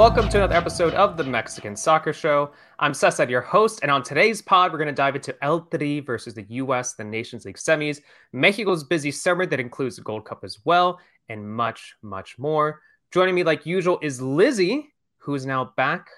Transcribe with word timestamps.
welcome 0.00 0.30
to 0.30 0.38
another 0.38 0.54
episode 0.54 0.94
of 0.94 1.18
the 1.18 1.24
Mexican 1.24 1.76
Soccer 1.76 2.14
Show. 2.14 2.52
I'm 2.78 2.94
Cesar, 2.94 3.28
your 3.28 3.42
host, 3.42 3.80
and 3.82 3.90
on 3.90 4.02
today's 4.02 4.40
pod, 4.40 4.72
we're 4.72 4.78
going 4.78 4.88
to 4.88 4.94
dive 4.94 5.14
into 5.14 5.36
El 5.44 5.60
Tri 5.60 6.00
versus 6.00 6.32
the 6.32 6.46
U.S., 6.48 6.94
the 6.94 7.04
Nations 7.04 7.44
League 7.44 7.58
semis, 7.58 8.00
Mexico's 8.32 8.82
busy 8.82 9.10
summer 9.10 9.44
that 9.44 9.60
includes 9.60 9.96
the 9.96 10.02
Gold 10.02 10.24
Cup 10.24 10.40
as 10.42 10.56
well, 10.64 10.98
and 11.28 11.46
much, 11.46 11.96
much 12.00 12.38
more. 12.38 12.80
Joining 13.12 13.34
me, 13.34 13.44
like 13.44 13.66
usual, 13.66 13.98
is 14.00 14.22
Lizzy, 14.22 14.88
who 15.18 15.34
is 15.34 15.44
now 15.44 15.74
back 15.76 16.08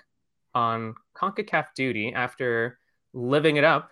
on 0.54 0.94
CONCACAF 1.16 1.74
duty 1.74 2.12
after 2.14 2.78
living 3.14 3.56
it 3.56 3.64
up, 3.64 3.90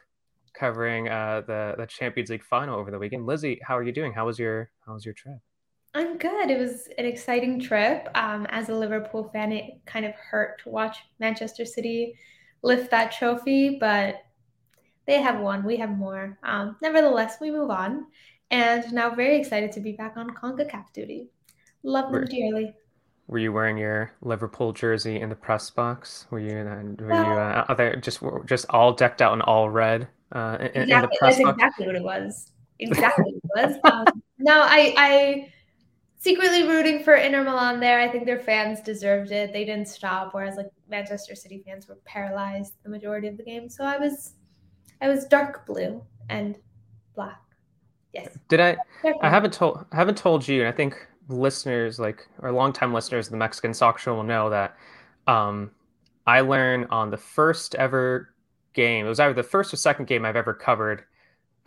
covering 0.54 1.08
uh, 1.08 1.42
the 1.48 1.74
the 1.76 1.86
Champions 1.86 2.30
League 2.30 2.44
final 2.44 2.78
over 2.78 2.92
the 2.92 2.98
weekend. 3.00 3.26
Lizzy, 3.26 3.58
how 3.66 3.76
are 3.76 3.82
you 3.82 3.90
doing? 3.90 4.12
How 4.12 4.26
was 4.26 4.38
your 4.38 4.70
How 4.86 4.94
was 4.94 5.04
your 5.04 5.14
trip? 5.14 5.38
I'm 5.94 6.18
good. 6.18 6.50
It 6.50 6.58
was 6.58 6.88
an 6.98 7.04
exciting 7.04 7.58
trip. 7.60 8.08
Um, 8.14 8.46
as 8.50 8.68
a 8.68 8.74
Liverpool 8.74 9.28
fan, 9.32 9.50
it 9.52 9.80
kind 9.86 10.06
of 10.06 10.12
hurt 10.14 10.62
to 10.62 10.68
watch 10.68 10.98
Manchester 11.18 11.64
City 11.64 12.14
lift 12.62 12.90
that 12.90 13.12
trophy, 13.12 13.78
but 13.80 14.22
they 15.06 15.20
have 15.20 15.40
won. 15.40 15.64
We 15.64 15.76
have 15.76 15.90
more. 15.90 16.38
Um, 16.42 16.76
nevertheless, 16.82 17.38
we 17.40 17.50
move 17.50 17.70
on. 17.70 18.06
And 18.50 18.92
now 18.92 19.14
very 19.14 19.38
excited 19.38 19.72
to 19.72 19.80
be 19.80 19.92
back 19.92 20.16
on 20.16 20.30
CONCACAF 20.30 20.92
duty. 20.92 21.28
Love 21.82 22.12
them 22.12 22.24
dearly. 22.26 22.74
Were 23.26 23.38
you 23.38 23.52
wearing 23.52 23.78
your 23.78 24.12
Liverpool 24.22 24.72
jersey 24.72 25.20
in 25.20 25.28
the 25.28 25.36
press 25.36 25.70
box? 25.70 26.26
Were 26.30 26.40
you 26.40 26.54
were 26.98 27.14
you 27.14 27.14
uh, 27.14 27.64
other 27.68 27.94
just 27.96 28.20
just 28.44 28.66
all 28.70 28.92
decked 28.92 29.22
out 29.22 29.34
in 29.34 29.40
all 29.42 29.70
red 29.70 30.08
uh, 30.32 30.56
in, 30.58 30.66
exactly. 30.66 30.92
in 30.92 31.00
the 31.02 31.08
press 31.18 31.36
That's 31.36 31.44
box? 31.44 31.56
exactly 31.56 31.86
what 31.86 31.94
it 31.94 32.02
was. 32.02 32.52
Exactly 32.80 33.34
what 33.42 33.64
it 33.64 33.80
was. 33.84 33.92
Um, 33.92 34.22
no, 34.38 34.60
I 34.60 34.94
I 34.96 35.52
secretly 36.20 36.68
rooting 36.68 37.02
for 37.02 37.14
Inter 37.14 37.42
Milan 37.42 37.80
there. 37.80 37.98
I 37.98 38.06
think 38.06 38.26
their 38.26 38.38
fans 38.38 38.80
deserved 38.82 39.32
it. 39.32 39.52
They 39.52 39.64
didn't 39.64 39.88
stop, 39.88 40.32
whereas 40.32 40.56
like 40.56 40.66
Manchester 40.88 41.34
City 41.34 41.62
fans 41.66 41.88
were 41.88 41.98
paralyzed 42.04 42.74
the 42.84 42.90
majority 42.90 43.26
of 43.26 43.36
the 43.38 43.42
game. 43.42 43.68
So 43.68 43.84
I 43.84 43.96
was 43.96 44.34
I 45.00 45.08
was 45.08 45.24
dark 45.24 45.66
blue 45.66 46.02
and 46.28 46.56
black. 47.16 47.40
Yes. 48.12 48.38
Did 48.48 48.60
I 48.60 48.76
I 49.22 49.30
haven't 49.30 49.54
told 49.54 49.84
I 49.92 49.96
haven't 49.96 50.18
told 50.18 50.46
you, 50.46 50.60
and 50.60 50.68
I 50.68 50.72
think 50.72 50.94
listeners 51.28 51.98
like 51.98 52.28
or 52.40 52.52
longtime 52.52 52.92
listeners 52.92 53.28
of 53.28 53.30
the 53.32 53.38
Mexican 53.38 53.72
Soccer 53.72 53.98
Show 53.98 54.14
will 54.14 54.22
know 54.22 54.50
that 54.50 54.76
um 55.26 55.70
I 56.26 56.42
learned 56.42 56.88
on 56.90 57.10
the 57.10 57.16
first 57.16 57.74
ever 57.76 58.34
game. 58.74 59.06
It 59.06 59.08
was 59.08 59.20
either 59.20 59.34
the 59.34 59.42
first 59.42 59.72
or 59.72 59.78
second 59.78 60.06
game 60.06 60.26
I've 60.26 60.36
ever 60.36 60.52
covered 60.52 61.04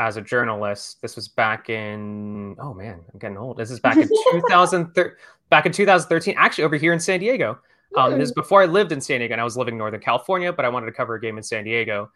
as 0.03 0.17
a 0.17 0.21
journalist. 0.21 1.01
This 1.01 1.15
was 1.15 1.29
back 1.29 1.69
in 1.69 2.57
oh 2.59 2.73
man, 2.73 2.99
I'm 3.13 3.19
getting 3.19 3.37
old. 3.37 3.57
This 3.57 3.71
is 3.71 3.79
back 3.79 3.95
in 3.95 4.07
2013. 4.31 5.13
back 5.49 5.65
in 5.65 5.71
2013, 5.71 6.35
actually 6.37 6.65
over 6.65 6.75
here 6.75 6.91
in 6.91 6.99
San 6.99 7.21
Diego. 7.21 7.59
Um, 7.95 8.17
this 8.17 8.29
is 8.29 8.33
before 8.33 8.61
I 8.61 8.65
lived 8.65 8.91
in 8.91 8.99
San 8.99 9.19
Diego, 9.19 9.33
and 9.33 9.39
I 9.41 9.43
was 9.43 9.55
living 9.55 9.75
in 9.75 9.77
Northern 9.77 10.01
California, 10.01 10.51
but 10.51 10.65
I 10.65 10.69
wanted 10.69 10.87
to 10.87 10.91
cover 10.91 11.15
a 11.15 11.21
game 11.21 11.37
in 11.37 11.43
San 11.43 11.63
Diego. 11.63 12.11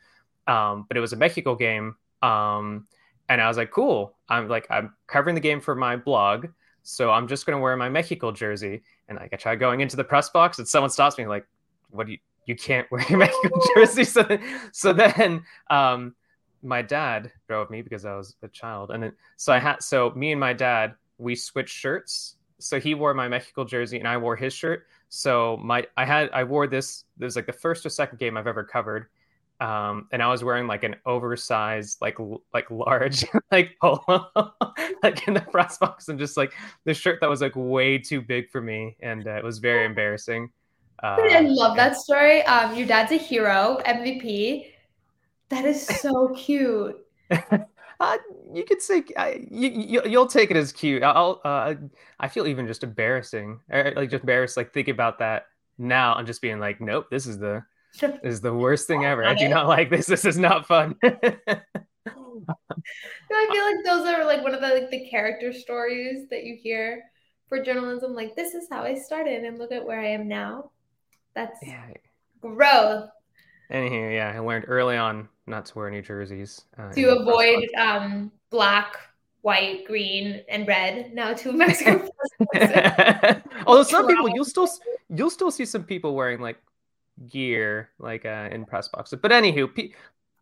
Um, 0.47 0.85
but 0.87 0.97
it 0.97 0.99
was 0.99 1.13
a 1.13 1.15
Mexico 1.15 1.55
game, 1.55 1.95
um, 2.21 2.87
and 3.29 3.39
I 3.39 3.47
was 3.47 3.57
like, 3.57 3.71
"Cool." 3.71 4.15
I'm 4.27 4.49
like, 4.49 4.67
I'm 4.69 4.93
covering 5.05 5.35
the 5.35 5.41
game 5.41 5.61
for 5.61 5.75
my 5.75 5.95
blog, 5.95 6.47
so 6.83 7.11
I'm 7.11 7.27
just 7.27 7.45
gonna 7.45 7.59
wear 7.59 7.77
my 7.77 7.89
Mexico 7.89 8.31
jersey. 8.31 8.83
And 9.07 9.17
like, 9.17 9.31
I 9.33 9.37
try 9.37 9.55
going 9.55 9.79
into 9.79 9.95
the 9.95 10.03
press 10.03 10.29
box, 10.29 10.57
and 10.59 10.67
someone 10.67 10.89
stops 10.89 11.17
me, 11.17 11.25
like, 11.25 11.45
"What 11.91 12.07
do 12.07 12.13
you? 12.13 12.19
You 12.47 12.55
can't 12.55 12.89
wear 12.91 13.05
your 13.07 13.19
Mexico 13.25 13.61
jersey." 13.75 14.03
So, 14.03 14.23
then, 14.29 14.41
so 14.73 14.93
then, 14.93 15.43
um, 15.69 16.15
my 16.67 16.81
dad 16.81 17.31
drove 17.47 17.69
me 17.69 17.81
because 17.81 18.05
I 18.05 18.15
was 18.15 18.35
a 18.43 18.47
child, 18.47 18.91
and 18.91 19.01
then 19.01 19.13
so 19.37 19.53
I 19.53 19.59
had 19.59 19.81
so 19.81 20.11
me 20.15 20.31
and 20.31 20.39
my 20.39 20.53
dad 20.53 20.93
we 21.17 21.35
switched 21.35 21.75
shirts. 21.75 22.35
So 22.59 22.79
he 22.79 22.95
wore 22.95 23.13
my 23.13 23.27
Mexico 23.27 23.63
jersey 23.63 23.99
and 23.99 24.07
I 24.07 24.17
wore 24.17 24.35
his 24.35 24.53
shirt. 24.53 24.87
So 25.09 25.57
my 25.57 25.85
I 25.95 26.05
had 26.05 26.29
I 26.31 26.43
wore 26.43 26.67
this. 26.67 27.05
It 27.19 27.23
was 27.23 27.35
like 27.35 27.45
the 27.45 27.53
first 27.53 27.85
or 27.85 27.89
second 27.89 28.19
game 28.19 28.35
I've 28.35 28.47
ever 28.47 28.63
covered, 28.63 29.07
um, 29.59 30.07
and 30.11 30.21
I 30.21 30.27
was 30.27 30.43
wearing 30.43 30.67
like 30.67 30.83
an 30.83 30.95
oversized, 31.05 31.99
like 32.01 32.17
like 32.53 32.69
large, 32.69 33.25
like 33.51 33.75
polo, 33.81 34.29
like 35.03 35.27
in 35.27 35.33
the 35.33 35.45
press 35.51 35.77
box, 35.77 36.09
and 36.09 36.19
just 36.19 36.37
like 36.37 36.53
the 36.85 36.93
shirt 36.93 37.19
that 37.21 37.29
was 37.29 37.41
like 37.41 37.53
way 37.55 37.97
too 37.97 38.21
big 38.21 38.49
for 38.49 38.61
me, 38.61 38.97
and 38.99 39.27
uh, 39.27 39.31
it 39.31 39.43
was 39.43 39.59
very 39.59 39.85
embarrassing. 39.85 40.49
Uh, 41.03 41.17
I 41.19 41.41
love 41.41 41.75
that 41.77 41.95
story. 41.95 42.43
Um, 42.43 42.75
your 42.75 42.87
dad's 42.87 43.11
a 43.11 43.17
hero, 43.17 43.79
MVP. 43.85 44.71
That 45.49 45.65
is 45.65 45.85
so 45.85 46.29
cute. 46.35 46.97
uh, 47.31 48.17
you 48.53 48.63
could 48.63 48.81
say 48.81 49.03
uh, 49.15 49.31
you, 49.49 49.69
you 49.69 50.01
you'll 50.05 50.27
take 50.27 50.51
it 50.51 50.57
as 50.57 50.71
cute. 50.71 51.03
I'll 51.03 51.41
uh, 51.43 51.75
I 52.19 52.27
feel 52.27 52.47
even 52.47 52.67
just 52.67 52.83
embarrassing, 52.83 53.59
like 53.69 54.09
just 54.09 54.21
embarrassed, 54.21 54.57
like 54.57 54.73
thinking 54.73 54.93
about 54.93 55.19
that 55.19 55.45
now 55.77 56.15
and 56.15 56.27
just 56.27 56.41
being 56.41 56.59
like, 56.59 56.81
nope, 56.81 57.07
this 57.09 57.27
is 57.27 57.37
the 57.37 57.63
this 58.01 58.19
is 58.23 58.41
the 58.41 58.53
worst 58.53 58.87
thing 58.87 59.05
ever. 59.05 59.25
I 59.25 59.33
do 59.33 59.47
not 59.47 59.67
like 59.67 59.89
this. 59.89 60.05
This 60.05 60.25
is 60.25 60.37
not 60.37 60.67
fun. 60.67 60.95
I 63.29 63.49
feel 63.51 63.63
like 63.63 63.85
those 63.85 64.07
are 64.07 64.25
like 64.25 64.43
one 64.43 64.53
of 64.53 64.61
the 64.61 64.67
like 64.67 64.89
the 64.89 65.09
character 65.09 65.51
stories 65.53 66.27
that 66.29 66.43
you 66.43 66.57
hear 66.61 67.03
for 67.47 67.63
journalism. 67.63 68.13
Like 68.13 68.35
this 68.35 68.53
is 68.53 68.67
how 68.69 68.83
I 68.83 68.95
started, 68.95 69.43
and 69.43 69.57
look 69.57 69.71
at 69.71 69.85
where 69.85 69.99
I 69.99 70.09
am 70.09 70.27
now. 70.27 70.71
That's 71.33 71.57
yeah. 71.63 71.93
growth. 72.41 73.09
Anywho, 73.71 74.13
yeah, 74.13 74.33
I 74.35 74.39
learned 74.39 74.65
early 74.67 74.95
on 74.95 75.27
not 75.45 75.65
to 75.67 75.77
wear 75.77 75.89
New 75.89 76.01
jerseys. 76.01 76.65
Uh, 76.77 76.91
to 76.93 77.19
avoid 77.19 77.67
um, 77.77 78.31
black, 78.49 78.97
white, 79.41 79.85
green, 79.85 80.41
and 80.49 80.67
red. 80.67 81.13
Now 81.13 81.33
to 81.33 81.51
Mexico. 81.51 82.09
Although 83.65 83.83
some 83.83 84.07
people, 84.07 84.29
you'll 84.29 84.45
still 84.45 84.69
you'll 85.09 85.29
still 85.29 85.51
see 85.51 85.65
some 85.65 85.83
people 85.83 86.15
wearing 86.15 86.39
like 86.39 86.57
gear, 87.27 87.89
like 87.99 88.25
uh, 88.25 88.49
in 88.51 88.65
press 88.65 88.87
boxes. 88.87 89.19
But 89.21 89.31
anywho, 89.31 89.73
pe- 89.73 89.91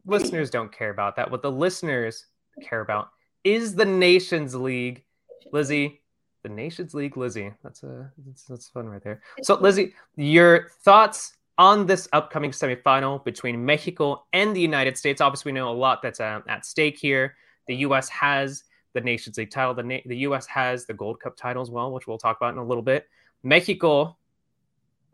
listeners 0.05 0.49
don't 0.49 0.71
care 0.71 0.91
about 0.91 1.15
that. 1.15 1.29
What 1.29 1.41
the 1.41 1.51
listeners 1.51 2.25
care 2.61 2.81
about 2.81 3.09
is 3.43 3.75
the 3.75 3.85
Nations 3.85 4.55
League. 4.55 5.03
Lizzy, 5.51 6.01
the 6.43 6.49
Nations 6.49 6.93
League, 6.93 7.17
Lizzy. 7.17 7.53
That's 7.63 7.83
a 7.83 8.11
that's, 8.25 8.43
that's 8.43 8.67
fun 8.67 8.87
right 8.87 9.03
there. 9.03 9.21
So 9.41 9.55
Lizzy, 9.55 9.93
your 10.15 10.69
thoughts 10.83 11.33
on 11.57 11.85
this 11.85 12.07
upcoming 12.13 12.51
semifinal 12.51 13.23
between 13.23 13.63
Mexico 13.63 14.25
and 14.33 14.55
the 14.55 14.61
United 14.61 14.97
States. 14.97 15.21
Obviously, 15.21 15.51
we 15.51 15.55
know 15.55 15.69
a 15.69 15.73
lot 15.73 16.01
that's 16.01 16.19
uh, 16.19 16.41
at 16.47 16.65
stake 16.65 16.97
here. 16.97 17.35
The 17.67 17.75
U.S. 17.77 18.09
has 18.09 18.63
the 18.93 19.01
Nations 19.01 19.37
League 19.37 19.51
title. 19.51 19.73
The, 19.73 19.83
Na- 19.83 19.99
the 20.05 20.17
U.S. 20.17 20.45
has 20.47 20.85
the 20.85 20.93
Gold 20.93 21.19
Cup 21.19 21.37
title 21.37 21.61
as 21.61 21.69
well, 21.69 21.91
which 21.91 22.07
we'll 22.07 22.17
talk 22.17 22.37
about 22.37 22.53
in 22.53 22.59
a 22.59 22.65
little 22.65 22.83
bit. 22.83 23.07
Mexico, 23.43 24.17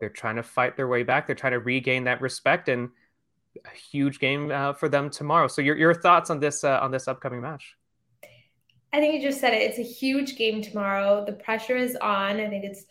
they're 0.00 0.08
trying 0.08 0.36
to 0.36 0.42
fight 0.42 0.76
their 0.76 0.88
way 0.88 1.02
back. 1.02 1.26
They're 1.26 1.36
trying 1.36 1.52
to 1.52 1.60
regain 1.60 2.04
that 2.04 2.20
respect, 2.20 2.68
and 2.68 2.90
a 3.64 3.76
huge 3.76 4.18
game 4.18 4.50
uh, 4.50 4.72
for 4.72 4.88
them 4.88 5.10
tomorrow. 5.10 5.46
So, 5.46 5.62
your 5.62 5.76
your 5.76 5.94
thoughts 5.94 6.30
on 6.30 6.40
this 6.40 6.64
uh, 6.64 6.78
on 6.80 6.90
this 6.90 7.06
upcoming 7.06 7.40
match? 7.40 7.76
I 8.92 9.00
think 9.00 9.14
you 9.14 9.22
just 9.22 9.40
said 9.40 9.54
it. 9.54 9.62
It's 9.62 9.78
a 9.78 9.82
huge 9.82 10.36
game 10.36 10.60
tomorrow. 10.60 11.24
The 11.24 11.32
pressure 11.32 11.76
is 11.76 11.96
on. 11.96 12.40
I 12.40 12.48
think 12.48 12.64
it's 12.64 12.84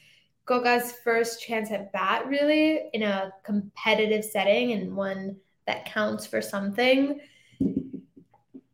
Cocca's 0.46 0.94
first 1.03 1.41
chance 1.41 1.72
at 1.72 1.91
bat, 1.91 2.28
really, 2.28 2.90
in 2.94 3.03
a 3.03 3.31
competitive 3.44 4.25
setting 4.25 4.72
and 4.74 4.96
one 4.96 5.38
that 5.68 5.85
counts 5.85 6.25
for 6.25 6.41
something. 6.41 7.19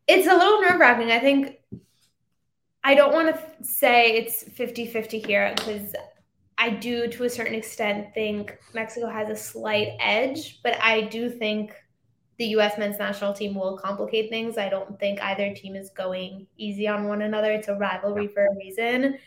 It's 0.06 0.26
a 0.26 0.34
little 0.34 0.60
nerve 0.62 0.80
wracking. 0.80 1.12
I 1.12 1.18
think 1.18 1.60
I 2.82 2.94
don't 2.94 3.12
want 3.12 3.34
to 3.34 3.64
say 3.64 4.16
it's 4.16 4.44
50 4.44 4.86
50 4.86 5.18
here 5.18 5.52
because 5.54 5.94
I 6.56 6.70
do, 6.70 7.06
to 7.06 7.24
a 7.24 7.30
certain 7.30 7.54
extent, 7.54 8.14
think 8.14 8.58
Mexico 8.74 9.08
has 9.08 9.28
a 9.28 9.36
slight 9.36 9.90
edge, 10.00 10.60
but 10.62 10.76
I 10.82 11.02
do 11.02 11.30
think 11.30 11.72
the 12.38 12.46
U.S. 12.46 12.78
men's 12.78 12.98
national 12.98 13.32
team 13.32 13.54
will 13.54 13.76
complicate 13.76 14.30
things. 14.30 14.58
I 14.58 14.68
don't 14.68 14.98
think 14.98 15.20
either 15.20 15.54
team 15.54 15.76
is 15.76 15.90
going 15.90 16.46
easy 16.56 16.88
on 16.88 17.06
one 17.06 17.22
another. 17.22 17.52
It's 17.52 17.68
a 17.68 17.74
rivalry 17.74 18.26
for 18.26 18.46
a 18.46 18.56
reason. 18.56 19.18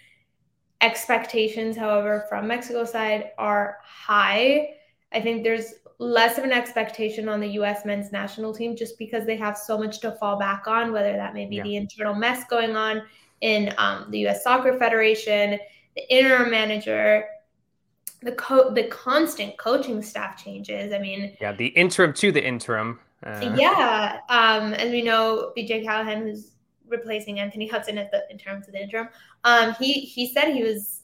Expectations, 0.81 1.77
however, 1.77 2.25
from 2.27 2.47
Mexico 2.47 2.83
side 2.83 3.31
are 3.37 3.77
high. 3.83 4.75
I 5.11 5.21
think 5.21 5.43
there's 5.43 5.73
less 5.99 6.39
of 6.39 6.43
an 6.43 6.51
expectation 6.51 7.29
on 7.29 7.39
the 7.39 7.49
US 7.49 7.85
men's 7.85 8.11
national 8.11 8.53
team 8.53 8.75
just 8.75 8.97
because 8.97 9.25
they 9.25 9.37
have 9.37 9.55
so 9.55 9.77
much 9.77 9.99
to 9.99 10.11
fall 10.13 10.39
back 10.39 10.67
on, 10.67 10.91
whether 10.91 11.13
that 11.13 11.35
may 11.35 11.45
be 11.45 11.57
yeah. 11.57 11.63
the 11.63 11.75
internal 11.75 12.15
mess 12.15 12.43
going 12.49 12.75
on 12.75 13.03
in 13.41 13.73
um, 13.77 14.07
the 14.09 14.27
US 14.27 14.43
Soccer 14.43 14.77
Federation, 14.79 15.59
the 15.95 16.15
interim 16.15 16.49
manager, 16.49 17.25
the 18.21 18.31
co- 18.33 18.73
the 18.73 18.83
constant 18.85 19.57
coaching 19.57 20.01
staff 20.01 20.41
changes. 20.41 20.93
I 20.93 20.99
mean, 20.99 21.35
yeah, 21.41 21.51
the 21.51 21.67
interim 21.67 22.13
to 22.13 22.31
the 22.31 22.43
interim. 22.43 22.99
Uh... 23.23 23.53
Yeah, 23.55 24.19
um, 24.29 24.73
as 24.73 24.91
we 24.91 25.01
know, 25.01 25.53
BJ 25.57 25.83
Callaghan, 25.83 26.23
who's 26.23 26.50
replacing 26.91 27.39
Anthony 27.39 27.67
Hudson 27.67 27.97
at 27.97 28.11
the 28.11 28.25
in 28.29 28.37
terms 28.37 28.67
of 28.67 28.73
the 28.73 28.81
interim. 28.81 29.09
Um, 29.43 29.73
he 29.79 29.93
he 29.93 30.31
said 30.31 30.53
he 30.53 30.63
was 30.63 31.01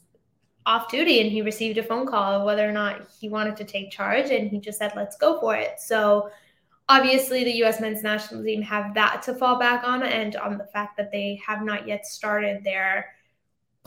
off 0.65 0.89
duty 0.89 1.21
and 1.21 1.31
he 1.31 1.41
received 1.41 1.77
a 1.77 1.83
phone 1.83 2.05
call 2.05 2.33
of 2.33 2.43
whether 2.43 2.67
or 2.67 2.73
not 2.73 3.07
he 3.19 3.29
wanted 3.29 3.55
to 3.57 3.63
take 3.63 3.89
charge, 3.91 4.29
and 4.29 4.49
he 4.49 4.59
just 4.59 4.77
said, 4.77 4.93
"Let's 4.95 5.17
go 5.17 5.39
for 5.39 5.55
it." 5.55 5.79
So 5.79 6.29
obviously, 6.89 7.43
the 7.43 7.57
U.S. 7.63 7.81
men's 7.81 8.03
national 8.03 8.43
team 8.43 8.61
have 8.61 8.93
that 8.93 9.21
to 9.23 9.33
fall 9.33 9.57
back 9.57 9.83
on, 9.83 10.03
and 10.03 10.35
on 10.35 10.57
the 10.57 10.65
fact 10.65 10.97
that 10.97 11.11
they 11.11 11.41
have 11.45 11.63
not 11.63 11.87
yet 11.87 12.05
started 12.05 12.63
their 12.63 13.07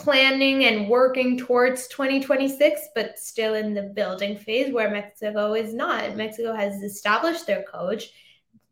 planning 0.00 0.64
and 0.64 0.88
working 0.88 1.36
towards 1.36 1.86
2026, 1.88 2.88
but 2.94 3.18
still 3.18 3.54
in 3.54 3.74
the 3.74 3.82
building 3.82 4.36
phase 4.36 4.72
where 4.72 4.90
Mexico 4.90 5.52
is 5.52 5.74
not. 5.74 6.16
Mexico 6.16 6.54
has 6.54 6.82
established 6.82 7.46
their 7.46 7.62
coach, 7.64 8.10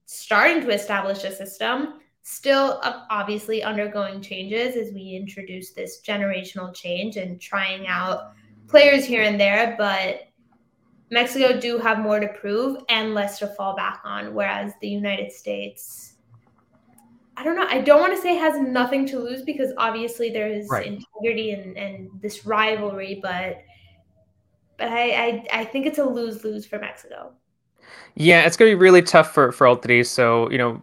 starting 0.06 0.62
to 0.62 0.70
establish 0.70 1.24
a 1.24 1.34
system, 1.34 2.00
still 2.30 2.78
obviously 3.08 3.62
undergoing 3.62 4.20
changes 4.20 4.76
as 4.76 4.92
we 4.92 5.16
introduce 5.16 5.70
this 5.70 6.02
generational 6.02 6.74
change 6.74 7.16
and 7.16 7.40
trying 7.40 7.86
out 7.86 8.32
players 8.68 9.06
here 9.06 9.22
and 9.22 9.40
there, 9.40 9.74
but 9.78 10.28
Mexico 11.10 11.58
do 11.58 11.78
have 11.78 12.00
more 12.00 12.20
to 12.20 12.28
prove 12.28 12.82
and 12.90 13.14
less 13.14 13.38
to 13.38 13.46
fall 13.46 13.74
back 13.74 14.02
on, 14.04 14.34
whereas 14.34 14.74
the 14.82 14.88
United 14.88 15.32
States 15.32 16.16
I 17.38 17.44
don't 17.44 17.54
know. 17.54 17.66
I 17.68 17.80
don't 17.80 18.00
want 18.00 18.16
to 18.16 18.20
say 18.20 18.34
has 18.34 18.60
nothing 18.60 19.06
to 19.06 19.20
lose 19.20 19.42
because 19.42 19.72
obviously 19.78 20.28
there 20.28 20.48
is 20.48 20.68
right. 20.68 20.84
integrity 20.84 21.52
and, 21.52 21.78
and 21.78 22.10
this 22.20 22.44
rivalry, 22.44 23.20
but 23.22 23.58
but 24.76 24.88
I, 24.88 25.10
I 25.12 25.60
I 25.60 25.64
think 25.64 25.86
it's 25.86 25.98
a 25.98 26.04
lose 26.04 26.42
lose 26.42 26.66
for 26.66 26.80
Mexico. 26.80 27.32
Yeah, 28.16 28.44
it's 28.44 28.56
gonna 28.56 28.72
be 28.72 28.74
really 28.74 29.02
tough 29.02 29.32
for 29.32 29.52
for 29.52 29.68
El 29.68 29.76
Tri. 29.76 30.02
So 30.02 30.50
you 30.50 30.58
know, 30.58 30.82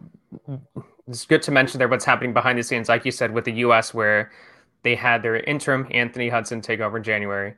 it's 1.08 1.26
good 1.26 1.42
to 1.44 1.52
mention 1.52 1.78
there 1.78 1.88
what's 1.88 2.06
happening 2.06 2.34
behind 2.34 2.58
the 2.58 2.64
scenes, 2.64 2.90
like 2.90 3.06
you 3.06 3.12
said, 3.12 3.32
with 3.32 3.46
the 3.46 3.54
U.S. 3.54 3.94
where 3.94 4.32
they 4.84 4.96
had 4.96 5.22
their 5.22 5.38
interim 5.38 5.88
Anthony 5.92 6.30
Hudson 6.30 6.62
take 6.62 6.80
over 6.80 6.98
in 6.98 7.04
January, 7.04 7.56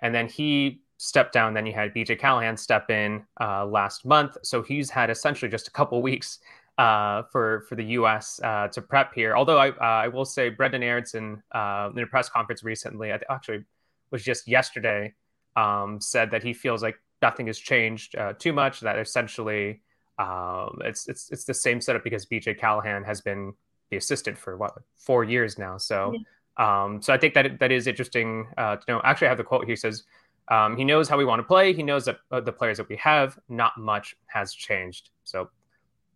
and 0.00 0.14
then 0.14 0.28
he 0.28 0.82
stepped 0.98 1.32
down. 1.32 1.54
Then 1.54 1.66
you 1.66 1.72
had 1.72 1.94
BJ 1.94 2.18
Callaghan 2.18 2.56
step 2.56 2.90
in 2.90 3.24
uh, 3.40 3.64
last 3.66 4.04
month, 4.04 4.36
so 4.42 4.62
he's 4.62 4.90
had 4.90 5.08
essentially 5.10 5.50
just 5.50 5.68
a 5.68 5.70
couple 5.70 6.02
weeks 6.10 6.40
uh, 6.78 7.22
for 7.30 7.64
for 7.68 7.74
the 7.74 7.84
U.S. 7.84 8.40
Uh, 8.42 8.68
to 8.68 8.82
prep 8.82 9.14
here. 9.14 9.34
Although 9.36 9.58
I 9.58 9.70
uh, 9.70 10.04
I 10.04 10.08
will 10.08 10.24
say 10.24 10.50
Brenden 10.50 10.82
Aaronson 10.82 11.42
uh, 11.52 11.90
in 11.94 12.02
a 12.02 12.06
press 12.06 12.28
conference 12.28 12.62
recently, 12.62 13.12
I 13.12 13.16
th- 13.16 13.26
actually 13.30 13.64
was 14.10 14.22
just 14.22 14.48
yesterday, 14.48 15.14
um, 15.56 16.00
said 16.00 16.30
that 16.32 16.42
he 16.42 16.52
feels 16.52 16.82
like 16.82 16.96
nothing 17.22 17.46
has 17.46 17.58
changed 17.58 18.16
uh, 18.16 18.34
too 18.38 18.52
much. 18.52 18.80
That 18.80 18.98
essentially 18.98 19.80
um, 20.20 20.78
it's 20.84 21.08
it's 21.08 21.30
it's 21.30 21.44
the 21.44 21.54
same 21.54 21.80
setup 21.80 22.04
because 22.04 22.26
BJ 22.26 22.58
Callaghan 22.58 23.02
has 23.04 23.20
been 23.22 23.54
the 23.90 23.96
assistant 23.96 24.36
for 24.36 24.56
what 24.56 24.74
four 24.96 25.24
years 25.24 25.58
now. 25.58 25.78
So 25.78 26.12
yeah. 26.14 26.84
um, 26.84 27.00
so 27.00 27.12
I 27.14 27.18
think 27.18 27.32
that 27.34 27.58
that 27.58 27.72
is 27.72 27.86
interesting 27.86 28.46
uh, 28.58 28.76
to 28.76 28.84
know. 28.88 29.00
Actually, 29.02 29.28
I 29.28 29.30
have 29.30 29.38
the 29.38 29.44
quote. 29.44 29.68
He 29.68 29.76
says. 29.76 30.04
Um, 30.48 30.76
he 30.76 30.82
knows 30.82 31.08
how 31.08 31.16
we 31.16 31.24
want 31.24 31.38
to 31.38 31.44
play. 31.44 31.72
He 31.72 31.84
knows 31.84 32.06
that 32.06 32.18
uh, 32.32 32.40
the 32.40 32.50
players 32.50 32.78
that 32.78 32.88
we 32.88 32.96
have, 32.96 33.38
not 33.48 33.78
much 33.78 34.16
has 34.26 34.52
changed. 34.52 35.10
So 35.22 35.48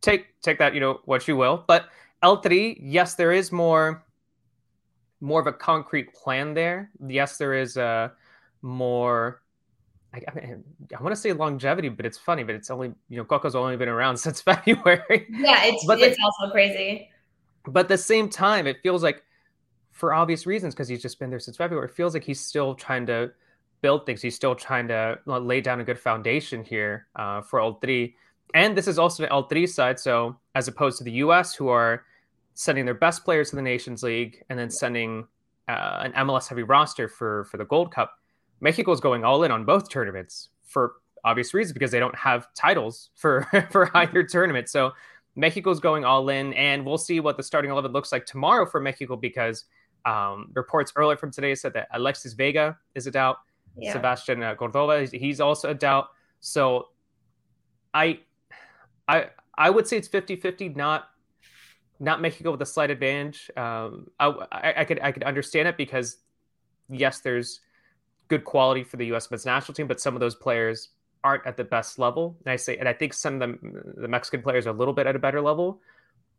take 0.01 0.41
take 0.43 0.59
that 0.59 0.75
you 0.75 0.81
know 0.81 0.99
what 1.05 1.29
you 1.29 1.37
will. 1.37 1.65
But 1.69 1.89
El 2.21 2.41
Tri, 2.41 2.77
yes, 2.81 3.15
there 3.15 3.31
is 3.31 3.53
more 3.53 4.05
more 5.21 5.41
of 5.41 5.47
a 5.47 5.53
concrete 5.53 6.13
plan 6.15 6.53
there. 6.53 6.91
Yes, 7.07 7.39
there 7.39 7.55
is 7.55 7.77
a 7.77 8.13
more. 8.61 9.41
I, 10.15 10.21
I, 10.29 10.35
mean, 10.35 10.65
I 10.97 11.03
want 11.03 11.15
to 11.15 11.21
say 11.21 11.33
longevity, 11.33 11.89
but 11.89 12.07
it's 12.07 12.19
funny. 12.19 12.45
But 12.45 12.55
it's 12.55 12.71
only 12.71 12.93
you 13.09 13.17
know 13.17 13.25
Cocca's 13.25 13.55
only 13.55 13.77
been 13.77 13.89
around 13.89 14.17
since 14.27 14.41
February. 14.41 15.27
Yeah, 15.31 15.65
it's 15.65 15.85
but 15.87 16.01
it's 16.01 16.17
the, 16.17 16.23
also 16.23 16.53
crazy. 16.53 17.11
But 17.67 17.81
at 17.81 17.89
the 17.89 17.99
same 17.99 18.29
time, 18.29 18.67
it 18.67 18.77
feels 18.83 19.03
like, 19.03 19.23
for 19.91 20.13
obvious 20.13 20.47
reasons, 20.47 20.75
because 20.75 20.89
he's 20.89 21.01
just 21.03 21.19
been 21.19 21.31
there 21.31 21.39
since 21.39 21.57
February, 21.57 21.87
it 21.89 21.95
feels 21.95 22.13
like 22.15 22.25
he's 22.25 22.41
still 22.41 22.75
trying 22.75 23.07
to 23.07 23.33
build 23.81 24.07
things. 24.07 24.21
He's 24.21 24.35
still 24.35 24.55
trying 24.55 24.89
to 24.89 25.19
lay 25.27 25.61
down 25.61 25.81
a 25.81 25.85
good 25.85 25.99
foundation 25.99 26.63
here 26.63 27.07
uh, 27.17 27.41
for 27.41 27.61
El 27.61 27.75
Tri 27.75 28.15
and 28.55 28.77
this 28.77 28.87
is 28.87 28.99
also 28.99 29.25
the 29.25 29.31
El 29.31 29.45
Tri 29.45 29.67
side. 29.67 29.99
So 29.99 30.37
as 30.55 30.69
opposed 30.69 30.99
to 30.99 31.05
the 31.05 31.13
US, 31.13 31.55
who 31.55 31.69
are 31.69 32.05
sending 32.55 32.85
their 32.85 32.95
best 32.95 33.25
players 33.25 33.51
to 33.51 33.57
the 33.57 33.63
Nations 33.63 34.03
League 34.03 34.43
and 34.49 34.59
then 34.59 34.71
sending 34.71 35.27
uh, 35.69 36.03
an 36.05 36.13
MLS 36.13 36.49
heavy 36.49 36.63
roster 36.63 37.09
for 37.09 37.45
for 37.45 37.57
the 37.57 37.65
Gold 37.65 37.93
Cup, 37.93 38.19
Mexico 38.65 38.93
is 38.93 39.01
going 39.01 39.25
all 39.25 39.43
in 39.45 39.51
on 39.51 39.67
both 39.67 39.91
tournaments 39.91 40.49
for 40.65 40.95
obvious 41.23 41.53
reasons 41.53 41.75
because 41.75 41.91
they 41.91 42.01
don't 42.01 42.17
have 42.17 42.49
titles 42.55 43.11
for 43.15 43.47
for 43.71 43.95
either 43.95 44.23
tournament. 44.23 44.71
So 44.71 44.93
Mexico's 45.37 45.81
going 45.81 46.07
all 46.07 46.31
in, 46.31 46.55
and 46.55 46.85
we'll 46.85 46.97
see 46.97 47.21
what 47.21 47.37
the 47.37 47.43
starting 47.43 47.71
eleven 47.71 47.93
looks 47.93 48.11
like 48.11 48.25
tomorrow 48.25 48.65
for 48.65 48.81
Mexico 48.81 49.17
because 49.17 49.67
um, 50.07 50.51
reports 50.55 50.95
earlier 50.97 51.19
from 51.19 51.31
today 51.31 51.55
said 51.55 51.75
that 51.75 51.89
Alexis 51.93 52.33
Vega 52.33 52.79
is 52.95 53.07
a 53.07 53.11
doubt, 53.11 53.37
yeah. 53.77 53.93
Sebastian 53.93 54.43
uh, 54.43 54.55
Cordova 54.55 55.05
he's 55.05 55.43
also 55.43 55.69
a 55.69 55.75
doubt. 55.75 56.09
So 56.41 56.89
I 57.93 58.21
I 59.07 59.27
I 59.59 59.69
would 59.69 59.87
say 59.87 59.99
it's 59.99 60.09
50-50, 60.09 60.75
not 60.75 61.11
not 62.01 62.23
Mexico 62.23 62.53
with 62.53 62.63
a 62.63 62.67
slight 62.67 62.91
advantage. 62.91 63.51
Um, 63.59 64.09
I, 64.19 64.29
I, 64.51 64.75
I 64.79 64.85
could 64.87 65.01
I 65.01 65.13
could 65.13 65.23
understand 65.25 65.69
it 65.69 65.77
because 65.77 66.17
yes, 66.89 67.21
there's 67.21 67.61
good 68.35 68.45
quality 68.45 68.83
for 68.83 68.97
the 68.97 69.07
U.S. 69.07 69.31
men's 69.31 69.47
national 69.47 69.75
team, 69.75 69.87
but 69.87 70.01
some 70.01 70.15
of 70.15 70.21
those 70.21 70.35
players 70.35 70.89
aren't 71.23 71.47
at 71.47 71.57
the 71.57 71.65
best 71.65 71.99
level. 71.99 72.37
And 72.45 72.53
I 72.53 72.57
say, 72.57 72.77
and 72.77 72.89
I 72.89 72.93
think 72.93 73.15
some 73.15 73.35
of 73.35 73.41
them, 73.41 73.59
the 73.97 74.09
Mexican 74.09 74.43
players, 74.43 74.67
are 74.67 74.71
a 74.71 74.79
little 74.81 74.95
bit 74.95 75.07
at 75.07 75.15
a 75.15 75.19
better 75.19 75.41
level. 75.41 75.81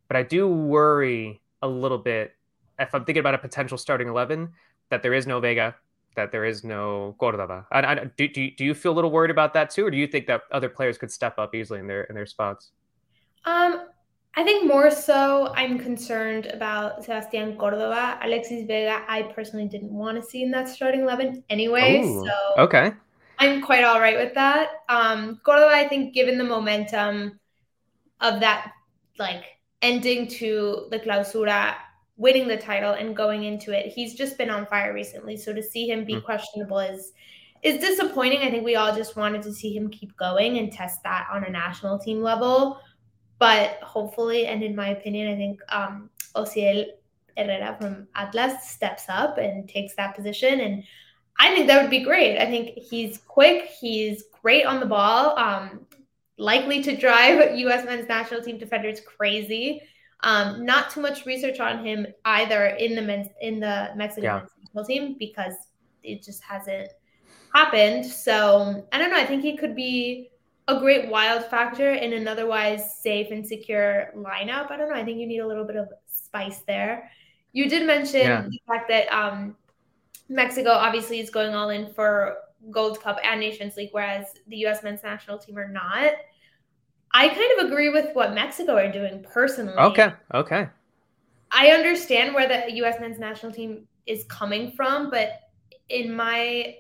But 0.08 0.18
I 0.18 0.24
do 0.24 0.48
worry 0.48 1.42
a 1.62 1.68
little 1.68 1.98
bit 1.98 2.36
if 2.78 2.94
I'm 2.94 3.06
thinking 3.06 3.22
about 3.22 3.34
a 3.34 3.38
potential 3.38 3.78
starting 3.78 4.10
eleven 4.10 4.50
that 4.90 5.02
there 5.02 5.14
is 5.14 5.26
no 5.26 5.40
Vega, 5.40 5.76
that 6.16 6.32
there 6.32 6.46
is 6.46 6.64
no 6.64 7.16
Cordova. 7.18 7.66
I, 7.72 7.80
I, 7.80 7.96
do, 8.18 8.28
do, 8.28 8.52
do 8.52 8.66
you 8.66 8.74
feel 8.74 8.92
a 8.92 8.98
little 8.98 9.12
worried 9.12 9.32
about 9.32 9.54
that 9.54 9.70
too, 9.70 9.86
or 9.86 9.92
do 9.92 9.98
you 9.98 10.08
think 10.08 10.28
that 10.28 10.42
other 10.52 10.70
players 10.70 10.98
could 10.98 11.12
step 11.12 11.40
up 11.40 11.56
easily 11.56 11.80
in 11.80 11.88
their 11.88 12.04
in 12.04 12.16
their 12.16 12.26
spots? 12.26 12.72
Um, 13.46 13.88
I 14.38 14.44
think 14.44 14.68
more 14.68 14.92
so 14.92 15.54
I'm 15.56 15.80
concerned 15.80 16.48
about 16.48 17.04
Sebastian 17.04 17.58
Cordova. 17.58 18.20
Alexis 18.22 18.66
Vega, 18.68 19.04
I 19.08 19.24
personally 19.24 19.68
didn't 19.68 19.92
want 19.92 20.22
to 20.22 20.30
see 20.30 20.44
in 20.44 20.52
that 20.52 20.68
starting 20.68 21.02
11 21.02 21.44
anyway. 21.50 22.02
Ooh, 22.04 22.26
so 22.26 22.64
okay. 22.64 22.92
I'm 23.40 23.62
quite 23.62 23.84
all 23.84 24.00
right 24.00 24.18
with 24.18 24.34
that. 24.34 24.84
Um, 24.90 25.40
Cordova, 25.44 25.72
I 25.72 25.88
think, 25.88 26.14
given 26.14 26.38
the 26.38 26.44
momentum 26.44 27.40
of 28.20 28.40
that, 28.42 28.74
like 29.18 29.44
ending 29.82 30.28
to 30.28 30.88
the 30.92 31.00
clausura 31.00 31.76
winning 32.18 32.48
the 32.48 32.58
title 32.58 32.94
and 32.94 33.16
going 33.16 33.44
into 33.44 33.78
it. 33.78 33.88
He's 33.88 34.16
just 34.16 34.38
been 34.38 34.50
on 34.50 34.66
fire 34.66 34.94
recently. 34.94 35.38
So 35.38 35.54
to 35.54 35.62
see 35.62 35.90
him 35.90 36.06
be 36.06 36.16
mm. 36.16 36.24
questionable 36.24 36.80
is 36.80 37.14
is 37.62 37.80
disappointing. 37.80 38.40
I 38.40 38.52
think 38.52 38.64
we 38.64 38.76
all 38.76 38.96
just 38.96 39.16
wanted 39.16 39.42
to 39.42 39.52
see 39.52 39.76
him 39.76 39.90
keep 39.90 40.16
going 40.18 40.60
and 40.60 40.72
test 40.72 41.02
that 41.04 41.28
on 41.32 41.46
a 41.46 41.50
national 41.50 41.98
team 41.98 42.22
level. 42.22 42.80
But 43.38 43.80
hopefully, 43.82 44.46
and 44.48 44.64
in 44.64 44.76
my 44.76 44.90
opinion, 44.90 45.34
I 45.34 45.36
think 45.36 45.60
um, 45.70 46.10
Osiel 46.36 46.86
Herrera 47.38 47.78
from 47.80 48.08
Atlas 48.16 48.70
steps 48.70 49.06
up 49.10 49.38
and 49.38 49.68
takes 49.68 49.96
that 49.96 50.16
position. 50.16 50.62
And 50.62 50.84
I 51.38 51.54
think 51.54 51.68
that 51.68 51.82
would 51.82 51.92
be 51.92 52.04
great. 52.04 52.40
I 52.40 52.46
think 52.46 52.78
he's 52.78 53.18
quick. 53.28 53.66
He's 53.80 54.24
great 54.42 54.66
on 54.66 54.80
the 54.80 54.86
ball. 54.86 55.38
Um, 55.38 55.86
likely 56.38 56.82
to 56.84 56.96
drive 56.96 57.56
U.S. 57.58 57.86
men's 57.86 58.08
national 58.08 58.42
team 58.42 58.58
defenders 58.58 59.02
crazy. 59.02 59.82
Um, 60.22 60.66
not 60.66 60.90
too 60.90 61.02
much 61.02 61.26
research 61.26 61.60
on 61.60 61.86
him 61.86 62.08
either 62.24 62.68
in 62.68 62.96
the 62.96 63.02
men's 63.02 63.28
in 63.42 63.60
the 63.60 63.92
Mexican 63.96 64.24
yeah. 64.24 64.42
national 64.64 64.86
team 64.86 65.16
because 65.20 65.54
it 66.04 66.24
just 66.24 66.42
hasn't 66.42 66.90
happened. 67.54 68.06
So 68.06 68.88
I 68.92 68.98
don't 68.98 69.12
know. 69.12 69.18
I 69.18 69.26
think 69.26 69.44
he 69.44 69.58
could 69.58 69.76
be 69.76 70.30
a 70.68 70.80
great 70.80 71.10
wild 71.10 71.46
factor 71.46 71.94
in 71.94 72.14
an 72.14 72.28
otherwise 72.28 73.00
safe 73.00 73.32
and 73.32 73.46
secure 73.46 74.12
lineup. 74.16 74.72
I 74.72 74.78
don't 74.78 74.90
know. 74.90 74.96
I 74.96 75.04
think 75.04 75.20
you 75.20 75.28
need 75.28 75.40
a 75.40 75.48
little 75.48 75.66
bit 75.66 75.76
of 75.76 75.90
spice 76.08 76.60
there. 76.68 77.12
You 77.54 77.70
did 77.70 77.86
mention 77.86 78.22
yeah. 78.22 78.48
the 78.50 78.60
fact 78.68 78.90
that 78.90 79.08
um, 79.14 79.56
Mexico 80.28 80.72
obviously 80.72 81.20
is 81.20 81.30
going 81.30 81.54
all 81.54 81.70
in 81.70 81.94
for 81.94 82.38
Gold 82.72 83.02
Cup 83.02 83.20
and 83.24 83.40
Nations 83.40 83.78
League, 83.78 83.90
whereas 83.92 84.26
the 84.48 84.58
U.S. 84.58 84.84
men's 84.84 85.04
national 85.04 85.38
team 85.38 85.58
are 85.58 85.68
not. 85.68 86.14
I 87.12 87.30
kind 87.30 87.60
of 87.60 87.68
agree 87.68 87.90
with 87.90 88.14
what 88.14 88.34
Mexico 88.34 88.76
are 88.76 88.92
doing 88.92 89.24
personally. 89.24 89.78
Okay. 89.78 90.12
Okay. 90.34 90.68
I 91.52 91.68
understand 91.68 92.34
where 92.34 92.48
the 92.48 92.74
U.S. 92.78 93.00
men's 93.00 93.20
national 93.20 93.52
team 93.52 93.88
is 94.06 94.26
coming 94.26 94.72
from, 94.72 95.10
but 95.10 95.42
in 95.90 96.12
my 96.14 96.76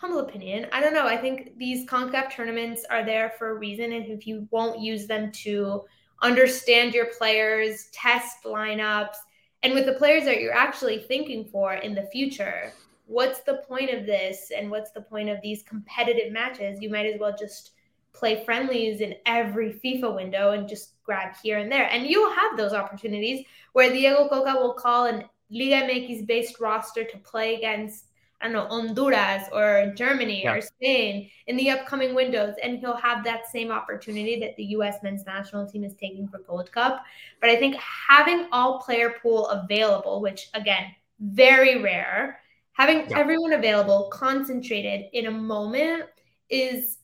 humble 0.00 0.20
opinion, 0.20 0.66
I 0.72 0.80
don't 0.80 0.94
know. 0.94 1.06
I 1.06 1.16
think 1.18 1.58
these 1.58 1.86
CONCACAF 1.86 2.32
tournaments 2.32 2.86
are 2.88 3.04
there 3.04 3.34
for 3.38 3.50
a 3.50 3.54
reason. 3.58 3.92
And 3.92 4.06
if 4.06 4.26
you 4.26 4.48
won't 4.50 4.80
use 4.80 5.06
them 5.06 5.30
to 5.32 5.84
understand 6.22 6.94
your 6.94 7.06
players, 7.18 7.88
test 7.92 8.44
lineups, 8.44 9.16
and 9.62 9.74
with 9.74 9.84
the 9.84 9.92
players 9.92 10.24
that 10.24 10.40
you're 10.40 10.56
actually 10.56 11.00
thinking 11.00 11.44
for 11.44 11.74
in 11.74 11.94
the 11.94 12.04
future, 12.04 12.72
what's 13.06 13.40
the 13.40 13.62
point 13.68 13.90
of 13.90 14.06
this? 14.06 14.50
And 14.56 14.70
what's 14.70 14.90
the 14.90 15.02
point 15.02 15.28
of 15.28 15.38
these 15.42 15.62
competitive 15.64 16.32
matches? 16.32 16.80
You 16.80 16.88
might 16.88 17.04
as 17.04 17.20
well 17.20 17.36
just 17.38 17.72
play 18.14 18.42
friendlies 18.42 19.02
in 19.02 19.16
every 19.26 19.74
FIFA 19.84 20.14
window 20.16 20.52
and 20.52 20.66
just 20.66 20.94
grab 21.04 21.34
here 21.42 21.58
and 21.58 21.70
there. 21.70 21.90
And 21.90 22.06
you'll 22.06 22.32
have 22.32 22.56
those 22.56 22.72
opportunities 22.72 23.44
where 23.74 23.90
Diego 23.90 24.28
Cocca 24.28 24.58
will 24.58 24.72
call 24.72 25.04
an 25.04 25.24
Liga 25.50 25.82
MX 25.82 26.26
based 26.26 26.58
roster 26.58 27.04
to 27.04 27.18
play 27.18 27.56
against, 27.56 28.06
I 28.40 28.46
don't 28.46 28.54
know, 28.54 28.66
Honduras 28.68 29.48
or 29.52 29.92
Germany 29.94 30.44
yeah. 30.44 30.54
or 30.54 30.60
Spain 30.60 31.30
in 31.46 31.56
the 31.56 31.70
upcoming 31.70 32.14
windows. 32.14 32.54
And 32.62 32.78
he'll 32.78 32.96
have 32.96 33.22
that 33.24 33.46
same 33.46 33.70
opportunity 33.70 34.40
that 34.40 34.56
the 34.56 34.64
US 34.76 34.96
men's 35.02 35.26
national 35.26 35.66
team 35.66 35.84
is 35.84 35.94
taking 35.94 36.26
for 36.26 36.38
Gold 36.38 36.72
Cup. 36.72 37.04
But 37.40 37.50
I 37.50 37.56
think 37.56 37.76
having 37.76 38.46
all 38.50 38.80
player 38.80 39.14
pool 39.22 39.46
available, 39.48 40.22
which 40.22 40.48
again, 40.54 40.86
very 41.20 41.82
rare. 41.82 42.40
Having 42.72 43.10
yeah. 43.10 43.18
everyone 43.18 43.52
available, 43.52 44.08
concentrated 44.10 45.06
in 45.12 45.26
a 45.26 45.30
moment 45.30 46.04
is 46.48 46.98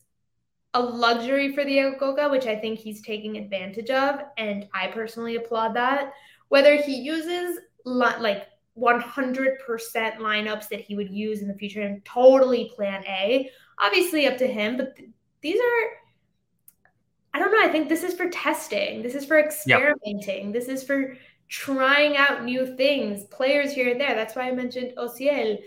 a 0.72 0.80
luxury 0.80 1.54
for 1.54 1.64
Diego 1.64 1.98
Cocca, 1.98 2.30
which 2.30 2.46
I 2.46 2.56
think 2.56 2.78
he's 2.78 3.02
taking 3.02 3.36
advantage 3.36 3.90
of. 3.90 4.20
And 4.38 4.68
I 4.72 4.86
personally 4.88 5.36
applaud 5.36 5.74
that. 5.74 6.12
Whether 6.48 6.76
he 6.76 6.94
uses 6.96 7.58
like 7.84 8.46
100% 8.78 9.56
lineups 10.18 10.68
that 10.68 10.80
he 10.80 10.94
would 10.96 11.10
use 11.10 11.42
in 11.42 11.48
the 11.48 11.54
future 11.54 11.82
and 11.82 12.04
totally 12.04 12.70
plan 12.74 13.04
A, 13.06 13.50
obviously 13.80 14.26
up 14.26 14.36
to 14.38 14.46
him. 14.46 14.76
But 14.76 14.96
th- 14.96 15.10
these 15.40 15.58
are, 15.58 15.90
I 17.34 17.38
don't 17.38 17.52
know, 17.52 17.66
I 17.66 17.68
think 17.68 17.88
this 17.88 18.02
is 18.02 18.14
for 18.14 18.28
testing, 18.30 19.02
this 19.02 19.14
is 19.14 19.24
for 19.24 19.38
experimenting, 19.38 20.46
yep. 20.46 20.52
this 20.52 20.68
is 20.68 20.82
for 20.82 21.16
trying 21.48 22.16
out 22.16 22.44
new 22.44 22.76
things, 22.76 23.24
players 23.24 23.72
here 23.72 23.90
and 23.90 24.00
there. 24.00 24.14
That's 24.14 24.34
why 24.34 24.48
I 24.48 24.52
mentioned 24.52 24.92
Osiel 24.98 25.58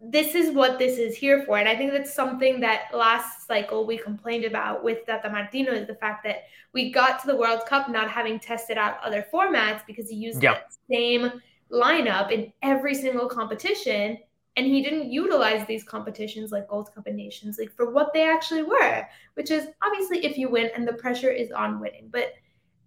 this 0.00 0.34
is 0.34 0.54
what 0.54 0.78
this 0.78 0.98
is 0.98 1.16
here 1.16 1.42
for. 1.42 1.58
And 1.58 1.68
I 1.68 1.74
think 1.74 1.92
that's 1.92 2.12
something 2.12 2.60
that 2.60 2.94
last 2.94 3.46
cycle 3.46 3.84
we 3.84 3.98
complained 3.98 4.44
about 4.44 4.84
with 4.84 5.04
Tata 5.06 5.28
Martino 5.28 5.72
is 5.72 5.86
the 5.86 5.94
fact 5.96 6.22
that 6.24 6.44
we 6.72 6.92
got 6.92 7.20
to 7.20 7.26
the 7.26 7.36
World 7.36 7.62
Cup 7.66 7.88
not 7.88 8.08
having 8.08 8.38
tested 8.38 8.78
out 8.78 9.02
other 9.02 9.26
formats 9.32 9.84
because 9.86 10.08
he 10.08 10.16
used 10.16 10.40
the 10.40 10.56
same 10.90 11.32
lineup 11.72 12.30
in 12.30 12.52
every 12.62 12.94
single 12.94 13.28
competition. 13.28 14.18
And 14.56 14.66
he 14.66 14.82
didn't 14.82 15.12
utilize 15.12 15.66
these 15.66 15.84
competitions 15.84 16.50
like 16.50 16.68
Gold 16.68 16.92
Cup 16.94 17.06
and 17.06 17.16
Nations 17.16 17.58
League 17.58 17.72
for 17.72 17.90
what 17.90 18.12
they 18.12 18.28
actually 18.28 18.64
were, 18.64 19.06
which 19.34 19.50
is 19.50 19.68
obviously 19.82 20.24
if 20.24 20.36
you 20.36 20.48
win 20.48 20.70
and 20.74 20.86
the 20.86 20.94
pressure 20.94 21.30
is 21.30 21.52
on 21.52 21.80
winning. 21.80 22.08
But 22.10 22.32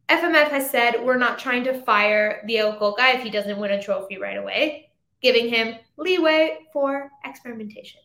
FMF 0.09 0.49
has 0.49 0.69
said 0.69 1.01
we're 1.01 1.17
not 1.17 1.39
trying 1.39 1.63
to 1.65 1.81
fire 1.83 2.43
the 2.45 2.57
El 2.57 2.77
guy 2.95 3.13
if 3.13 3.23
he 3.23 3.29
doesn't 3.29 3.57
win 3.57 3.71
a 3.71 3.81
trophy 3.81 4.17
right 4.17 4.37
away 4.37 4.90
giving 5.21 5.49
him 5.49 5.75
leeway 5.97 6.59
for 6.73 7.11
experimentation. 7.25 8.01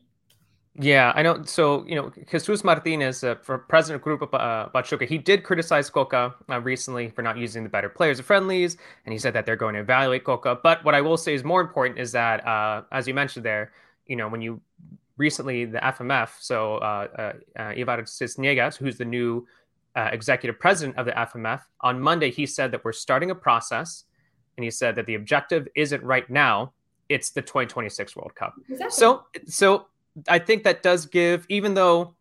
Yeah, 0.79 1.13
I 1.15 1.23
know. 1.23 1.43
So, 1.45 1.87
you 1.87 1.95
know, 1.95 2.13
Jesus 2.31 2.63
Martinez, 2.63 3.25
uh, 3.25 3.37
for 3.37 3.57
president 3.57 4.03
of 4.03 4.07
Grupo 4.07 4.29
uh, 4.35 4.69
Pachuca, 4.69 5.07
he 5.07 5.17
did 5.17 5.43
criticize 5.43 5.89
Cocca 5.89 6.35
uh, 6.51 6.61
recently 6.61 7.09
for 7.09 7.23
not 7.23 7.39
using 7.39 7.63
the 7.63 7.71
better 7.71 7.89
players 7.89 8.19
of 8.19 8.27
friendlies, 8.27 8.77
and 9.07 9.13
he 9.13 9.19
said 9.19 9.33
that 9.33 9.47
they're 9.47 9.57
going 9.57 9.75
to 9.75 9.81
evaluate 9.81 10.25
Cocca. 10.25 10.59
But 10.63 10.85
what 10.85 10.95
I 10.95 11.01
will 11.01 11.17
say 11.17 11.33
is 11.33 11.45
more 11.45 11.63
important 11.63 11.99
is 11.99 12.13
that, 12.13 12.47
uh, 12.47 12.83
as 12.93 13.09
you 13.09 13.15
mentioned 13.15 13.47
there, 13.47 13.73
you 14.07 14.17
know, 14.17 14.29
when 14.29 14.43
you 14.43 14.61
recently 15.17 15.65
the 15.65 15.79
FMF, 15.79 16.29
so 16.41 16.77
uh, 16.77 17.09
uh, 17.19 17.33
uh 17.59 17.73
Ivar 17.75 18.03
Sisniega, 18.03 18.77
who's 18.77 18.99
the 18.99 19.05
new 19.07 19.47
uh, 19.95 20.11
executive 20.13 20.61
president 20.61 20.99
of 20.99 21.07
the 21.07 21.13
FMF, 21.13 21.63
on 21.81 21.99
Monday 21.99 22.31
he 22.31 22.45
said 22.45 22.71
that 22.73 22.85
we're 22.85 22.93
starting 22.93 23.31
a 23.31 23.35
process, 23.35 24.05
and 24.59 24.65
he 24.65 24.71
said 24.71 24.95
that 24.97 25.07
the 25.07 25.15
objective 25.15 25.67
isn't 25.75 26.03
right 26.03 26.29
now 26.29 26.75
it's 27.09 27.31
the 27.31 27.43
2026 27.43 28.17
World 28.17 28.35
Cup. 28.35 28.55
Exactly. 28.69 28.91
So 28.91 29.25
so 29.47 29.87
I 30.29 30.39
think 30.39 30.65
that 30.65 30.83
does 30.83 31.07
give, 31.07 31.47
even 31.49 31.75
though 31.75 32.15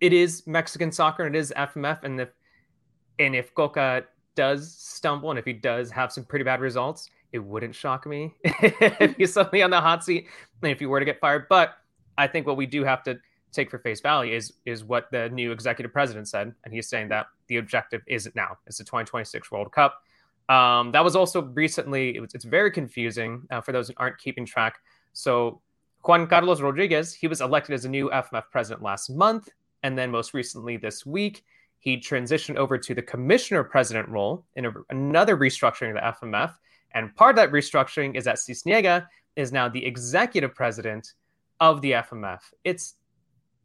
it 0.00 0.12
is 0.12 0.46
Mexican 0.46 0.90
soccer 0.92 1.24
and 1.24 1.36
it 1.36 1.38
is 1.38 1.52
FMF, 1.56 2.04
and 2.04 2.20
if 2.20 2.28
and 3.18 3.36
if 3.36 3.54
Cocca 3.54 4.04
does 4.34 4.74
stumble 4.74 5.30
and 5.30 5.38
if 5.38 5.44
he 5.44 5.52
does 5.52 5.90
have 5.90 6.10
some 6.10 6.24
pretty 6.24 6.44
bad 6.44 6.60
results, 6.60 7.10
it 7.32 7.38
wouldn't 7.38 7.74
shock 7.74 8.06
me 8.06 8.34
if 8.44 9.16
he's 9.16 9.32
suddenly 9.32 9.62
on 9.62 9.70
the 9.70 9.80
hot 9.80 10.02
seat 10.02 10.26
and 10.62 10.72
if 10.72 10.80
he 10.80 10.86
were 10.86 10.98
to 10.98 11.04
get 11.04 11.20
fired. 11.20 11.46
But 11.48 11.74
I 12.16 12.26
think 12.26 12.46
what 12.46 12.56
we 12.56 12.66
do 12.66 12.84
have 12.84 13.02
to 13.04 13.18
take 13.52 13.70
for 13.70 13.78
face 13.78 14.00
value 14.00 14.34
is 14.34 14.52
is 14.64 14.84
what 14.84 15.10
the 15.10 15.28
new 15.30 15.52
executive 15.52 15.92
president 15.92 16.28
said, 16.28 16.54
and 16.64 16.72
he's 16.72 16.88
saying 16.88 17.08
that 17.08 17.26
the 17.48 17.58
objective 17.58 18.02
isn't 18.06 18.34
now; 18.34 18.56
it's 18.66 18.78
the 18.78 18.84
2026 18.84 19.50
World 19.50 19.72
Cup. 19.72 20.02
Um, 20.50 20.90
that 20.90 21.04
was 21.04 21.14
also 21.14 21.42
recently, 21.42 22.16
it 22.16 22.20
was, 22.20 22.34
it's 22.34 22.44
very 22.44 22.72
confusing 22.72 23.42
uh, 23.50 23.60
for 23.60 23.70
those 23.70 23.86
who 23.88 23.94
aren't 23.96 24.18
keeping 24.18 24.44
track. 24.44 24.80
So, 25.12 25.60
Juan 26.02 26.26
Carlos 26.26 26.60
Rodriguez, 26.60 27.14
he 27.14 27.28
was 27.28 27.40
elected 27.40 27.74
as 27.74 27.84
a 27.84 27.88
new 27.88 28.10
FMF 28.10 28.44
president 28.50 28.82
last 28.82 29.10
month. 29.10 29.48
And 29.82 29.96
then 29.96 30.10
most 30.10 30.34
recently 30.34 30.76
this 30.76 31.06
week, 31.06 31.44
he 31.78 31.96
transitioned 31.98 32.56
over 32.56 32.78
to 32.78 32.94
the 32.94 33.02
commissioner 33.02 33.62
president 33.62 34.08
role 34.08 34.44
in 34.56 34.66
a, 34.66 34.72
another 34.90 35.36
restructuring 35.36 35.90
of 35.96 36.20
the 36.20 36.26
FMF. 36.26 36.54
And 36.94 37.14
part 37.14 37.30
of 37.30 37.36
that 37.36 37.52
restructuring 37.52 38.16
is 38.16 38.24
that 38.24 38.36
Sisniega 38.36 39.06
is 39.36 39.52
now 39.52 39.68
the 39.68 39.84
executive 39.84 40.54
president 40.54 41.14
of 41.60 41.80
the 41.80 41.92
FMF. 41.92 42.40
It's 42.64 42.96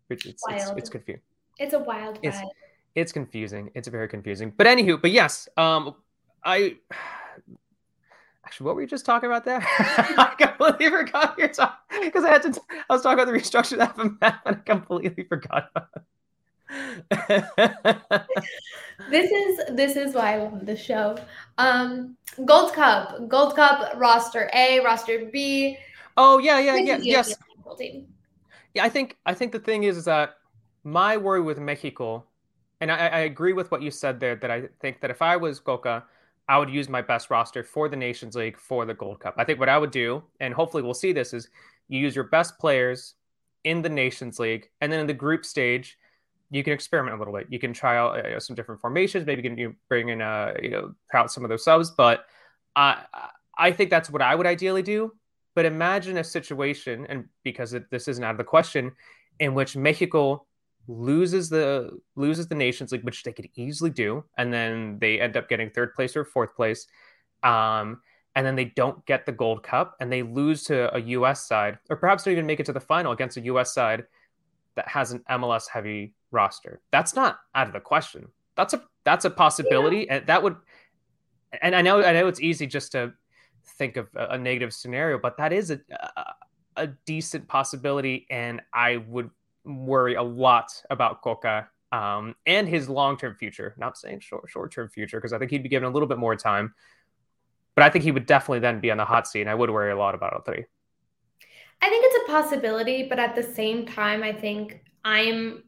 it's 0.09 0.25
it's, 0.25 0.43
it's, 0.49 0.69
it's 0.77 0.89
confusing. 0.89 1.21
It's 1.57 1.73
a 1.73 1.79
wild 1.79 2.19
it's, 2.21 2.37
it's, 2.93 3.11
confusing. 3.11 3.71
It's 3.73 3.87
very 3.87 4.07
confusing. 4.07 4.53
But 4.55 4.67
anywho, 4.67 5.01
but 5.01 5.11
yes, 5.11 5.49
um, 5.57 5.95
I 6.45 6.77
actually, 8.45 8.65
what 8.65 8.75
were 8.75 8.81
you 8.81 8.87
just 8.87 9.05
talking 9.05 9.27
about 9.27 9.43
there? 9.43 9.59
I 9.79 10.35
completely 10.37 10.89
forgot 10.89 11.37
your 11.37 11.49
talk 11.49 11.79
because 12.01 12.23
I 12.23 12.29
had 12.29 12.43
to. 12.43 12.61
I 12.89 12.93
was 12.93 13.01
talking 13.01 13.19
about 13.19 13.31
the 13.31 13.37
restructured 13.37 13.79
FMF 13.79 14.39
and 14.45 14.57
I 14.57 14.59
completely 14.61 15.23
forgot 15.23 15.71
this 19.09 19.31
is 19.31 19.59
this 19.75 19.95
is 19.95 20.15
why 20.15 20.33
I 20.33 20.37
love 20.37 20.65
the 20.65 20.75
show. 20.75 21.17
Um, 21.57 22.17
Gold 22.43 22.73
Cup, 22.73 23.27
Gold 23.27 23.55
Cup 23.55 23.93
roster 23.97 24.49
A, 24.53 24.79
roster 24.79 25.29
B. 25.31 25.77
Oh 26.17 26.39
yeah, 26.39 26.59
yeah, 26.59 26.77
yeah, 26.77 26.97
yes. 27.01 27.35
Yeah, 28.73 28.83
I 28.83 28.89
think 28.89 29.17
I 29.25 29.33
think 29.33 29.51
the 29.51 29.59
thing 29.59 29.83
is, 29.83 29.97
is 29.97 30.05
that 30.05 30.37
my 30.83 31.17
worry 31.17 31.41
with 31.41 31.59
Mexico, 31.59 32.25
and 32.81 32.91
I, 32.91 33.07
I 33.07 33.19
agree 33.19 33.53
with 33.53 33.69
what 33.71 33.81
you 33.81 33.91
said 33.91 34.19
there. 34.19 34.35
That 34.35 34.49
I 34.49 34.63
think 34.81 35.01
that 35.01 35.11
if 35.11 35.21
I 35.21 35.37
was 35.37 35.59
Cocca, 35.59 36.03
I 36.47 36.57
would 36.57 36.69
use 36.69 36.89
my 36.89 37.01
best 37.01 37.29
roster 37.29 37.63
for 37.63 37.89
the 37.89 37.95
Nations 37.95 38.35
League 38.35 38.57
for 38.57 38.85
the 38.85 38.93
Gold 38.93 39.19
Cup. 39.19 39.35
I 39.37 39.43
think 39.43 39.59
what 39.59 39.69
I 39.69 39.77
would 39.77 39.91
do, 39.91 40.23
and 40.39 40.53
hopefully 40.53 40.83
we'll 40.83 40.93
see 40.93 41.11
this, 41.11 41.33
is 41.33 41.49
you 41.87 41.99
use 41.99 42.15
your 42.15 42.25
best 42.25 42.59
players 42.59 43.15
in 43.63 43.81
the 43.81 43.89
Nations 43.89 44.39
League, 44.39 44.69
and 44.81 44.91
then 44.91 44.99
in 44.99 45.07
the 45.07 45.13
group 45.13 45.43
stage, 45.43 45.97
you 46.51 46.63
can 46.63 46.73
experiment 46.73 47.15
a 47.15 47.17
little 47.17 47.33
bit. 47.33 47.47
You 47.49 47.57
can 47.57 47.73
try 47.73 47.97
out 47.97 48.23
uh, 48.23 48.39
some 48.39 48.55
different 48.55 48.79
formations. 48.79 49.25
Maybe 49.25 49.41
you 49.41 49.49
can 49.49 49.57
you 49.57 49.75
bring 49.89 50.09
in, 50.09 50.21
uh, 50.21 50.53
you 50.61 50.69
know, 50.69 50.93
out 51.13 51.31
some 51.31 51.43
of 51.43 51.49
those 51.49 51.63
subs. 51.63 51.91
But 51.91 52.25
uh, 52.75 52.97
I 53.57 53.71
think 53.71 53.89
that's 53.89 54.09
what 54.09 54.21
I 54.21 54.35
would 54.35 54.45
ideally 54.45 54.83
do. 54.83 55.13
But 55.55 55.65
imagine 55.65 56.17
a 56.17 56.23
situation, 56.23 57.07
and 57.09 57.25
because 57.43 57.73
it, 57.73 57.89
this 57.89 58.07
isn't 58.07 58.23
out 58.23 58.31
of 58.31 58.37
the 58.37 58.43
question, 58.43 58.91
in 59.39 59.53
which 59.55 59.75
Mexico 59.75 60.45
loses 60.87 61.49
the 61.49 61.91
loses 62.15 62.47
the 62.47 62.55
Nations 62.55 62.91
League, 62.91 63.03
which 63.03 63.23
they 63.23 63.33
could 63.33 63.49
easily 63.55 63.89
do, 63.89 64.23
and 64.37 64.53
then 64.53 64.97
they 64.99 65.19
end 65.19 65.37
up 65.37 65.49
getting 65.49 65.69
third 65.69 65.93
place 65.93 66.15
or 66.15 66.25
fourth 66.25 66.55
place. 66.55 66.87
Um, 67.43 68.01
and 68.35 68.45
then 68.45 68.55
they 68.55 68.65
don't 68.65 69.05
get 69.05 69.25
the 69.25 69.31
Gold 69.31 69.63
Cup, 69.63 69.95
and 69.99 70.11
they 70.11 70.21
lose 70.21 70.63
to 70.65 70.93
a 70.93 70.99
U.S. 70.99 71.47
side, 71.47 71.77
or 71.89 71.95
perhaps 71.95 72.23
don't 72.23 72.33
even 72.33 72.45
make 72.45 72.59
it 72.59 72.65
to 72.65 72.73
the 72.73 72.79
final 72.79 73.13
against 73.13 73.37
a 73.37 73.41
U.S. 73.41 73.73
side 73.73 74.03
that 74.75 74.87
has 74.87 75.11
an 75.11 75.23
MLS 75.29 75.69
heavy 75.69 76.13
roster. 76.31 76.81
That's 76.91 77.15
not 77.15 77.39
out 77.55 77.67
of 77.67 77.73
the 77.73 77.79
question. 77.79 78.27
That's 78.57 78.73
a 78.73 78.83
that's 79.05 79.25
a 79.25 79.29
possibility, 79.29 80.05
yeah. 80.07 80.17
and 80.17 80.27
that 80.27 80.43
would. 80.43 80.57
And 81.61 81.75
I 81.75 81.81
know 81.81 82.03
I 82.03 82.13
know 82.13 82.27
it's 82.27 82.41
easy 82.41 82.67
just 82.67 82.91
to 82.91 83.13
think 83.77 83.97
of 83.97 84.09
a, 84.15 84.31
a 84.31 84.37
negative 84.37 84.73
scenario, 84.73 85.17
but 85.17 85.37
that 85.37 85.53
is 85.53 85.71
a, 85.71 85.79
a 85.91 86.23
a 86.77 86.87
decent 87.05 87.47
possibility, 87.47 88.27
and 88.29 88.61
I 88.73 88.97
would 88.97 89.29
worry 89.65 90.15
a 90.15 90.23
lot 90.23 90.71
about 90.89 91.21
Cocca 91.21 91.67
um, 91.91 92.35
and 92.45 92.67
his 92.67 92.89
long 92.89 93.17
term 93.17 93.35
future. 93.35 93.75
Not 93.77 93.97
saying 93.97 94.19
short 94.19 94.49
short 94.49 94.71
term 94.71 94.89
future 94.89 95.17
because 95.17 95.33
I 95.33 95.39
think 95.39 95.51
he'd 95.51 95.63
be 95.63 95.69
given 95.69 95.87
a 95.87 95.91
little 95.91 96.07
bit 96.07 96.17
more 96.17 96.35
time, 96.35 96.73
but 97.75 97.83
I 97.83 97.89
think 97.89 98.03
he 98.03 98.11
would 98.11 98.25
definitely 98.25 98.59
then 98.59 98.79
be 98.79 98.91
on 98.91 98.97
the 98.97 99.05
hot 99.05 99.27
seat. 99.27 99.41
And 99.41 99.49
I 99.49 99.55
would 99.55 99.69
worry 99.69 99.91
a 99.91 99.97
lot 99.97 100.15
about 100.15 100.33
all 100.33 100.41
three. 100.41 100.65
I 101.81 101.89
think 101.89 102.05
it's 102.07 102.29
a 102.29 102.31
possibility, 102.31 103.07
but 103.07 103.19
at 103.19 103.35
the 103.35 103.43
same 103.43 103.85
time, 103.85 104.23
I 104.23 104.31
think 104.31 104.81
I'm, 105.03 105.63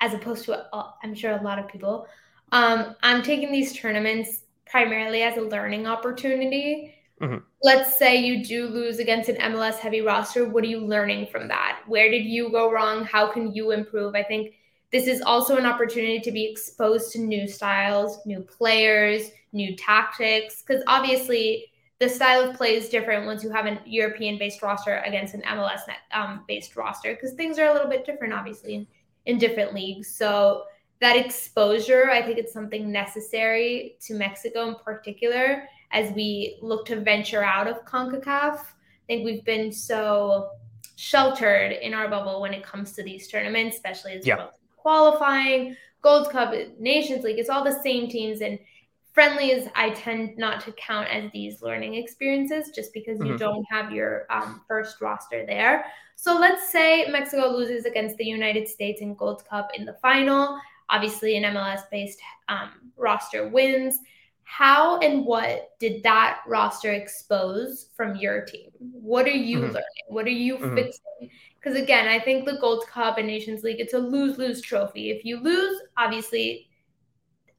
as 0.00 0.14
opposed 0.14 0.46
to 0.46 0.74
uh, 0.74 0.90
I'm 1.02 1.14
sure 1.14 1.32
a 1.32 1.42
lot 1.42 1.58
of 1.58 1.68
people, 1.68 2.06
um, 2.52 2.96
I'm 3.02 3.22
taking 3.22 3.52
these 3.52 3.74
tournaments 3.74 4.44
primarily 4.66 5.22
as 5.22 5.36
a 5.36 5.42
learning 5.42 5.86
opportunity 5.86 6.94
Mm-hmm. 7.20 7.38
Let's 7.62 7.98
say 7.98 8.16
you 8.16 8.44
do 8.44 8.66
lose 8.68 8.98
against 8.98 9.28
an 9.28 9.36
MLS 9.36 9.78
heavy 9.78 10.00
roster. 10.00 10.48
What 10.48 10.62
are 10.64 10.68
you 10.68 10.80
learning 10.80 11.26
from 11.26 11.48
that? 11.48 11.80
Where 11.86 12.10
did 12.10 12.24
you 12.24 12.50
go 12.50 12.70
wrong? 12.70 13.04
How 13.04 13.30
can 13.30 13.52
you 13.52 13.72
improve? 13.72 14.14
I 14.14 14.22
think 14.22 14.54
this 14.92 15.06
is 15.06 15.20
also 15.22 15.56
an 15.56 15.66
opportunity 15.66 16.20
to 16.20 16.30
be 16.30 16.44
exposed 16.44 17.12
to 17.12 17.18
new 17.18 17.46
styles, 17.46 18.24
new 18.24 18.40
players, 18.40 19.30
new 19.52 19.76
tactics, 19.76 20.62
because 20.62 20.82
obviously 20.86 21.66
the 21.98 22.08
style 22.08 22.48
of 22.48 22.56
play 22.56 22.76
is 22.76 22.88
different 22.88 23.26
once 23.26 23.42
you 23.42 23.50
have 23.50 23.66
an 23.66 23.80
European 23.84 24.38
based 24.38 24.62
roster 24.62 25.02
against 25.04 25.34
an 25.34 25.42
MLS 25.42 25.80
um, 26.12 26.44
based 26.46 26.76
roster, 26.76 27.14
because 27.14 27.32
things 27.32 27.58
are 27.58 27.66
a 27.66 27.72
little 27.72 27.88
bit 27.88 28.06
different, 28.06 28.32
obviously, 28.32 28.74
in, 28.76 28.86
in 29.26 29.38
different 29.38 29.74
leagues. 29.74 30.08
So 30.08 30.64
that 31.00 31.16
exposure, 31.16 32.10
I 32.10 32.22
think 32.22 32.38
it's 32.38 32.52
something 32.52 32.90
necessary 32.90 33.96
to 34.02 34.14
Mexico 34.14 34.68
in 34.68 34.76
particular 34.76 35.68
as 35.92 36.12
we 36.12 36.58
look 36.62 36.86
to 36.86 37.00
venture 37.00 37.42
out 37.42 37.66
of 37.66 37.84
CONCACAF. 37.84 38.58
I 38.58 39.06
think 39.06 39.24
we've 39.24 39.44
been 39.44 39.72
so 39.72 40.50
sheltered 40.96 41.72
in 41.72 41.94
our 41.94 42.08
bubble 42.08 42.40
when 42.40 42.52
it 42.52 42.62
comes 42.62 42.92
to 42.92 43.02
these 43.02 43.28
tournaments, 43.28 43.76
especially 43.76 44.12
as 44.12 44.26
yeah. 44.26 44.36
well 44.36 44.52
qualifying, 44.88 45.76
Gold 46.00 46.30
Cup, 46.30 46.54
Nations 46.78 47.22
League. 47.22 47.38
It's 47.38 47.50
all 47.50 47.62
the 47.62 47.82
same 47.82 48.08
teams. 48.08 48.40
And 48.40 48.58
friendlies 49.12 49.68
I 49.74 49.90
tend 49.90 50.38
not 50.38 50.64
to 50.64 50.72
count 50.72 51.08
as 51.08 51.30
these 51.32 51.60
learning 51.60 51.94
experiences 51.94 52.70
just 52.74 52.94
because 52.94 53.18
you 53.18 53.26
mm-hmm. 53.26 53.36
don't 53.36 53.66
have 53.70 53.92
your 53.92 54.26
um, 54.30 54.62
first 54.66 55.00
roster 55.02 55.44
there. 55.44 55.84
So 56.16 56.38
let's 56.38 56.72
say 56.72 57.06
Mexico 57.10 57.48
loses 57.48 57.84
against 57.84 58.16
the 58.16 58.24
United 58.24 58.66
States 58.66 59.02
in 59.02 59.14
Gold 59.14 59.44
Cup 59.46 59.70
in 59.74 59.84
the 59.84 59.98
final. 60.00 60.58
Obviously, 60.88 61.36
an 61.36 61.54
MLS 61.54 61.82
based 61.90 62.18
um, 62.48 62.70
roster 62.96 63.48
wins. 63.48 63.98
How 64.50 64.98
and 65.00 65.26
what 65.26 65.78
did 65.78 66.02
that 66.04 66.40
roster 66.46 66.90
expose 66.90 67.90
from 67.94 68.16
your 68.16 68.46
team? 68.46 68.70
What 68.78 69.26
are 69.26 69.30
you 69.30 69.58
mm-hmm. 69.58 69.66
learning? 69.66 70.06
What 70.08 70.24
are 70.24 70.30
you 70.30 70.56
mm-hmm. 70.56 70.74
fixing? 70.74 71.30
Because 71.60 71.78
again, 71.78 72.08
I 72.08 72.18
think 72.18 72.46
the 72.46 72.56
Gold 72.58 72.86
Cup 72.86 73.18
and 73.18 73.26
Nations 73.26 73.62
League, 73.62 73.78
it's 73.78 73.92
a 73.92 73.98
lose 73.98 74.38
lose 74.38 74.62
trophy. 74.62 75.10
If 75.10 75.22
you 75.22 75.38
lose, 75.38 75.78
obviously 75.98 76.70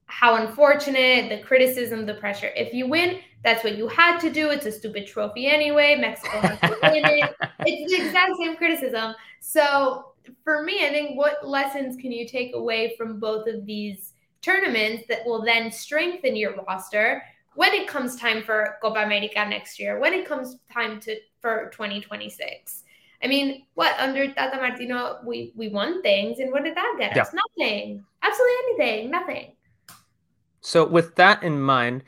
how 0.08 0.38
unfortunate, 0.38 1.29
the 1.29 1.46
criticism, 1.46 2.08
the 2.08 2.15
pressure. 2.15 2.51
If 2.55 2.74
you 2.74 2.88
win, 2.88 3.19
that's 3.43 3.63
what 3.63 3.77
you 3.77 3.88
had 3.88 4.17
to 4.22 4.31
do. 4.31 4.50
It's 4.50 4.65
a 4.65 4.72
stupid 4.72 5.05
trophy 5.05 5.46
anyway. 5.46 5.96
Mexico 5.96 6.39
has 6.39 6.60
to 6.60 6.79
win 6.81 7.05
it. 7.05 7.36
It's 7.67 7.91
the 7.91 8.03
exact 8.03 8.31
same 8.41 8.55
criticism. 8.55 9.13
So 9.41 10.13
for 10.43 10.63
me, 10.63 10.88
I 10.88 10.89
think 10.89 11.17
what 11.17 11.48
lessons 11.48 11.98
can 11.98 12.12
you 12.12 12.27
take 12.27 12.55
away 12.55 12.96
from 12.98 13.19
both 13.19 13.48
of 13.48 13.67
these 13.67 14.13
tournaments 14.41 15.05
that 15.10 15.25
will 15.25 15.43
then 15.43 15.72
strengthen 15.72 16.36
your 16.36 16.55
roster 16.67 17.24
when 17.55 17.74
it 17.74 17.88
comes 17.88 18.15
time 18.15 18.41
for 18.43 18.77
Copa 18.81 19.00
America 19.03 19.46
next 19.46 19.79
year, 19.79 20.00
when 20.00 20.13
it 20.13 20.25
comes 20.25 20.58
time 20.72 21.00
to 21.01 21.17
for 21.41 21.69
2026? 21.72 22.84
I 23.22 23.27
mean, 23.27 23.65
what 23.74 23.96
under 24.00 24.31
Tata 24.31 24.58
Martino 24.58 25.19
we 25.25 25.51
we 25.55 25.67
won 25.67 26.01
things, 26.01 26.39
and 26.39 26.51
what 26.51 26.63
did 26.63 26.75
that 26.75 26.96
get 26.98 27.15
yeah. 27.15 27.24
us? 27.24 27.34
Nothing. 27.34 28.03
Absolutely 28.22 28.55
anything. 28.63 29.12
Nothing. 29.12 29.51
So 30.62 30.86
with 30.86 31.15
that 31.15 31.43
in 31.43 31.60
mind, 31.60 32.03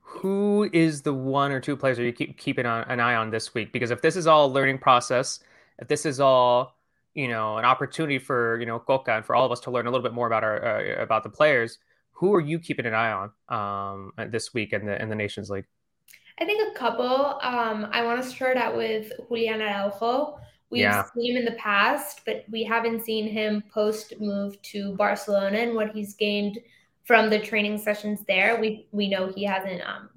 who 0.00 0.68
is 0.72 1.02
the 1.02 1.14
one 1.14 1.52
or 1.52 1.60
two 1.60 1.76
players 1.76 1.96
that 1.96 2.04
you 2.04 2.12
keep 2.12 2.36
keeping 2.36 2.66
an 2.66 3.00
eye 3.00 3.14
on 3.14 3.30
this 3.30 3.54
week? 3.54 3.72
Because 3.72 3.90
if 3.90 4.02
this 4.02 4.16
is 4.16 4.26
all 4.26 4.46
a 4.46 4.52
learning 4.52 4.78
process, 4.78 5.40
if 5.78 5.88
this 5.88 6.04
is 6.04 6.20
all 6.20 6.76
you 7.14 7.28
know 7.28 7.58
an 7.58 7.64
opportunity 7.64 8.18
for 8.18 8.58
you 8.60 8.66
know 8.66 8.78
Cocca 8.78 9.12
and 9.12 9.24
for 9.24 9.34
all 9.34 9.44
of 9.44 9.52
us 9.52 9.60
to 9.60 9.70
learn 9.70 9.86
a 9.86 9.90
little 9.90 10.02
bit 10.02 10.12
more 10.12 10.26
about 10.26 10.44
our 10.44 10.64
uh, 10.64 11.02
about 11.02 11.22
the 11.22 11.30
players, 11.30 11.78
who 12.12 12.34
are 12.34 12.40
you 12.40 12.58
keeping 12.58 12.86
an 12.86 12.94
eye 12.94 13.30
on 13.48 14.12
um, 14.18 14.30
this 14.30 14.54
week 14.54 14.72
in 14.72 14.86
the 14.86 15.00
in 15.00 15.08
the 15.08 15.16
Nations 15.16 15.50
League? 15.50 15.66
I 16.40 16.44
think 16.44 16.74
a 16.74 16.78
couple. 16.78 17.38
Um, 17.42 17.88
I 17.92 18.02
want 18.02 18.22
to 18.22 18.28
start 18.28 18.56
out 18.56 18.76
with 18.76 19.12
Julian 19.28 19.60
Araujo. 19.60 20.38
We've 20.70 20.82
yeah. 20.82 21.04
seen 21.14 21.32
him 21.32 21.38
in 21.38 21.44
the 21.44 21.58
past, 21.58 22.22
but 22.24 22.44
we 22.50 22.62
haven't 22.62 23.04
seen 23.04 23.28
him 23.28 23.62
post 23.72 24.14
move 24.20 24.60
to 24.62 24.94
Barcelona 24.94 25.58
and 25.58 25.74
what 25.74 25.90
he's 25.90 26.14
gained 26.14 26.58
from 27.04 27.28
the 27.28 27.40
training 27.40 27.76
sessions 27.78 28.20
there. 28.28 28.60
We 28.60 28.86
we 28.92 29.08
know 29.08 29.28
he 29.28 29.44
hasn't 29.44 29.82
um, 29.82 30.10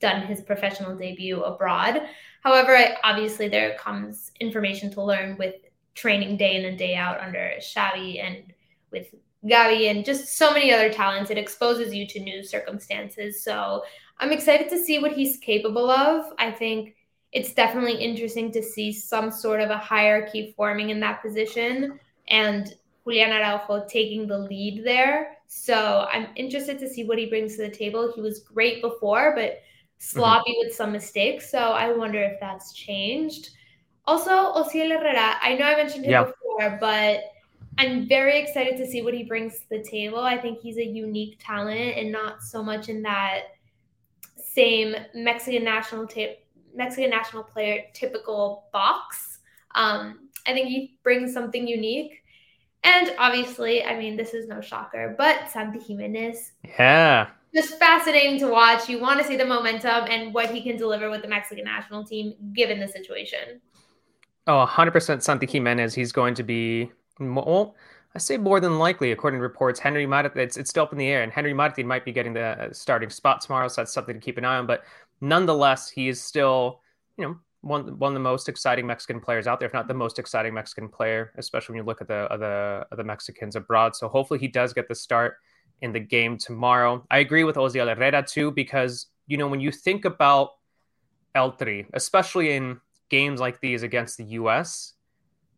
done 0.00 0.22
his 0.26 0.42
professional 0.42 0.94
debut 0.94 1.42
abroad. 1.42 2.02
However, 2.42 2.78
obviously 3.02 3.48
there 3.48 3.76
comes 3.78 4.30
information 4.40 4.90
to 4.92 5.02
learn 5.02 5.36
with 5.38 5.54
training 5.98 6.36
day 6.36 6.56
in 6.56 6.64
and 6.64 6.78
day 6.78 6.94
out 6.94 7.20
under 7.20 7.52
Xavi 7.60 8.22
and 8.24 8.52
with 8.92 9.14
Gavi 9.44 9.90
and 9.90 10.04
just 10.04 10.36
so 10.36 10.52
many 10.52 10.72
other 10.72 10.92
talents. 10.92 11.30
It 11.30 11.38
exposes 11.38 11.94
you 11.94 12.06
to 12.06 12.20
new 12.20 12.44
circumstances. 12.44 13.42
So 13.42 13.82
I'm 14.18 14.32
excited 14.32 14.68
to 14.70 14.78
see 14.78 14.98
what 14.98 15.12
he's 15.12 15.36
capable 15.38 15.90
of. 15.90 16.32
I 16.38 16.50
think 16.50 16.94
it's 17.32 17.52
definitely 17.52 17.96
interesting 17.96 18.50
to 18.52 18.62
see 18.62 18.92
some 18.92 19.30
sort 19.30 19.60
of 19.60 19.70
a 19.70 19.76
hierarchy 19.76 20.54
forming 20.56 20.90
in 20.90 21.00
that 21.00 21.20
position 21.20 21.98
and 22.28 22.74
Julian 23.04 23.32
Araujo 23.32 23.86
taking 23.88 24.26
the 24.26 24.38
lead 24.38 24.84
there. 24.84 25.36
So 25.46 26.06
I'm 26.12 26.28
interested 26.36 26.78
to 26.78 26.88
see 26.88 27.04
what 27.04 27.18
he 27.18 27.26
brings 27.26 27.56
to 27.56 27.62
the 27.62 27.70
table. 27.70 28.12
He 28.14 28.20
was 28.20 28.40
great 28.40 28.82
before, 28.82 29.34
but 29.34 29.62
sloppy 29.98 30.52
mm-hmm. 30.52 30.66
with 30.66 30.74
some 30.74 30.92
mistakes. 30.92 31.50
So 31.50 31.58
I 31.58 31.92
wonder 31.92 32.22
if 32.22 32.38
that's 32.40 32.72
changed. 32.72 33.50
Also, 34.08 34.30
Osiel 34.30 34.88
Herrera, 34.88 35.36
I 35.42 35.54
know 35.56 35.66
I 35.66 35.76
mentioned 35.76 36.06
him 36.06 36.12
yeah. 36.12 36.24
before, 36.24 36.78
but 36.80 37.24
I'm 37.76 38.08
very 38.08 38.40
excited 38.40 38.78
to 38.78 38.86
see 38.86 39.02
what 39.02 39.12
he 39.12 39.22
brings 39.22 39.60
to 39.60 39.68
the 39.68 39.82
table. 39.82 40.20
I 40.20 40.38
think 40.38 40.60
he's 40.60 40.78
a 40.78 40.84
unique 40.84 41.38
talent 41.44 41.98
and 41.98 42.10
not 42.10 42.42
so 42.42 42.62
much 42.62 42.88
in 42.88 43.02
that 43.02 43.42
same 44.34 44.96
Mexican 45.14 45.62
national 45.62 46.08
Mexican 46.74 47.10
national 47.10 47.42
player 47.42 47.82
typical 47.92 48.64
box. 48.72 49.40
Um, 49.74 50.30
I 50.46 50.54
think 50.54 50.68
he 50.68 50.96
brings 51.02 51.34
something 51.34 51.68
unique. 51.68 52.22
And 52.84 53.12
obviously, 53.18 53.84
I 53.84 53.98
mean, 53.98 54.16
this 54.16 54.32
is 54.32 54.48
no 54.48 54.62
shocker, 54.62 55.14
but 55.18 55.50
Santi 55.50 55.80
Giménez. 55.80 56.52
Yeah. 56.64 57.28
Just 57.54 57.78
fascinating 57.78 58.38
to 58.40 58.48
watch. 58.48 58.88
You 58.88 59.00
want 59.00 59.20
to 59.20 59.26
see 59.26 59.36
the 59.36 59.44
momentum 59.44 60.06
and 60.08 60.32
what 60.32 60.50
he 60.50 60.62
can 60.62 60.78
deliver 60.78 61.10
with 61.10 61.20
the 61.20 61.28
Mexican 61.28 61.64
national 61.64 62.04
team 62.04 62.32
given 62.54 62.80
the 62.80 62.88
situation. 62.88 63.60
Oh, 64.48 64.66
100% 64.66 65.22
Santi 65.22 65.46
Giménez. 65.46 65.94
He's 65.94 66.10
going 66.10 66.32
to 66.34 66.42
be, 66.42 66.90
well, 67.20 67.76
I 68.14 68.18
say 68.18 68.38
more 68.38 68.60
than 68.60 68.78
likely, 68.78 69.12
according 69.12 69.40
to 69.40 69.42
reports. 69.42 69.78
Henry 69.78 70.06
Martin, 70.06 70.32
it's, 70.36 70.56
it's 70.56 70.70
still 70.70 70.84
up 70.84 70.92
in 70.92 70.98
the 70.98 71.06
air, 71.06 71.22
and 71.22 71.30
Henry 71.30 71.52
Martin 71.52 71.86
might 71.86 72.02
be 72.02 72.12
getting 72.12 72.32
the 72.32 72.40
uh, 72.40 72.72
starting 72.72 73.10
spot 73.10 73.42
tomorrow, 73.42 73.68
so 73.68 73.82
that's 73.82 73.92
something 73.92 74.14
to 74.14 74.20
keep 74.20 74.38
an 74.38 74.46
eye 74.46 74.56
on. 74.56 74.66
But 74.66 74.84
nonetheless, 75.20 75.90
he 75.90 76.08
is 76.08 76.22
still, 76.22 76.80
you 77.18 77.26
know, 77.26 77.36
one 77.60 77.98
one 77.98 78.12
of 78.12 78.14
the 78.14 78.20
most 78.20 78.48
exciting 78.48 78.86
Mexican 78.86 79.20
players 79.20 79.46
out 79.46 79.60
there, 79.60 79.66
if 79.66 79.74
not 79.74 79.86
the 79.86 79.92
most 79.92 80.18
exciting 80.18 80.54
Mexican 80.54 80.88
player, 80.88 81.32
especially 81.36 81.74
when 81.74 81.84
you 81.84 81.86
look 81.86 82.00
at 82.00 82.08
the 82.08 82.26
the 82.38 82.96
the 82.96 83.04
Mexicans 83.04 83.54
abroad. 83.54 83.96
So 83.96 84.08
hopefully 84.08 84.40
he 84.40 84.48
does 84.48 84.72
get 84.72 84.88
the 84.88 84.94
start 84.94 85.36
in 85.82 85.92
the 85.92 86.00
game 86.00 86.38
tomorrow. 86.38 87.04
I 87.10 87.18
agree 87.18 87.44
with 87.44 87.56
Osiel 87.56 87.94
Herrera 87.94 88.22
too, 88.22 88.52
because 88.52 89.08
you 89.26 89.36
know 89.36 89.48
when 89.48 89.60
you 89.60 89.72
think 89.72 90.06
about 90.06 90.50
El 91.34 91.52
Tri, 91.52 91.84
especially 91.92 92.52
in 92.52 92.80
games 93.08 93.40
like 93.40 93.60
these 93.60 93.82
against 93.82 94.16
the 94.16 94.24
U.S. 94.24 94.94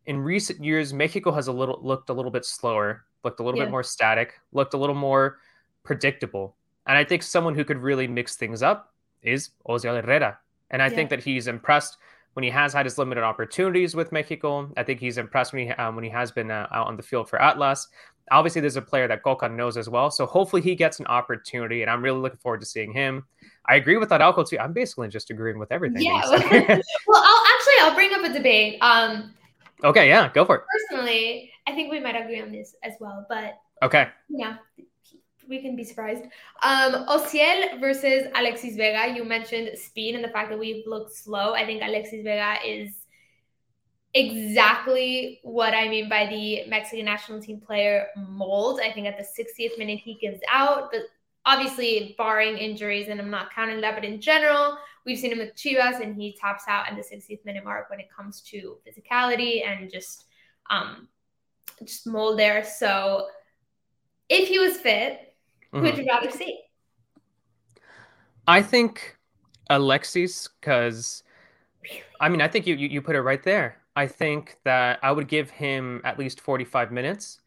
In 0.06 0.18
recent 0.18 0.64
years, 0.64 0.92
Mexico 0.92 1.32
has 1.32 1.48
a 1.48 1.52
little 1.52 1.78
looked 1.82 2.10
a 2.10 2.12
little 2.12 2.30
bit 2.30 2.44
slower, 2.44 3.04
looked 3.24 3.40
a 3.40 3.42
little 3.42 3.58
yeah. 3.58 3.66
bit 3.66 3.70
more 3.70 3.82
static, 3.82 4.34
looked 4.52 4.74
a 4.74 4.78
little 4.78 4.94
more 4.94 5.38
predictable. 5.82 6.56
And 6.86 6.96
I 6.96 7.04
think 7.04 7.22
someone 7.22 7.54
who 7.54 7.64
could 7.64 7.78
really 7.78 8.08
mix 8.08 8.36
things 8.36 8.62
up 8.62 8.92
is 9.22 9.50
Osiel 9.68 10.02
Herrera. 10.02 10.38
And 10.70 10.82
I 10.82 10.86
yeah. 10.86 10.94
think 10.94 11.10
that 11.10 11.22
he's 11.22 11.46
impressed 11.46 11.98
when 12.34 12.44
he 12.44 12.50
has 12.50 12.72
had 12.72 12.86
his 12.86 12.98
limited 12.98 13.24
opportunities 13.24 13.94
with 13.94 14.12
Mexico. 14.12 14.72
I 14.76 14.82
think 14.82 15.00
he's 15.00 15.18
impressed 15.18 15.52
when 15.52 15.66
he 15.66 15.72
um, 15.72 15.94
when 15.94 16.04
he 16.04 16.10
has 16.10 16.30
been 16.30 16.50
uh, 16.50 16.66
out 16.72 16.86
on 16.86 16.96
the 16.96 17.02
field 17.02 17.28
for 17.28 17.40
Atlas. 17.40 17.88
Obviously, 18.30 18.60
there's 18.60 18.76
a 18.76 18.82
player 18.82 19.08
that 19.08 19.24
Cocca 19.24 19.48
knows 19.48 19.76
as 19.76 19.88
well, 19.88 20.10
so 20.10 20.24
hopefully 20.24 20.62
he 20.62 20.76
gets 20.76 21.00
an 21.00 21.06
opportunity, 21.06 21.82
and 21.82 21.90
I'm 21.90 22.02
really 22.02 22.20
looking 22.20 22.38
forward 22.38 22.60
to 22.60 22.66
seeing 22.66 22.92
him. 22.92 23.24
I 23.70 23.76
agree 23.76 23.96
with 23.96 24.09
that 24.09 24.20
Araujo 24.20 24.42
too. 24.42 24.59
I'm 24.59 24.72
basically 24.72 25.09
just 25.09 25.30
agreeing 25.30 25.59
with 25.59 25.70
everything. 25.70 26.02
Yeah. 26.02 26.20
well, 27.06 27.22
I'll 27.24 27.44
actually 27.54 27.74
I'll 27.83 27.94
bring 27.94 28.12
up 28.12 28.24
a 28.24 28.33
debate. 28.33 28.78
Um, 28.80 29.33
okay, 29.85 30.09
yeah, 30.09 30.28
go 30.33 30.44
for 30.44 30.56
it. 30.56 30.62
Personally, 30.88 31.52
I 31.68 31.72
think 31.72 31.92
we 31.92 32.00
might 32.00 32.16
agree 32.16 32.42
on 32.42 32.50
this 32.50 32.74
as 32.83 32.94
well, 32.98 33.24
but 33.28 33.59
okay, 33.83 34.09
yeah, 34.28 34.56
we 35.48 35.62
can 35.62 35.76
be 35.76 35.85
surprised. 35.85 36.24
Um, 36.64 37.06
Osiel 37.06 37.78
versus 37.78 38.26
Alexis 38.35 38.74
Vega. 38.74 39.14
You 39.14 39.24
mentioned 39.24 39.78
speed 39.78 40.16
and 40.16 40.24
the 40.24 40.30
fact 40.30 40.50
that 40.50 40.59
we've 40.59 40.85
looked 40.87 41.14
slow. 41.14 41.54
I 41.54 41.64
think 41.64 41.80
Alexis 41.80 42.24
Vega 42.24 42.56
is 42.66 42.92
exactly 44.14 45.38
what 45.44 45.74
I 45.74 45.88
mean 45.88 46.09
by 46.09 46.26
the 46.26 46.66
Mexican 46.68 47.04
national 47.04 47.40
team 47.40 47.61
player 47.61 48.09
mold. 48.16 48.80
I 48.83 48.90
think 48.90 49.06
at 49.06 49.16
the 49.16 49.22
60th 49.22 49.78
minute 49.78 50.00
he 50.00 50.14
gives 50.14 50.40
out, 50.50 50.90
but 50.90 51.02
obviously 51.46 52.14
barring 52.18 52.59
injuries, 52.59 53.09
and 53.09 53.20
I'm 53.20 53.31
not 53.31 53.53
counting 53.53 53.81
that, 53.81 53.94
but 53.94 54.05
in 54.05 54.20
general, 54.20 54.76
we've 55.07 55.18
seen 55.18 55.33
him 55.33 55.38
with 55.38 55.55
Chivas 55.55 56.00
and 56.00 56.14
he 56.14 56.37
tops 56.40 56.64
out 56.68 56.88
at 56.88 56.96
the 56.96 57.03
60th 57.03 57.44
minute 57.44 57.64
mark 57.64 57.88
when 57.90 58.00
it 58.00 58.09
comes 58.14 58.40
to 58.42 58.79
physicality 58.87 59.66
and 59.66 59.90
just 59.90 60.26
um 60.68 61.09
just 61.85 62.07
mold 62.07 62.38
there. 62.38 62.62
So 62.62 63.29
if 64.29 64.48
he 64.48 64.59
was 64.59 64.76
fit, 64.76 65.31
Mm-hmm. 65.72 65.87
Who'd 65.87 65.98
you 65.98 66.07
rather 66.09 66.31
see? 66.31 66.61
I 68.46 68.62
think 68.62 69.16
Alexis, 69.68 70.48
because 70.61 71.22
really? 71.83 72.03
I 72.20 72.29
mean, 72.29 72.40
I 72.40 72.48
think 72.48 72.66
you, 72.66 72.74
you 72.74 72.88
you 72.88 73.03
put 73.03 73.16
it 73.16 73.22
right 73.22 73.42
there. 73.42 73.76
I 73.94 74.07
think 74.07 74.57
that 74.64 74.98
I 75.03 75.12
would 75.12 75.29
give 75.29 75.50
him 75.50 76.00
at 76.05 76.18
least 76.18 76.40
forty 76.40 76.64
five 76.64 76.90
minutes, 76.90 77.40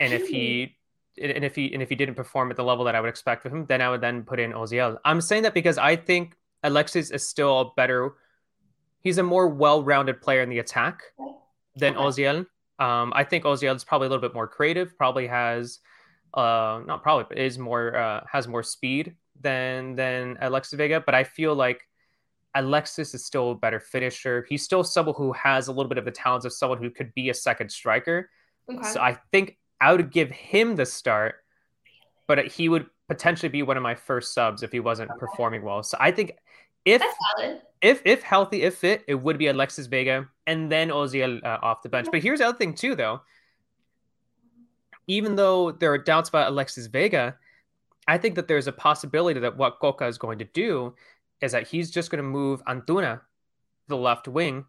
and 0.00 0.12
if 0.12 0.28
he 0.28 0.75
and 1.20 1.44
if 1.44 1.54
he 1.54 1.72
and 1.72 1.82
if 1.82 1.88
he 1.88 1.94
didn't 1.94 2.14
perform 2.14 2.50
at 2.50 2.56
the 2.56 2.64
level 2.64 2.84
that 2.84 2.94
I 2.94 3.00
would 3.00 3.08
expect 3.08 3.46
of 3.46 3.52
him, 3.52 3.66
then 3.66 3.80
I 3.80 3.88
would 3.88 4.00
then 4.00 4.22
put 4.22 4.38
in 4.38 4.52
Osiel. 4.52 4.98
I'm 5.04 5.20
saying 5.20 5.42
that 5.44 5.54
because 5.54 5.78
I 5.78 5.96
think 5.96 6.36
Alexis 6.62 7.10
is 7.10 7.26
still 7.26 7.60
a 7.60 7.70
better. 7.76 8.14
He's 9.00 9.18
a 9.18 9.22
more 9.22 9.48
well-rounded 9.48 10.20
player 10.20 10.42
in 10.42 10.48
the 10.48 10.58
attack 10.58 11.02
than 11.76 11.96
okay. 11.96 12.04
Osiel. 12.04 12.46
Um, 12.78 13.12
I 13.14 13.24
think 13.24 13.44
Osiel 13.44 13.74
is 13.74 13.84
probably 13.84 14.06
a 14.06 14.10
little 14.10 14.20
bit 14.20 14.34
more 14.34 14.48
creative. 14.48 14.96
Probably 14.98 15.26
has 15.26 15.78
uh, 16.34 16.80
not 16.86 17.02
probably, 17.02 17.24
but 17.28 17.38
is 17.38 17.58
more 17.58 17.96
uh, 17.96 18.24
has 18.30 18.46
more 18.48 18.62
speed 18.62 19.14
than 19.40 19.94
than 19.94 20.36
Alexis 20.40 20.76
Vega. 20.76 21.00
But 21.00 21.14
I 21.14 21.24
feel 21.24 21.54
like 21.54 21.82
Alexis 22.54 23.14
is 23.14 23.24
still 23.24 23.52
a 23.52 23.54
better 23.54 23.80
finisher. 23.80 24.44
He's 24.48 24.62
still 24.62 24.82
someone 24.82 25.14
who 25.16 25.32
has 25.32 25.68
a 25.68 25.72
little 25.72 25.88
bit 25.88 25.98
of 25.98 26.04
the 26.04 26.10
talents 26.10 26.44
of 26.44 26.52
someone 26.52 26.78
who 26.78 26.90
could 26.90 27.14
be 27.14 27.30
a 27.30 27.34
second 27.34 27.70
striker. 27.70 28.30
Okay. 28.70 28.88
So 28.88 29.00
I 29.00 29.18
think 29.30 29.56
I 29.80 29.92
would 29.92 30.10
give 30.10 30.30
him 30.30 30.76
the 30.76 30.86
start, 30.86 31.36
but 32.26 32.46
he 32.46 32.68
would 32.68 32.86
potentially 33.08 33.48
be 33.48 33.62
one 33.62 33.76
of 33.76 33.82
my 33.82 33.94
first 33.94 34.34
subs 34.34 34.62
if 34.62 34.72
he 34.72 34.80
wasn't 34.80 35.10
okay. 35.10 35.18
performing 35.18 35.62
well. 35.62 35.82
So 35.82 35.96
I 36.00 36.10
think 36.10 36.32
if 36.84 37.02
if 37.82 38.00
if 38.04 38.22
healthy, 38.22 38.62
if 38.62 38.76
fit, 38.76 39.04
it 39.06 39.16
would 39.16 39.38
be 39.38 39.48
Alexis 39.48 39.86
Vega 39.86 40.28
and 40.46 40.70
then 40.70 40.88
Osiel 40.88 41.44
uh, 41.44 41.58
off 41.62 41.82
the 41.82 41.88
bench. 41.88 42.08
But 42.10 42.22
here's 42.22 42.38
the 42.38 42.46
other 42.46 42.58
thing 42.58 42.74
too, 42.74 42.94
though. 42.94 43.20
Even 45.08 45.36
though 45.36 45.72
there 45.72 45.92
are 45.92 45.98
doubts 45.98 46.28
about 46.28 46.48
Alexis 46.48 46.86
Vega, 46.86 47.36
I 48.08 48.18
think 48.18 48.34
that 48.36 48.48
there's 48.48 48.66
a 48.66 48.72
possibility 48.72 49.40
that 49.40 49.56
what 49.56 49.78
Cocca 49.80 50.06
is 50.06 50.18
going 50.18 50.38
to 50.38 50.44
do 50.44 50.94
is 51.40 51.52
that 51.52 51.66
he's 51.66 51.90
just 51.90 52.10
going 52.10 52.22
to 52.22 52.28
move 52.28 52.64
Antuna 52.64 53.20
the 53.88 53.96
left 53.96 54.26
wing, 54.26 54.64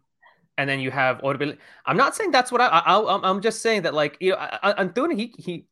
and 0.58 0.68
then 0.68 0.80
you 0.80 0.90
have 0.90 1.18
Orbel. 1.22 1.56
I'm 1.86 1.96
not 1.96 2.14
saying 2.14 2.32
that's 2.32 2.52
what 2.52 2.60
I, 2.60 2.66
I 2.66 3.30
am 3.30 3.40
just 3.40 3.62
saying 3.62 3.82
that 3.82 3.94
like 3.94 4.18
you 4.20 4.32
know 4.32 4.36
Antuna 4.62 5.16
he 5.16 5.32
he 5.38 5.66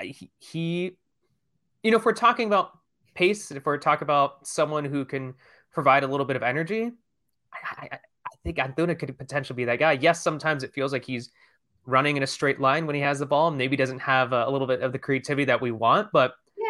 he, 0.00 0.30
he 0.38 0.96
you 1.82 1.90
know 1.90 1.98
if 1.98 2.04
we're 2.06 2.12
talking 2.12 2.46
about 2.46 2.78
pace, 3.14 3.50
if 3.50 3.66
we're 3.66 3.76
talking 3.76 4.06
about 4.06 4.46
someone 4.46 4.84
who 4.84 5.04
can 5.04 5.34
provide 5.72 6.04
a 6.04 6.06
little 6.06 6.24
bit 6.24 6.36
of 6.36 6.42
energy, 6.42 6.92
I, 7.52 7.58
I, 7.76 7.88
I 7.92 8.30
think 8.44 8.56
Antuna 8.56 8.98
could 8.98 9.18
potentially 9.18 9.56
be 9.56 9.64
that 9.66 9.80
guy. 9.80 9.92
Yes, 9.92 10.22
sometimes 10.22 10.62
it 10.62 10.72
feels 10.72 10.92
like 10.92 11.04
he's 11.04 11.30
running 11.86 12.16
in 12.16 12.22
a 12.22 12.26
straight 12.26 12.60
line 12.60 12.86
when 12.86 12.94
he 12.94 13.02
has 13.02 13.18
the 13.18 13.26
ball, 13.26 13.50
maybe 13.50 13.76
doesn't 13.76 13.98
have 13.98 14.32
a, 14.32 14.44
a 14.46 14.50
little 14.50 14.68
bit 14.68 14.80
of 14.80 14.92
the 14.92 14.98
creativity 14.98 15.46
that 15.46 15.60
we 15.60 15.72
want, 15.72 16.08
but 16.12 16.34
yeah. 16.56 16.66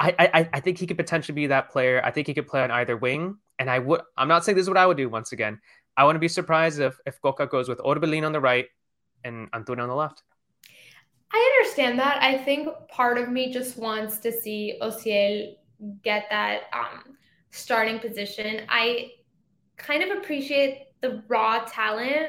I, 0.00 0.14
I 0.18 0.48
I 0.54 0.60
think 0.60 0.78
he 0.78 0.88
could 0.88 0.96
potentially 0.96 1.36
be 1.36 1.46
that 1.46 1.70
player. 1.70 2.02
I 2.04 2.10
think 2.10 2.26
he 2.26 2.34
could 2.34 2.48
play 2.48 2.62
on 2.62 2.72
either 2.72 2.96
wing. 2.96 3.38
And 3.58 3.70
I 3.70 3.78
would 3.78 4.00
I'm 4.16 4.28
not 4.28 4.44
saying 4.44 4.56
this 4.56 4.64
is 4.64 4.68
what 4.68 4.76
I 4.76 4.86
would 4.86 4.96
do 4.96 5.08
once 5.08 5.32
again. 5.32 5.60
I 5.96 6.04
wouldn't 6.04 6.20
be 6.20 6.28
surprised 6.28 6.80
if 6.80 6.98
if 7.06 7.20
Cocca 7.20 7.46
goes 7.46 7.68
with 7.68 7.78
Orbelin 7.78 8.24
on 8.24 8.32
the 8.32 8.40
right 8.40 8.66
and 9.24 9.50
Antuna 9.52 9.82
on 9.82 9.88
the 9.88 9.94
left. 9.94 10.22
I 11.32 11.58
understand 11.58 11.98
that. 11.98 12.22
I 12.22 12.38
think 12.38 12.68
part 12.88 13.18
of 13.18 13.28
me 13.28 13.52
just 13.52 13.76
wants 13.76 14.18
to 14.18 14.32
see 14.32 14.78
Osiel 14.80 15.54
get 16.02 16.26
that 16.30 16.62
um, 16.72 17.16
starting 17.50 17.98
position. 17.98 18.62
I 18.68 19.10
kind 19.76 20.02
of 20.02 20.16
appreciate 20.18 20.88
the 21.00 21.22
raw 21.28 21.64
talent. 21.66 22.28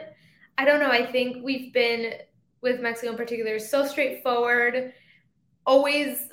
I 0.57 0.65
don't 0.65 0.79
know. 0.79 0.89
I 0.89 1.05
think 1.05 1.43
we've 1.43 1.71
been 1.71 2.13
with 2.61 2.81
Mexico 2.81 3.11
in 3.11 3.17
particular 3.17 3.59
so 3.59 3.85
straightforward, 3.85 4.93
always 5.65 6.29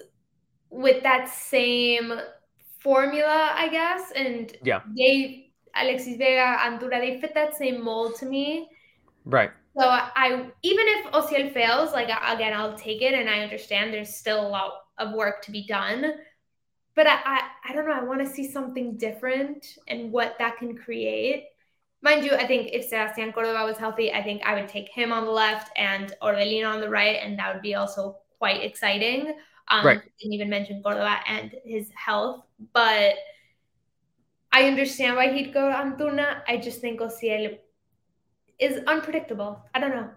with 0.70 1.02
that 1.02 1.28
same 1.28 2.14
formula, 2.80 3.52
I 3.54 3.68
guess. 3.68 4.10
And 4.16 4.56
yeah, 4.64 4.80
they 4.96 5.43
Alexis 5.76 6.16
Vega, 6.16 6.56
Antuna, 6.60 7.00
they 7.00 7.20
fit 7.20 7.34
that 7.34 7.56
same 7.56 7.82
mold 7.84 8.16
to 8.16 8.26
me. 8.26 8.68
Right. 9.24 9.50
So 9.76 9.84
I 9.86 10.50
even 10.62 10.86
if 10.88 11.12
Osiel 11.12 11.52
fails, 11.52 11.92
like 11.92 12.08
again, 12.08 12.52
I'll 12.52 12.78
take 12.78 13.02
it, 13.02 13.14
and 13.14 13.28
I 13.28 13.40
understand 13.40 13.92
there's 13.92 14.14
still 14.14 14.46
a 14.46 14.48
lot 14.48 14.72
of 14.98 15.12
work 15.12 15.42
to 15.42 15.50
be 15.50 15.66
done. 15.66 16.14
But 16.94 17.08
I, 17.08 17.18
I, 17.24 17.40
I 17.68 17.72
don't 17.72 17.86
know. 17.88 17.92
I 17.92 18.04
want 18.04 18.20
to 18.20 18.26
see 18.26 18.48
something 18.48 18.96
different 18.96 19.66
and 19.88 20.12
what 20.12 20.36
that 20.38 20.58
can 20.58 20.76
create. 20.76 21.46
Mind 22.02 22.24
you, 22.24 22.34
I 22.34 22.46
think 22.46 22.68
if 22.72 22.84
Sebastian 22.84 23.32
Cordova 23.32 23.64
was 23.64 23.78
healthy, 23.78 24.12
I 24.12 24.22
think 24.22 24.42
I 24.44 24.54
would 24.54 24.68
take 24.68 24.88
him 24.90 25.10
on 25.10 25.24
the 25.24 25.30
left 25.32 25.72
and 25.76 26.14
Orbelin 26.22 26.70
on 26.70 26.80
the 26.80 26.88
right, 26.88 27.18
and 27.20 27.36
that 27.38 27.52
would 27.52 27.62
be 27.62 27.74
also 27.74 28.18
quite 28.38 28.62
exciting. 28.62 29.34
Um, 29.68 29.86
right. 29.86 30.00
Didn't 30.20 30.34
even 30.34 30.50
mention 30.50 30.82
Cordova 30.82 31.18
and 31.26 31.52
his 31.64 31.90
health, 31.96 32.44
but 32.74 33.14
I 34.54 34.68
understand 34.68 35.16
why 35.16 35.32
he'd 35.32 35.52
go 35.52 35.68
to 35.68 35.74
Antuna. 35.74 36.42
I 36.46 36.56
just 36.56 36.80
think 36.80 37.00
Osiel 37.00 37.58
is 38.60 38.80
unpredictable. 38.86 39.60
I 39.74 39.80
don't 39.80 39.90
know. 39.90 40.10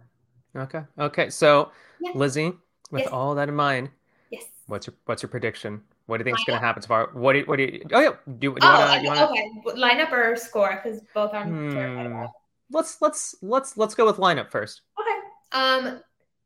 Okay. 0.56 0.84
Okay. 1.00 1.30
So, 1.32 1.71
yeah. 2.00 2.12
Lizzy, 2.13 2.54
with 2.91 3.02
yes. 3.02 3.12
all 3.12 3.34
that 3.34 3.50
in 3.50 3.56
mind, 3.56 3.89
yes. 4.30 4.45
What's 4.67 4.86
your 4.86 4.95
What's 5.06 5.23
your 5.23 5.30
prediction? 5.30 5.82
What 6.06 6.17
do 6.17 6.21
you 6.21 6.26
think 6.26 6.38
is 6.38 6.45
going 6.45 6.60
to 6.60 6.65
happen 6.65 6.84
tomorrow? 6.84 7.10
What 7.13 7.34
do 7.34 7.39
you, 7.39 7.45
What 7.45 7.58
do 7.58 7.63
you? 7.63 7.82
Oh 7.91 8.00
yeah. 8.00 8.10
Do, 8.10 8.34
do 8.38 8.45
you 8.45 8.58
oh, 8.62 8.69
wanna, 8.69 9.02
you 9.02 9.10
wanna... 9.10 9.26
okay. 9.26 9.52
Lineup 9.76 10.12
or 10.12 10.36
score? 10.36 10.80
Because 10.82 11.02
both 11.15 11.34
are. 11.34 11.43
Hmm. 11.43 12.26
Let's 12.69 13.02
let's 13.02 13.36
let's 13.41 13.76
let's 13.76 13.95
go 13.95 14.06
with 14.06 14.17
lineup 14.17 14.52
first. 14.52 14.82
Okay. 15.00 15.17
Um, 15.52 16.02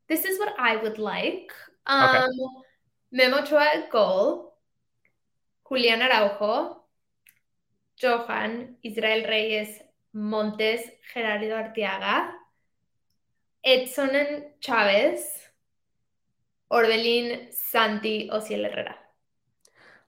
this 0.08 0.24
is 0.24 0.40
what 0.40 0.54
I 0.58 0.78
would 0.78 0.98
like. 0.98 1.52
Um, 1.88 2.16
okay. 2.16 2.28
Memo 3.12 3.38
at 3.58 3.92
goal, 3.92 4.54
Julian 5.68 6.02
Araujo, 6.02 6.81
Johan, 8.02 8.76
Israel 8.84 9.28
Reyes, 9.28 9.80
Montes, 10.14 10.82
Gerardo 11.14 11.56
Arteaga, 11.56 12.32
Edson 13.64 14.44
Chávez, 14.60 15.20
Orbelin, 16.72 17.48
Santi, 17.52 18.30
Osiel 18.32 18.64
Herrera. 18.70 18.96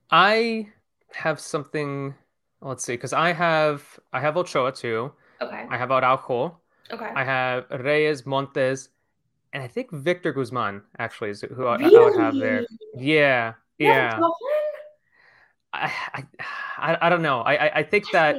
I 0.10 0.68
have 1.14 1.40
something. 1.40 2.16
Let's 2.62 2.84
see, 2.86 2.94
because 2.94 3.14
I 3.14 3.34
have 3.34 4.00
I 4.12 4.20
have 4.22 4.38
Ochoa 4.38 4.72
too. 4.72 5.12
Okay. 5.42 5.66
I 5.70 5.78
have 5.78 5.92
Araujo. 5.92 6.58
Okay. 6.92 7.12
I 7.16 7.24
have 7.24 7.66
Reyes, 7.70 8.26
Montes, 8.26 8.90
and 9.54 9.62
I 9.62 9.68
think 9.68 9.92
Victor 9.92 10.34
Guzman 10.34 10.82
actually 11.00 11.30
is 11.32 11.42
who 11.42 11.64
really? 11.64 11.86
I, 11.86 12.00
I, 12.00 12.04
would 12.04 12.20
have 12.20 12.36
there. 12.36 12.66
Yeah, 12.98 13.54
yeah. 13.78 14.20
I, 15.74 15.92
I, 16.14 16.24
I 16.84 17.10
don't 17.10 17.22
know. 17.22 17.41
I, 17.41 17.80
I 17.80 17.84
think 17.84 18.12
that 18.12 18.38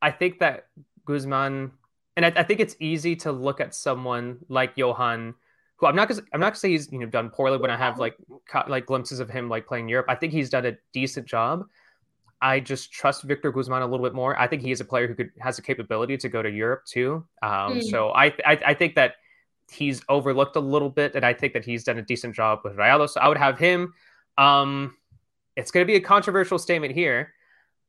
I 0.00 0.10
think 0.10 0.40
that 0.40 0.66
Guzman, 1.04 1.70
and 2.16 2.26
I, 2.26 2.32
I 2.36 2.42
think 2.42 2.60
it's 2.60 2.76
easy 2.80 3.16
to 3.16 3.32
look 3.32 3.60
at 3.60 3.74
someone 3.74 4.38
like 4.48 4.76
Johan, 4.76 5.34
who 5.76 5.86
I'm 5.86 5.96
not 5.96 6.08
gonna 6.08 6.22
I'm 6.32 6.40
not 6.40 6.50
gonna 6.50 6.56
say 6.56 6.70
he's 6.70 6.90
you 6.90 6.98
know 6.98 7.06
done 7.06 7.30
poorly 7.30 7.58
when 7.58 7.70
I 7.70 7.76
have 7.76 7.98
like 7.98 8.16
like 8.68 8.86
glimpses 8.86 9.20
of 9.20 9.30
him 9.30 9.48
like 9.48 9.66
playing 9.66 9.88
Europe. 9.88 10.06
I 10.08 10.14
think 10.16 10.32
he's 10.32 10.50
done 10.50 10.66
a 10.66 10.76
decent 10.92 11.26
job. 11.26 11.66
I 12.40 12.58
just 12.58 12.92
trust 12.92 13.22
Victor 13.22 13.52
Guzman 13.52 13.82
a 13.82 13.86
little 13.86 14.04
bit 14.04 14.14
more. 14.14 14.38
I 14.38 14.48
think 14.48 14.62
he 14.62 14.72
is 14.72 14.80
a 14.80 14.84
player 14.84 15.06
who 15.06 15.14
could 15.14 15.30
has 15.40 15.56
the 15.56 15.62
capability 15.62 16.16
to 16.16 16.28
go 16.28 16.42
to 16.42 16.50
Europe 16.50 16.84
too. 16.86 17.24
Um, 17.42 17.78
mm. 17.78 17.82
So 17.84 18.10
I, 18.10 18.26
I 18.44 18.58
I 18.66 18.74
think 18.74 18.96
that 18.96 19.14
he's 19.70 20.02
overlooked 20.08 20.56
a 20.56 20.60
little 20.60 20.90
bit, 20.90 21.14
and 21.14 21.24
I 21.24 21.32
think 21.32 21.52
that 21.52 21.64
he's 21.64 21.84
done 21.84 21.98
a 21.98 22.02
decent 22.02 22.34
job 22.34 22.60
with 22.64 22.76
Rayados. 22.76 23.10
So 23.10 23.20
I 23.20 23.28
would 23.28 23.38
have 23.38 23.58
him. 23.58 23.94
Um, 24.38 24.96
it's 25.56 25.70
going 25.70 25.86
to 25.86 25.90
be 25.90 25.96
a 25.96 26.00
controversial 26.00 26.58
statement 26.58 26.94
here. 26.94 27.34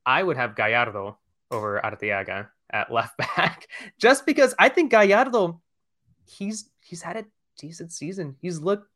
I 0.06 0.21
would 0.21 0.38
have 0.38 0.56
Gallardo 0.56 1.17
over 1.52 1.80
Arteaga 1.84 2.49
at 2.69 2.91
left 2.91 3.17
back, 3.38 3.67
just 3.97 4.26
because 4.26 4.54
I 4.60 4.69
think 4.69 4.91
Gallardo, 4.91 5.62
he's 6.26 6.69
he's 6.82 7.02
had 7.02 7.17
a 7.17 7.26
decent 7.58 7.91
season. 7.91 8.36
He's 8.41 8.60
looked 8.60 8.89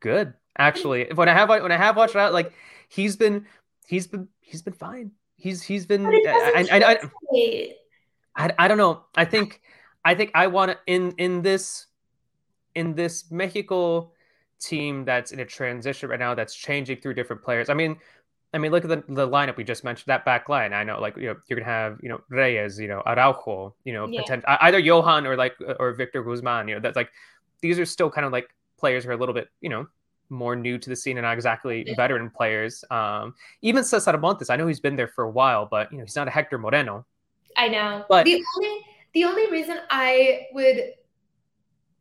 good 0.00 0.34
actually. 0.58 1.10
When 1.14 1.28
I 1.28 1.32
have 1.32 1.48
when 1.48 1.72
I 1.72 1.76
have 1.76 1.96
watched 1.96 2.16
out, 2.16 2.32
like 2.32 2.52
he's 2.88 3.16
been 3.16 3.46
he's 3.86 4.06
been 4.06 4.28
he's 4.40 4.62
been 4.62 4.74
fine. 4.74 5.12
He's 5.36 5.62
he's 5.62 5.86
been. 5.86 6.06
I, 6.06 6.66
I, 6.70 6.98
I, 7.34 7.74
I, 8.36 8.54
I 8.58 8.68
don't 8.68 8.78
know. 8.78 9.04
I 9.16 9.24
think 9.24 9.60
I 10.04 10.14
think 10.14 10.30
I 10.34 10.46
want 10.46 10.72
to 10.72 10.78
in 10.86 11.12
in 11.18 11.42
this 11.42 11.86
in 12.74 12.94
this 12.94 13.30
Mexico 13.30 14.12
team 14.64 15.04
that's 15.04 15.32
in 15.32 15.40
a 15.40 15.44
transition 15.44 16.08
right 16.08 16.18
now 16.18 16.34
that's 16.34 16.54
changing 16.54 17.00
through 17.00 17.14
different 17.14 17.42
players. 17.42 17.68
I 17.68 17.74
mean, 17.74 17.96
I 18.52 18.58
mean, 18.58 18.70
look 18.70 18.84
at 18.84 18.88
the, 18.88 19.02
the 19.12 19.28
lineup 19.28 19.56
we 19.56 19.64
just 19.64 19.82
mentioned. 19.82 20.06
That 20.06 20.24
back 20.24 20.48
line, 20.48 20.72
I 20.72 20.84
know, 20.84 21.00
like 21.00 21.16
you 21.16 21.26
know, 21.26 21.36
you're 21.48 21.58
gonna 21.58 21.70
have 21.70 21.98
you 22.02 22.08
know 22.08 22.20
Reyes, 22.28 22.78
you 22.78 22.88
know 22.88 23.02
Araujo, 23.04 23.74
you 23.84 23.92
know, 23.92 24.06
yeah. 24.06 24.20
potential 24.20 24.48
either 24.60 24.78
Johan 24.78 25.26
or 25.26 25.36
like 25.36 25.54
or 25.80 25.92
Victor 25.92 26.22
Guzman. 26.22 26.68
You 26.68 26.76
know, 26.76 26.80
that's 26.80 26.96
like 26.96 27.10
these 27.60 27.78
are 27.78 27.84
still 27.84 28.10
kind 28.10 28.24
of 28.24 28.32
like 28.32 28.48
players 28.78 29.04
who 29.04 29.10
are 29.10 29.14
a 29.14 29.16
little 29.16 29.34
bit 29.34 29.48
you 29.60 29.68
know 29.68 29.86
more 30.30 30.56
new 30.56 30.78
to 30.78 30.88
the 30.88 30.96
scene 30.96 31.18
and 31.18 31.24
not 31.24 31.34
exactly 31.34 31.84
yeah. 31.86 31.94
veteran 31.96 32.30
players. 32.30 32.84
Um, 32.90 33.34
even 33.62 33.84
Cesar 33.84 34.16
Montes, 34.18 34.50
I 34.50 34.56
know 34.56 34.66
he's 34.66 34.80
been 34.80 34.96
there 34.96 35.08
for 35.08 35.24
a 35.24 35.30
while, 35.30 35.66
but 35.66 35.90
you 35.90 35.98
know 35.98 36.04
he's 36.04 36.16
not 36.16 36.28
a 36.28 36.30
Hector 36.30 36.58
Moreno. 36.58 37.04
I 37.56 37.68
know, 37.68 38.04
but 38.08 38.24
the 38.24 38.42
only 38.56 38.80
the 39.14 39.24
only 39.24 39.50
reason 39.50 39.78
I 39.90 40.46
would 40.52 40.94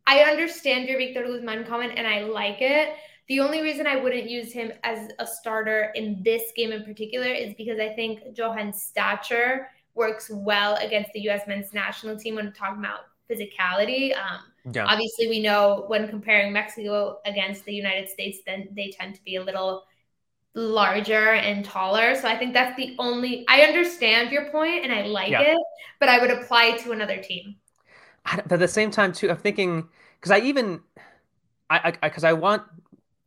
I 0.05 0.19
understand 0.19 0.87
your 0.87 0.97
Victor 0.97 1.23
Guzman 1.23 1.65
comment 1.65 1.93
and 1.95 2.05
I 2.05 2.21
like 2.23 2.61
it. 2.61 2.95
The 3.29 3.39
only 3.39 3.61
reason 3.61 3.87
I 3.87 3.95
wouldn't 3.95 4.29
use 4.29 4.51
him 4.51 4.71
as 4.83 5.09
a 5.19 5.25
starter 5.25 5.91
in 5.95 6.21
this 6.23 6.51
game 6.55 6.71
in 6.71 6.83
particular 6.83 7.27
is 7.27 7.53
because 7.57 7.79
I 7.79 7.93
think 7.93 8.19
Johan's 8.33 8.81
stature 8.81 9.69
works 9.95 10.29
well 10.29 10.75
against 10.75 11.11
the 11.13 11.21
U.S. 11.21 11.47
men's 11.47 11.73
national 11.73 12.17
team 12.17 12.35
when 12.35 12.51
talking 12.51 12.79
about 12.79 13.01
physicality. 13.29 14.13
Um, 14.15 14.73
yeah. 14.73 14.85
Obviously, 14.85 15.27
we 15.27 15.41
know 15.41 15.85
when 15.87 16.07
comparing 16.09 16.51
Mexico 16.51 17.19
against 17.25 17.63
the 17.65 17.73
United 17.73 18.09
States, 18.09 18.39
then 18.45 18.67
they 18.75 18.91
tend 18.91 19.15
to 19.15 19.23
be 19.23 19.37
a 19.37 19.43
little 19.43 19.83
larger 20.55 21.31
and 21.31 21.65
taller. 21.65 22.15
So 22.15 22.27
I 22.27 22.37
think 22.37 22.53
that's 22.53 22.75
the 22.77 22.95
only. 22.99 23.45
I 23.47 23.61
understand 23.61 24.31
your 24.31 24.51
point 24.51 24.83
and 24.83 24.93
I 24.93 25.03
like 25.03 25.31
yeah. 25.31 25.41
it, 25.41 25.57
but 25.99 26.09
I 26.09 26.19
would 26.19 26.31
apply 26.31 26.65
it 26.65 26.83
to 26.83 26.91
another 26.91 27.21
team. 27.21 27.55
But 28.25 28.51
at 28.51 28.59
the 28.59 28.67
same 28.67 28.91
time, 28.91 29.11
too, 29.11 29.29
I'm 29.29 29.37
thinking 29.37 29.87
because 30.19 30.31
I 30.31 30.39
even 30.39 30.81
I 31.69 31.91
because 32.01 32.23
I, 32.23 32.29
I, 32.29 32.33
want 32.33 32.63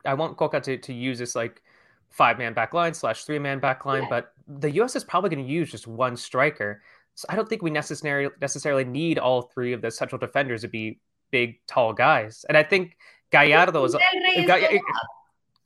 I 0.05 0.15
want 0.15 0.37
Cocca 0.37 0.61
to, 0.61 0.79
to 0.79 0.93
use 0.93 1.19
this 1.19 1.35
like 1.35 1.63
five 2.11 2.39
man 2.39 2.55
back 2.55 2.73
line 2.73 2.95
slash 2.95 3.25
three 3.25 3.39
man 3.39 3.59
back 3.59 3.85
line, 3.85 4.03
yeah. 4.05 4.09
but 4.09 4.33
the 4.47 4.71
US 4.83 4.97
is 4.97 5.05
probably 5.05 5.31
going 5.31 5.45
to 5.45 5.53
use 5.53 5.71
just 5.71 5.87
one 5.87 6.17
striker. 6.17 6.83
So 7.15 7.27
I 7.29 7.37
don't 7.37 7.49
think 7.49 7.63
we 7.63 7.71
necessarily 7.71 8.31
necessarily 8.41 8.85
need 8.85 9.19
all 9.19 9.43
three 9.43 9.73
of 9.73 9.83
the 9.83 9.91
central 9.91 10.19
defenders 10.19 10.63
to 10.63 10.69
be 10.69 11.01
big, 11.31 11.59
tall 11.67 11.93
guys. 11.93 12.45
And 12.49 12.57
I 12.57 12.63
think 12.63 12.97
Gallardo 13.31 13.85
is. 13.85 13.95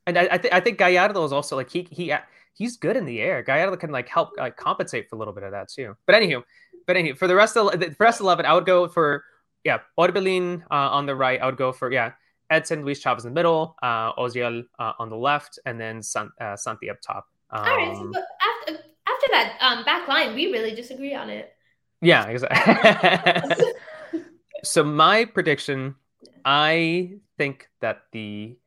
And 0.07 0.17
I, 0.17 0.27
I, 0.31 0.37
th- 0.37 0.53
I 0.53 0.59
think 0.59 0.79
Gallardo 0.79 1.23
is 1.23 1.31
also 1.31 1.55
like 1.55 1.69
he 1.69 1.87
he 1.91 2.13
he's 2.53 2.77
good 2.77 2.97
in 2.97 3.05
the 3.05 3.21
air. 3.21 3.43
Gallardo 3.43 3.77
can 3.77 3.91
like 3.91 4.09
help 4.09 4.31
like 4.37 4.57
compensate 4.57 5.09
for 5.09 5.15
a 5.15 5.19
little 5.19 5.33
bit 5.33 5.43
of 5.43 5.51
that 5.51 5.69
too. 5.69 5.95
But 6.05 6.15
anywho, 6.15 6.43
but 6.91 6.97
anyway, 6.97 7.15
for 7.15 7.27
the 7.27 7.35
rest 7.35 7.55
of 7.55 7.79
the 7.79 7.95
rest 7.99 8.19
of 8.19 8.25
eleven, 8.25 8.45
I 8.45 8.53
would 8.53 8.65
go 8.65 8.85
for 8.89 9.23
yeah 9.63 9.79
Orbelin 9.97 10.61
uh, 10.69 10.91
on 10.91 11.05
the 11.05 11.15
right. 11.15 11.41
I 11.41 11.45
would 11.45 11.55
go 11.55 11.71
for 11.71 11.89
yeah 11.89 12.11
Edson, 12.49 12.83
Luis 12.83 12.99
Chavez 12.99 13.23
in 13.23 13.31
the 13.31 13.33
middle, 13.33 13.77
uh, 13.81 14.11
Osiel 14.15 14.65
uh, 14.77 14.91
on 14.99 15.09
the 15.09 15.15
left, 15.15 15.57
and 15.65 15.79
then 15.79 16.03
San, 16.03 16.29
uh, 16.41 16.57
Santi 16.57 16.89
up 16.89 16.97
top. 17.01 17.27
Um, 17.49 17.63
All 17.63 17.77
right. 17.77 17.95
So 17.95 18.01
um, 18.01 18.13
after 18.13 18.83
after 19.07 19.27
that 19.31 19.57
um, 19.61 19.85
back 19.85 20.09
line, 20.09 20.35
we 20.35 20.51
really 20.51 20.75
disagree 20.75 21.15
on 21.15 21.29
it. 21.29 21.53
Yeah, 22.01 22.25
exactly. 22.27 23.67
so 24.65 24.83
my 24.83 25.23
prediction, 25.23 25.95
I 26.43 27.19
think 27.37 27.69
that 27.79 28.01
the 28.11 28.57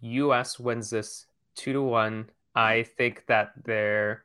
U.S. 0.00 0.58
wins 0.58 0.88
this 0.88 1.26
two 1.54 1.74
to 1.74 1.82
one. 1.82 2.30
I 2.54 2.84
think 2.96 3.26
that 3.26 3.52
they're, 3.62 4.24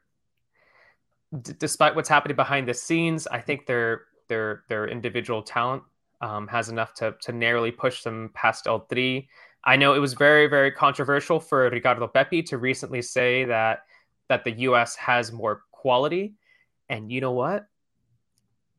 d- 1.41 1.53
despite 1.57 1.95
what's 1.95 2.09
happening 2.09 2.35
behind 2.35 2.67
the 2.67 2.73
scenes, 2.73 3.27
I 3.27 3.41
think 3.41 3.65
their 3.65 4.05
their 4.27 4.63
their 4.69 4.87
individual 4.87 5.41
talent 5.41 5.83
um, 6.21 6.47
has 6.47 6.69
enough 6.69 6.93
to 6.95 7.15
to 7.21 7.31
narrowly 7.31 7.71
push 7.71 8.03
them 8.03 8.31
past 8.33 8.67
El 8.67 8.81
Tri. 8.81 9.27
I 9.63 9.75
know 9.75 9.93
it 9.93 9.99
was 9.99 10.13
very 10.13 10.47
very 10.47 10.71
controversial 10.71 11.39
for 11.39 11.69
Ricardo 11.69 12.07
Pepi 12.07 12.43
to 12.43 12.57
recently 12.57 13.01
say 13.01 13.45
that 13.45 13.83
that 14.29 14.43
the 14.43 14.51
U.S. 14.51 14.95
has 14.95 15.31
more 15.31 15.63
quality, 15.71 16.35
and 16.89 17.11
you 17.11 17.21
know 17.21 17.31
what? 17.31 17.65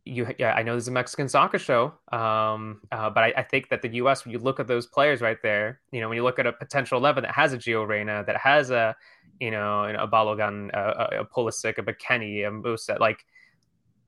You 0.09 0.35
yeah 0.39 0.55
i 0.55 0.63
know 0.63 0.73
there's 0.73 0.89
a 0.89 0.93
mexican 0.93 1.29
soccer 1.29 1.59
show 1.59 1.93
um, 2.13 2.81
uh, 2.91 3.11
but 3.11 3.25
I, 3.25 3.33
I, 3.37 3.43
think 3.43 3.69
that 3.69 3.83
the 3.83 3.89
us 3.91 4.25
when 4.25 4.33
you 4.33 4.39
look 4.39 4.59
at 4.59 4.67
those 4.67 4.87
players 4.87 5.21
right 5.21 5.37
there 5.43 5.81
you 5.93 6.01
know 6.01 6.09
when 6.09 6.17
you 6.17 6.23
look 6.23 6.39
at 6.39 6.47
a 6.47 6.53
potential 6.53 6.99
11 6.99 7.23
that 7.23 7.35
has 7.35 7.53
a 7.53 7.59
Gio 7.59 7.87
Reyna 7.87 8.25
that 8.27 8.37
has 8.37 8.71
a 8.71 8.97
you 9.41 9.51
know 9.51 9.85
a 9.85 10.09
Balogun 10.09 10.71
a, 10.73 11.21
a 11.21 11.25
Pulisic 11.25 11.79
a 11.79 11.83
McKennie 11.83 12.47
a 12.47 12.51
Musah 12.51 12.99
like 12.99 13.25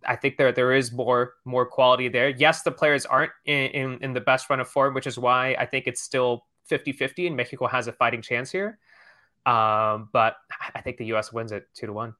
I 0.07 0.17
think 0.17 0.37
there 0.37 0.53
there 0.53 0.73
is 0.73 0.93
more 0.93 1.35
more 1.45 1.67
quality 1.67 2.09
there. 2.09 2.31
Yes, 2.31 2.63
the 2.63 2.71
players 2.71 3.05
aren't 3.07 3.33
in, 3.45 3.71
in, 3.71 3.99
in 4.03 4.13
the 4.13 4.21
best 4.21 4.49
run 4.49 4.61
of 4.61 4.69
form, 4.69 4.95
which 4.95 5.07
is 5.07 5.19
why 5.19 5.55
I 5.59 5.67
think 5.67 5.87
it's 5.87 6.01
still 6.01 6.47
50-50 6.71 7.27
and 7.27 7.37
Mexico 7.37 7.67
has 7.67 7.87
a 7.87 7.93
fighting 7.93 8.23
chance 8.23 8.51
here. 8.51 8.79
Um, 9.47 10.09
but 10.13 10.37
I 10.75 10.81
think 10.81 10.99
the 10.99 11.07
US 11.13 11.33
wins 11.33 11.53
it 11.53 11.69
two 11.75 11.87
to 11.87 11.93
one. 11.93 12.15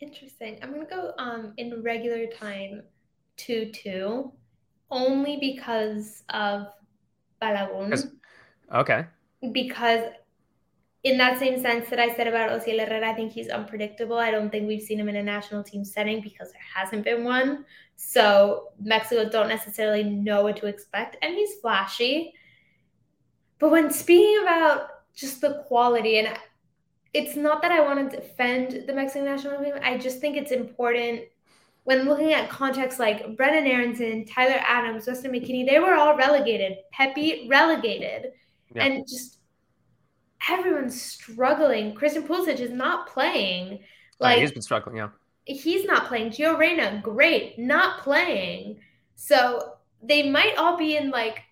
Interesting. 0.00 0.58
I'm 0.62 0.72
gonna 0.72 0.86
go 0.86 1.12
um 1.18 1.52
in 1.56 1.82
regular 1.82 2.26
time 2.26 2.82
2 3.36 3.70
2 3.72 4.32
only 4.90 5.38
because 5.40 6.22
of 6.28 6.68
Balogun. 7.42 8.12
Okay. 8.72 9.06
Because 9.52 10.04
in 11.02 11.18
that 11.18 11.38
same 11.38 11.60
sense 11.60 11.90
that 11.90 11.98
I 11.98 12.14
said 12.14 12.26
about 12.26 12.50
Osiel 12.50 12.80
Herrera, 12.80 13.10
I 13.10 13.14
think 13.14 13.32
he's 13.32 13.50
unpredictable. 13.50 14.16
I 14.16 14.30
don't 14.30 14.50
think 14.50 14.66
we've 14.66 14.82
seen 14.82 14.98
him 14.98 15.08
in 15.08 15.16
a 15.16 15.22
national 15.22 15.62
team 15.62 15.84
setting 15.84 16.22
because 16.22 16.50
there 16.50 16.62
hasn't 16.74 17.04
been 17.04 17.24
one. 17.24 17.66
So 17.96 18.68
Mexico 18.80 19.28
don't 19.28 19.48
necessarily 19.48 20.02
know 20.02 20.42
what 20.42 20.56
to 20.58 20.66
expect, 20.66 21.16
and 21.22 21.34
he's 21.34 21.54
flashy. 21.60 22.32
But 23.58 23.70
when 23.70 23.90
speaking 23.90 24.42
about 24.42 24.88
just 25.14 25.42
the 25.42 25.62
quality, 25.66 26.18
and 26.18 26.36
it's 27.12 27.36
not 27.36 27.60
that 27.62 27.70
I 27.70 27.80
want 27.80 28.10
to 28.10 28.16
defend 28.16 28.86
the 28.86 28.92
Mexican 28.94 29.26
national 29.26 29.62
team, 29.62 29.74
I 29.82 29.98
just 29.98 30.20
think 30.20 30.36
it's 30.36 30.52
important 30.52 31.20
when 31.84 32.06
looking 32.06 32.32
at 32.32 32.50
contexts 32.50 32.98
like 32.98 33.36
Brenden 33.36 33.66
Aaronson, 33.66 34.24
Tyler 34.24 34.60
Adams, 34.66 35.06
Weston 35.06 35.32
McKennie, 35.32 35.66
they 35.66 35.78
were 35.78 35.94
all 35.94 36.16
relegated. 36.16 36.78
Pepi 36.92 37.46
relegated. 37.48 38.32
Yeah. 38.74 38.84
And 38.84 39.06
just 39.06 39.38
everyone's 40.48 41.00
struggling. 41.00 41.94
Christian 41.94 42.26
Pulisic 42.26 42.58
is 42.58 42.70
not 42.70 43.08
playing. 43.08 43.80
Oh, 44.20 44.24
like 44.24 44.38
he's 44.38 44.52
been 44.52 44.62
struggling, 44.62 44.96
yeah. 44.96 45.08
He's 45.44 45.84
not 45.84 46.06
playing. 46.06 46.30
Gio 46.30 46.58
Reyna, 46.58 47.00
great, 47.02 47.58
not 47.58 48.00
playing. 48.00 48.80
So 49.14 49.74
they 50.02 50.28
might 50.30 50.56
all 50.56 50.78
be 50.78 50.96
in 50.96 51.10
like 51.10 51.42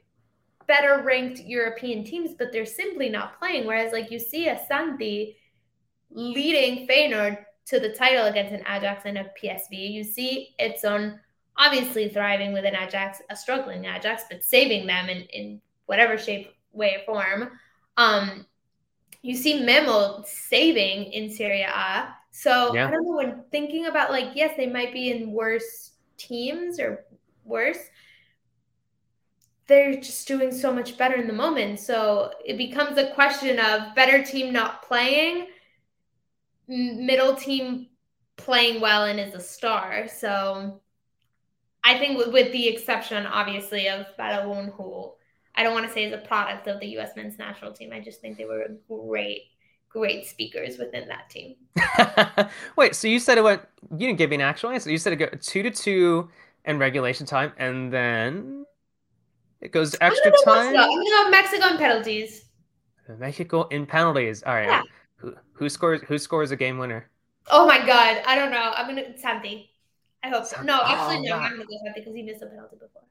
better 0.67 1.03
ranked 1.03 1.41
European 1.41 2.05
teams, 2.05 2.31
but 2.39 2.53
they're 2.53 2.65
simply 2.65 3.11
not 3.11 3.39
playing. 3.39 3.67
Whereas 3.67 3.93
like 3.93 4.11
you 4.11 4.19
see 4.19 4.49
a 4.49 4.59
Santi 4.67 5.37
leading 6.11 6.89
Feyenoord 6.89 7.45
to 7.67 7.81
the 7.81 7.93
title 7.93 8.27
against 8.27 8.53
an 8.53 8.63
Ajax 8.69 9.05
and 9.05 9.19
a 9.19 9.31
PSV. 9.43 9.93
You 9.93 10.05
see 10.05 10.55
Edson 10.59 11.19
obviously 11.57 12.09
thriving 12.09 12.53
with 12.53 12.65
an 12.65 12.77
Ajax, 12.77 13.21
a 13.31 13.37
struggling 13.37 13.85
Ajax, 13.85 14.25
but 14.31 14.43
saving 14.43 14.87
them 14.87 15.09
in, 15.09 15.23
in 15.33 15.61
whatever 15.87 16.17
shape, 16.17 16.53
way, 16.73 16.97
or 16.97 17.05
form. 17.05 17.51
Um, 17.97 18.47
you 19.23 19.37
see 19.37 19.63
Memo 19.63 20.23
saving 20.27 21.13
in 21.13 21.31
Serie 21.31 21.63
A. 21.63 22.15
So 22.31 22.75
yeah. 22.75 22.89
I 22.89 22.91
don't 22.91 23.05
know 23.05 23.17
when 23.17 23.45
thinking 23.51 23.87
about 23.87 24.11
like, 24.11 24.31
yes, 24.35 24.55
they 24.57 24.67
might 24.67 24.93
be 24.93 25.11
in 25.11 25.33
worse 25.33 25.93
teams 26.17 26.81
or 26.81 27.05
worse. 27.45 27.79
They're 29.67 29.95
just 29.95 30.27
doing 30.27 30.51
so 30.51 30.73
much 30.73 30.99
better 30.99 31.15
in 31.15 31.27
the 31.27 31.33
moment. 31.33 31.79
So 31.79 32.33
it 32.45 32.57
becomes 32.57 32.99
a 32.99 33.13
question 33.13 33.61
of 33.61 33.95
better 33.95 34.25
team 34.25 34.53
not 34.53 34.83
playing 34.83 35.47
middle 36.69 37.35
team 37.35 37.89
playing 38.37 38.81
well 38.81 39.05
and 39.05 39.21
is 39.21 39.35
a 39.35 39.41
star. 39.41 40.09
So 40.09 40.81
I 41.85 41.99
think 41.99 42.19
with, 42.19 42.33
with 42.33 42.53
the 42.53 42.69
exception, 42.69 43.27
obviously, 43.27 43.89
of 43.89 44.07
Balogun, 44.19 44.73
who 44.75 45.13
I 45.55 45.63
don't 45.63 45.75
want 45.75 45.87
to 45.87 45.93
say 45.93 46.05
is 46.05 46.13
a 46.13 46.19
product 46.19 46.67
of 46.69 46.81
the 46.81 46.87
U.S. 46.89 47.11
men's 47.17 47.39
national 47.39 47.73
team. 47.73 47.91
I 47.93 48.01
just 48.01 48.21
think 48.21 48.39
they 48.39 48.45
were 48.45 48.67
great, 48.89 49.43
great 49.89 50.27
speakers 50.27 50.79
within 50.79 51.09
that 51.09 51.29
team. 51.29 51.57
Wait, 52.77 52.95
so 52.95 53.09
you 53.09 53.19
said 53.19 53.39
it 53.39 53.45
went? 53.45 53.63
You 53.91 54.07
didn't 54.07 54.19
give 54.19 54.31
me 54.31 54.37
an 54.37 54.43
actual 54.43 54.71
answer. 54.71 54.91
You 54.91 54.99
said 54.99 55.13
it 55.13 55.17
go 55.17 55.27
two 55.41 55.63
to 55.63 55.71
two 55.71 56.31
in 56.65 56.79
regulation 56.79 57.27
time, 57.27 57.53
and 57.59 57.93
then 57.93 58.65
it 59.61 59.73
goes 59.73 59.95
extra 60.01 60.33
time. 60.45 60.73
Mexico. 60.73 60.93
I'm 61.17 61.31
Mexico 61.31 61.67
in 61.69 61.77
penalties. 61.79 62.45
Mexico 63.19 63.63
in 63.69 63.87
penalties. 63.87 64.43
All 64.45 64.55
right. 64.55 64.69
Yeah. 64.69 64.83
Who, 65.63 65.69
scores? 65.69 66.01
Who 66.09 66.19
scores 66.19 66.51
a 66.51 66.57
game 66.57 66.77
winner? 66.77 67.09
Oh 67.49 67.65
my 67.69 67.79
god, 67.87 68.21
I 68.27 68.35
don't 68.35 68.51
know. 68.51 68.73
I'm 68.77 68.89
gonna 68.89 69.17
Santi. 69.17 69.71
I 70.25 70.29
hope 70.29 70.45
so. 70.45 70.61
No, 70.61 70.81
actually, 70.85 71.19
oh, 71.31 71.37
no. 71.37 71.37
I'm 71.37 71.53
gonna 71.53 71.65
go 71.65 71.79
Santi 71.85 72.01
because 72.01 72.17
he 72.17 72.23
missed 72.23 72.43
a 72.43 72.47
penalty 72.47 72.79
before. 72.81 73.03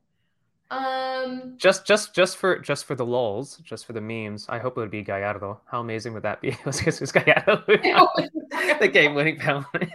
Um, 0.69 1.53
just, 1.55 1.85
just, 1.85 2.13
just 2.13 2.35
for, 2.35 2.59
just 2.59 2.83
for 2.83 2.95
the 2.95 3.05
lols, 3.05 3.55
just 3.63 3.85
for 3.85 3.93
the 3.93 4.01
memes. 4.01 4.47
I 4.49 4.59
hope 4.59 4.75
it 4.75 4.81
would 4.81 4.91
be 4.91 5.01
Gallardo. 5.01 5.61
How 5.65 5.79
amazing 5.79 6.13
would 6.13 6.23
that 6.23 6.41
be? 6.41 6.49
it 6.65 6.65
was 6.65 6.81
Gallardo 7.13 7.63
the 7.67 8.89
game-winning 8.91 9.37
penalty. 9.37 9.93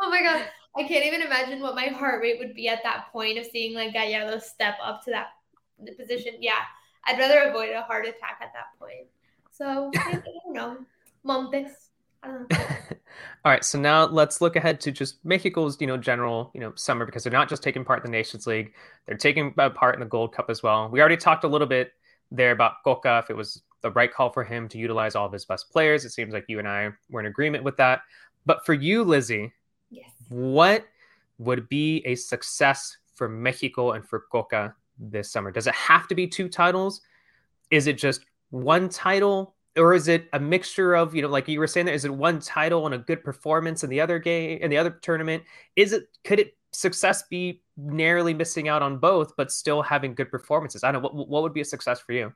oh 0.00 0.10
my 0.10 0.22
god, 0.22 0.46
I 0.76 0.86
can't 0.86 1.04
even 1.06 1.22
imagine 1.22 1.60
what 1.60 1.74
my 1.74 1.86
heart 1.86 2.22
rate 2.22 2.38
would 2.38 2.54
be 2.54 2.68
at 2.68 2.84
that 2.84 3.10
point 3.10 3.36
of 3.36 3.46
seeing 3.46 3.74
like 3.74 3.94
Gallardo 3.94 4.38
step 4.38 4.74
up 4.80 5.04
to 5.06 5.10
that 5.10 5.30
position. 5.98 6.34
Yeah, 6.38 6.60
I'd 7.04 7.18
rather 7.18 7.50
avoid 7.50 7.70
a 7.70 7.82
heart 7.82 8.06
attack 8.06 8.38
at 8.42 8.52
that 8.52 8.78
point. 8.78 9.08
So 9.50 9.90
I 9.96 10.12
don't 10.12 10.54
know. 10.54 10.78
Montes. 11.28 11.90
All 12.24 13.52
right, 13.52 13.62
so 13.62 13.78
now 13.78 14.06
let's 14.06 14.40
look 14.40 14.56
ahead 14.56 14.80
to 14.80 14.90
just 14.90 15.24
Mexico's, 15.24 15.80
you 15.80 15.86
know, 15.86 15.96
general, 15.96 16.50
you 16.52 16.60
know, 16.60 16.72
summer 16.74 17.06
because 17.06 17.22
they're 17.22 17.32
not 17.32 17.48
just 17.48 17.62
taking 17.62 17.84
part 17.84 18.04
in 18.04 18.10
the 18.10 18.16
Nations 18.16 18.46
League; 18.46 18.72
they're 19.06 19.16
taking 19.16 19.52
part 19.52 19.94
in 19.94 20.00
the 20.00 20.06
Gold 20.06 20.34
Cup 20.34 20.50
as 20.50 20.62
well. 20.62 20.88
We 20.88 21.00
already 21.00 21.16
talked 21.16 21.44
a 21.44 21.48
little 21.48 21.68
bit 21.68 21.92
there 22.32 22.50
about 22.50 22.82
Cocca, 22.82 23.20
if 23.22 23.30
it 23.30 23.36
was 23.36 23.62
the 23.82 23.90
right 23.92 24.12
call 24.12 24.30
for 24.30 24.42
him 24.42 24.68
to 24.68 24.78
utilize 24.78 25.14
all 25.14 25.26
of 25.26 25.32
his 25.32 25.44
best 25.44 25.70
players. 25.70 26.04
It 26.04 26.10
seems 26.10 26.32
like 26.32 26.46
you 26.48 26.58
and 26.58 26.66
I 26.66 26.90
were 27.10 27.20
in 27.20 27.26
agreement 27.26 27.62
with 27.62 27.76
that. 27.76 28.00
But 28.44 28.66
for 28.66 28.74
you, 28.74 29.04
Lizzy, 29.04 29.52
yes. 29.90 30.10
what 30.28 30.86
would 31.38 31.68
be 31.68 32.02
a 32.04 32.16
success 32.16 32.96
for 33.14 33.28
Mexico 33.28 33.92
and 33.92 34.04
for 34.04 34.24
Cocca 34.32 34.74
this 34.98 35.30
summer? 35.30 35.52
Does 35.52 35.66
it 35.66 35.74
have 35.74 36.08
to 36.08 36.14
be 36.14 36.26
two 36.26 36.48
titles? 36.48 37.02
Is 37.70 37.86
it 37.86 37.98
just 37.98 38.24
one 38.50 38.88
title? 38.88 39.54
Or 39.78 39.94
is 39.94 40.08
it 40.08 40.28
a 40.32 40.40
mixture 40.40 40.94
of 40.94 41.14
you 41.14 41.22
know 41.22 41.28
like 41.28 41.48
you 41.48 41.58
were 41.58 41.66
saying 41.66 41.86
there 41.86 41.94
is 41.94 42.04
it 42.04 42.14
one 42.14 42.40
title 42.40 42.86
and 42.86 42.94
a 42.94 42.98
good 42.98 43.22
performance 43.22 43.84
in 43.84 43.90
the 43.90 44.00
other 44.00 44.18
game 44.18 44.58
in 44.60 44.70
the 44.70 44.76
other 44.76 44.90
tournament? 44.90 45.42
Is 45.76 45.92
it 45.92 46.04
could 46.24 46.40
it 46.40 46.56
success 46.72 47.22
be 47.24 47.62
narrowly 47.76 48.34
missing 48.34 48.68
out 48.68 48.82
on 48.82 48.98
both 48.98 49.34
but 49.36 49.50
still 49.50 49.82
having 49.82 50.14
good 50.14 50.30
performances? 50.30 50.84
I 50.84 50.92
don't 50.92 51.02
know 51.02 51.08
what, 51.08 51.28
what 51.28 51.42
would 51.42 51.54
be 51.54 51.60
a 51.60 51.64
success 51.64 52.00
for 52.00 52.12
you? 52.12 52.32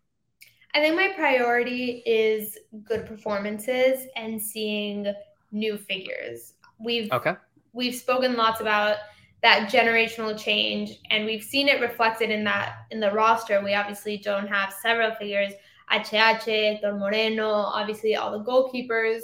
I 0.75 0.81
think 0.81 0.97
my 0.97 1.13
priority 1.15 2.03
is 2.07 2.59
good 2.83 3.05
performances 3.05 4.07
and 4.17 4.41
seeing 4.41 5.13
new 5.51 5.77
figures. 5.77 6.55
We've 6.79 7.13
okay. 7.13 7.35
we've 7.73 7.95
spoken 7.95 8.37
lots 8.37 8.61
about 8.61 8.97
that 9.43 9.71
generational 9.71 10.39
change 10.39 11.01
and 11.11 11.25
we've 11.25 11.43
seen 11.43 11.69
it 11.69 11.81
reflected 11.81 12.31
in 12.31 12.45
that 12.45 12.87
in 12.91 13.01
the 13.01 13.11
roster. 13.11 13.63
We 13.63 13.75
obviously 13.75 14.17
don't 14.17 14.47
have 14.47 14.73
several 14.73 15.15
figures 15.17 15.53
HH, 15.90 16.45
Hector 16.45 16.95
Moreno, 16.97 17.49
obviously 17.49 18.16
all 18.16 18.37
the 18.37 18.45
goalkeepers. 18.45 19.21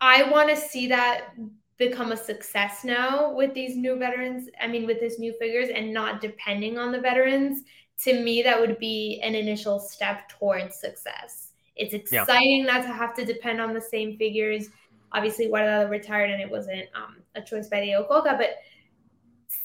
I 0.00 0.24
want 0.30 0.48
to 0.50 0.56
see 0.56 0.88
that 0.88 1.34
become 1.78 2.12
a 2.12 2.16
success 2.16 2.84
now 2.84 3.32
with 3.32 3.54
these 3.54 3.76
new 3.76 3.98
veterans. 3.98 4.48
I 4.60 4.66
mean, 4.66 4.86
with 4.86 5.00
these 5.00 5.18
new 5.18 5.32
figures 5.38 5.68
and 5.74 5.92
not 5.92 6.20
depending 6.20 6.78
on 6.78 6.92
the 6.92 7.00
veterans. 7.00 7.62
To 8.04 8.20
me, 8.20 8.42
that 8.42 8.60
would 8.60 8.78
be 8.78 9.20
an 9.22 9.34
initial 9.34 9.78
step 9.78 10.28
towards 10.28 10.80
success. 10.80 11.52
It's 11.76 11.94
exciting 11.94 12.64
yeah. 12.66 12.72
not 12.72 12.82
to 12.82 12.92
have 12.92 13.14
to 13.14 13.24
depend 13.24 13.60
on 13.60 13.74
the 13.74 13.80
same 13.80 14.16
figures. 14.16 14.68
Obviously, 15.12 15.46
Guardado 15.46 15.88
retired 15.88 16.30
and 16.30 16.40
it 16.40 16.50
wasn't 16.50 16.84
um, 16.94 17.16
a 17.34 17.42
choice 17.42 17.68
by 17.68 17.80
Diego 17.80 18.04
Cocca, 18.04 18.34
but 18.36 18.56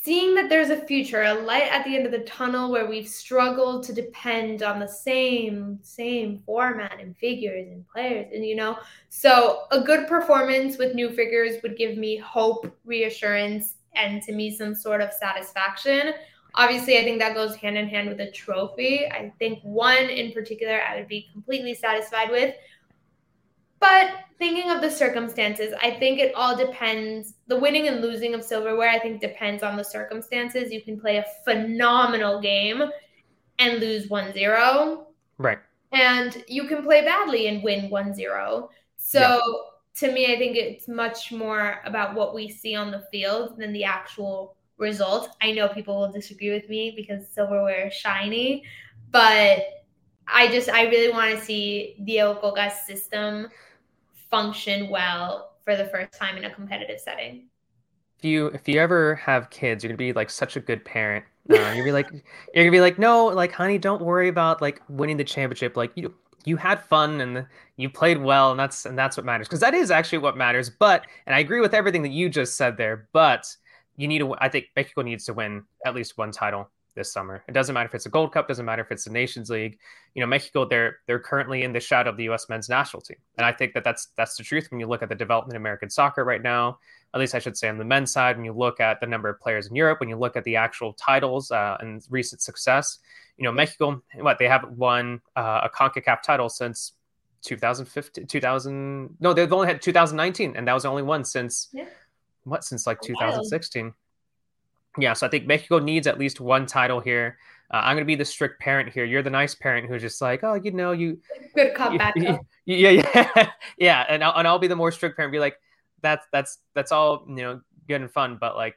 seeing 0.08 0.34
that 0.34 0.48
there's 0.48 0.70
a 0.70 0.86
future, 0.86 1.24
a 1.24 1.34
light 1.34 1.70
at 1.70 1.84
the 1.84 1.94
end 1.94 2.06
of 2.06 2.14
the 2.14 2.20
tunnel 2.20 2.72
where 2.72 2.88
we've 2.88 3.10
struggled 3.10 3.84
to 3.84 3.92
depend 3.92 4.64
on 4.64 4.80
the 4.80 4.88
same 4.88 5.78
same 5.82 6.42
format 6.46 6.98
and 7.02 7.18
figures 7.18 7.68
and 7.68 7.86
players 7.90 8.26
and 8.34 8.46
you 8.46 8.56
know, 8.56 8.78
so 9.10 9.64
a 9.72 9.82
good 9.82 10.08
performance 10.08 10.78
with 10.78 10.96
new 10.96 11.10
figures 11.10 11.62
would 11.62 11.76
give 11.76 11.98
me 11.98 12.16
hope, 12.16 12.74
reassurance, 12.86 13.74
and 13.96 14.22
to 14.22 14.32
me 14.32 14.56
some 14.56 14.74
sort 14.74 15.02
of 15.02 15.12
satisfaction. 15.12 16.14
Obviously, 16.56 16.98
I 16.98 17.04
think 17.04 17.20
that 17.20 17.36
goes 17.36 17.58
hand 17.58 17.78
in 17.78 17.90
hand 17.90 18.08
with 18.08 18.22
a 18.22 18.32
trophy. 18.32 19.08
I 19.08 19.34
think 19.40 19.60
one 19.62 20.06
in 20.10 20.32
particular 20.32 20.80
I 20.90 20.96
would 20.96 21.10
be 21.10 21.28
completely 21.34 21.74
satisfied 21.74 22.32
with. 22.32 22.56
But 23.80 24.12
thinking 24.40 24.72
of 24.72 24.82
the 24.82 24.90
circumstances, 24.90 25.74
I 25.82 25.92
think 25.92 26.20
it 26.20 26.34
all 26.36 26.56
depends. 26.56 27.36
The 27.48 27.60
winning 27.60 27.88
and 27.88 28.02
losing 28.02 28.34
of 28.34 28.44
silverware, 28.44 28.90
I 28.90 29.00
think, 29.00 29.22
depends 29.22 29.64
on 29.64 29.78
the 29.78 29.84
circumstances. 29.84 30.72
You 30.72 30.82
can 30.82 31.00
play 31.00 31.18
a 31.18 31.26
phenomenal 31.44 32.42
game 32.42 32.84
and 33.60 33.80
lose 33.80 34.10
1 34.10 34.34
0. 34.34 35.08
Right. 35.38 35.60
And 35.92 36.44
you 36.48 36.68
can 36.68 36.84
play 36.84 37.04
badly 37.04 37.48
and 37.48 37.64
win 37.64 37.90
1 37.90 38.14
0. 38.14 38.70
So 38.98 39.20
yeah. 39.20 40.08
to 40.08 40.14
me, 40.14 40.34
I 40.34 40.38
think 40.38 40.58
it's 40.58 40.88
much 40.88 41.32
more 41.32 41.82
about 41.86 42.16
what 42.16 42.36
we 42.36 42.50
see 42.50 42.76
on 42.76 42.92
the 42.92 43.06
field 43.12 43.58
than 43.58 43.74
the 43.74 43.84
actual 43.84 44.56
result. 44.78 45.30
I 45.42 45.52
know 45.52 45.68
people 45.68 46.00
will 46.00 46.12
disagree 46.12 46.52
with 46.52 46.70
me 46.70 46.94
because 46.96 47.28
silverware 47.28 47.88
is 47.88 47.94
shiny, 47.94 48.64
but 49.12 49.66
I 50.28 50.50
just, 50.50 50.70
I 50.70 50.84
really 50.84 51.12
want 51.12 51.38
to 51.38 51.44
see 51.44 51.96
the 52.00 52.38
Cocca 52.42 52.72
system 52.86 53.48
function 54.30 54.90
well 54.90 55.54
for 55.64 55.76
the 55.76 55.86
first 55.86 56.14
time 56.14 56.38
in 56.38 56.46
a 56.46 56.54
competitive 56.54 57.00
setting. 57.00 57.48
If 58.18 58.26
you 58.26 58.48
if 58.48 58.68
you 58.68 58.80
ever 58.80 59.16
have 59.16 59.50
kids, 59.50 59.84
you're 59.84 59.90
gonna 59.90 59.98
be 59.98 60.14
like 60.14 60.30
such 60.30 60.56
a 60.56 60.60
good 60.60 60.84
parent. 60.84 61.26
Uh, 61.50 61.74
you're 61.76 61.86
be 61.86 61.92
like 61.92 62.10
you're 62.54 62.64
gonna 62.64 62.72
be 62.72 62.82
like, 62.82 62.98
no, 62.98 63.26
like 63.26 63.52
honey, 63.52 63.78
don't 63.78 64.02
worry 64.02 64.28
about 64.28 64.62
like 64.62 64.82
winning 64.90 65.18
the 65.18 65.24
championship. 65.24 65.78
Like 65.78 65.92
you 65.96 66.14
you 66.46 66.58
had 66.58 66.82
fun 66.84 67.22
and 67.22 67.46
you 67.76 67.90
played 67.90 68.18
well, 68.18 68.52
and 68.52 68.60
that's 68.60 68.86
and 68.86 68.98
that's 68.98 69.18
what 69.18 69.26
matters 69.26 69.48
because 69.48 69.60
that 69.60 69.74
is 69.74 69.92
actually 69.92 70.20
what 70.20 70.38
matters. 70.38 70.70
But 70.70 71.06
and 71.26 71.36
I 71.36 71.40
agree 71.40 71.60
with 71.60 71.74
everything 71.74 72.02
that 72.04 72.12
you 72.12 72.30
just 72.30 72.58
said 72.58 72.78
there. 72.78 73.08
But 73.14 73.56
you 73.98 74.08
need 74.08 74.20
to. 74.20 74.36
I 74.40 74.50
think 74.50 74.68
Mexico 74.76 75.02
needs 75.02 75.26
to 75.26 75.34
win 75.34 75.64
at 75.86 75.94
least 75.94 76.18
one 76.18 76.32
title 76.32 76.70
this 76.98 77.14
summer. 77.14 77.44
It 77.48 77.54
doesn't 77.54 77.74
matter 77.74 77.88
if 77.88 77.96
it's 77.96 78.08
a 78.08 78.10
Gold 78.10 78.34
Cup, 78.34 78.50
doesn't 78.50 78.66
matter 78.66 78.82
if 78.82 78.92
it's 78.92 79.06
the 79.06 79.12
Nations 79.12 79.50
League. 79.50 79.80
You 80.16 80.22
know, 80.22 80.28
Mexico 80.28 80.66
they're 80.66 80.98
they're 81.06 81.20
currently 81.20 81.64
in 81.64 81.72
the 81.72 81.80
shadow 81.80 82.10
of 82.10 82.18
the 82.18 82.26
U.S. 82.26 82.50
men's 82.50 82.68
national 82.68 83.02
team, 83.02 83.18
and 83.38 83.46
I 83.46 83.54
think 83.54 83.74
that 83.74 83.86
that's 83.86 84.08
that's 84.18 84.36
the 84.36 84.44
truth 84.44 84.68
when 84.70 84.82
you 84.82 84.88
look 84.88 85.02
at 85.02 85.10
the 85.10 85.16
development 85.16 85.56
of 85.56 85.62
American 85.62 85.90
soccer 85.90 86.26
right 86.26 86.42
now. 86.42 86.80
At 87.14 87.22
least 87.22 87.36
I 87.36 87.40
should 87.40 87.58
say 87.58 87.70
on 87.70 87.78
the 87.78 87.86
men's 87.86 88.12
side, 88.12 88.36
when 88.36 88.44
you 88.44 88.52
look 88.52 88.82
at 88.82 89.00
the 89.00 89.08
number 89.08 89.30
of 89.30 89.40
players 89.40 89.68
in 89.68 89.76
Europe, 89.76 90.02
when 90.02 90.10
you 90.10 90.18
look 90.18 90.36
at 90.36 90.44
the 90.44 90.58
actual 90.58 90.92
titles 90.94 91.52
uh, 91.52 91.78
and 91.80 92.06
recent 92.10 92.42
success, 92.42 93.00
you 93.38 93.46
know, 93.46 93.52
Mexico, 93.52 94.04
what 94.16 94.40
they 94.40 94.48
haven't 94.48 94.74
won 94.74 95.22
uh, 95.36 95.62
a 95.64 95.70
Concacaf 95.70 96.22
title 96.22 96.50
since 96.50 96.94
2015, 97.44 98.28
2000. 98.28 99.16
No, 99.20 99.34
they've 99.34 99.52
only 99.54 99.68
had 99.68 99.82
2019, 99.82 100.56
and 100.58 100.68
that 100.68 100.74
was 100.74 100.84
the 100.84 100.90
only 100.90 101.04
one 101.04 101.24
since 101.24 101.70
yeah. 101.72 101.86
what 102.44 102.64
since 102.64 102.86
like 102.86 103.00
2016. 103.02 103.94
Yeah, 104.98 105.14
so 105.14 105.28
I 105.28 105.30
think 105.30 105.46
Mexico 105.46 105.80
needs 105.80 106.08
at 106.08 106.18
least 106.18 106.40
one 106.42 106.66
title 106.66 107.00
here. 107.00 107.38
Uh, 107.72 107.82
I'm 107.84 107.96
going 107.96 108.04
to 108.04 108.08
be 108.08 108.16
the 108.16 108.26
strict 108.26 108.62
parent 108.62 108.90
here. 108.90 109.04
You're 109.04 109.22
the 109.22 109.30
nice 109.30 109.54
parent 109.54 109.90
who's 109.90 110.02
just 110.02 110.22
like, 110.22 110.44
oh, 110.44 110.54
you 110.54 110.72
know, 110.72 110.94
you 110.94 111.20
good 111.56 111.74
comeback. 111.76 112.16
Yeah, 112.66 112.90
yeah, 112.90 113.50
yeah, 113.78 114.06
and 114.10 114.22
I'll, 114.22 114.34
and 114.38 114.46
I'll 114.46 114.60
be 114.60 114.68
the 114.68 114.76
more 114.76 114.92
strict 114.92 115.16
parent. 115.16 115.32
Be 115.32 115.40
like, 115.40 115.56
that's 116.02 116.28
that's 116.34 116.58
that's 116.74 116.92
all 116.92 117.24
you 117.30 117.36
know, 117.36 117.62
good 117.88 118.02
and 118.02 118.12
fun, 118.12 118.38
but 118.42 118.58
like, 118.58 118.76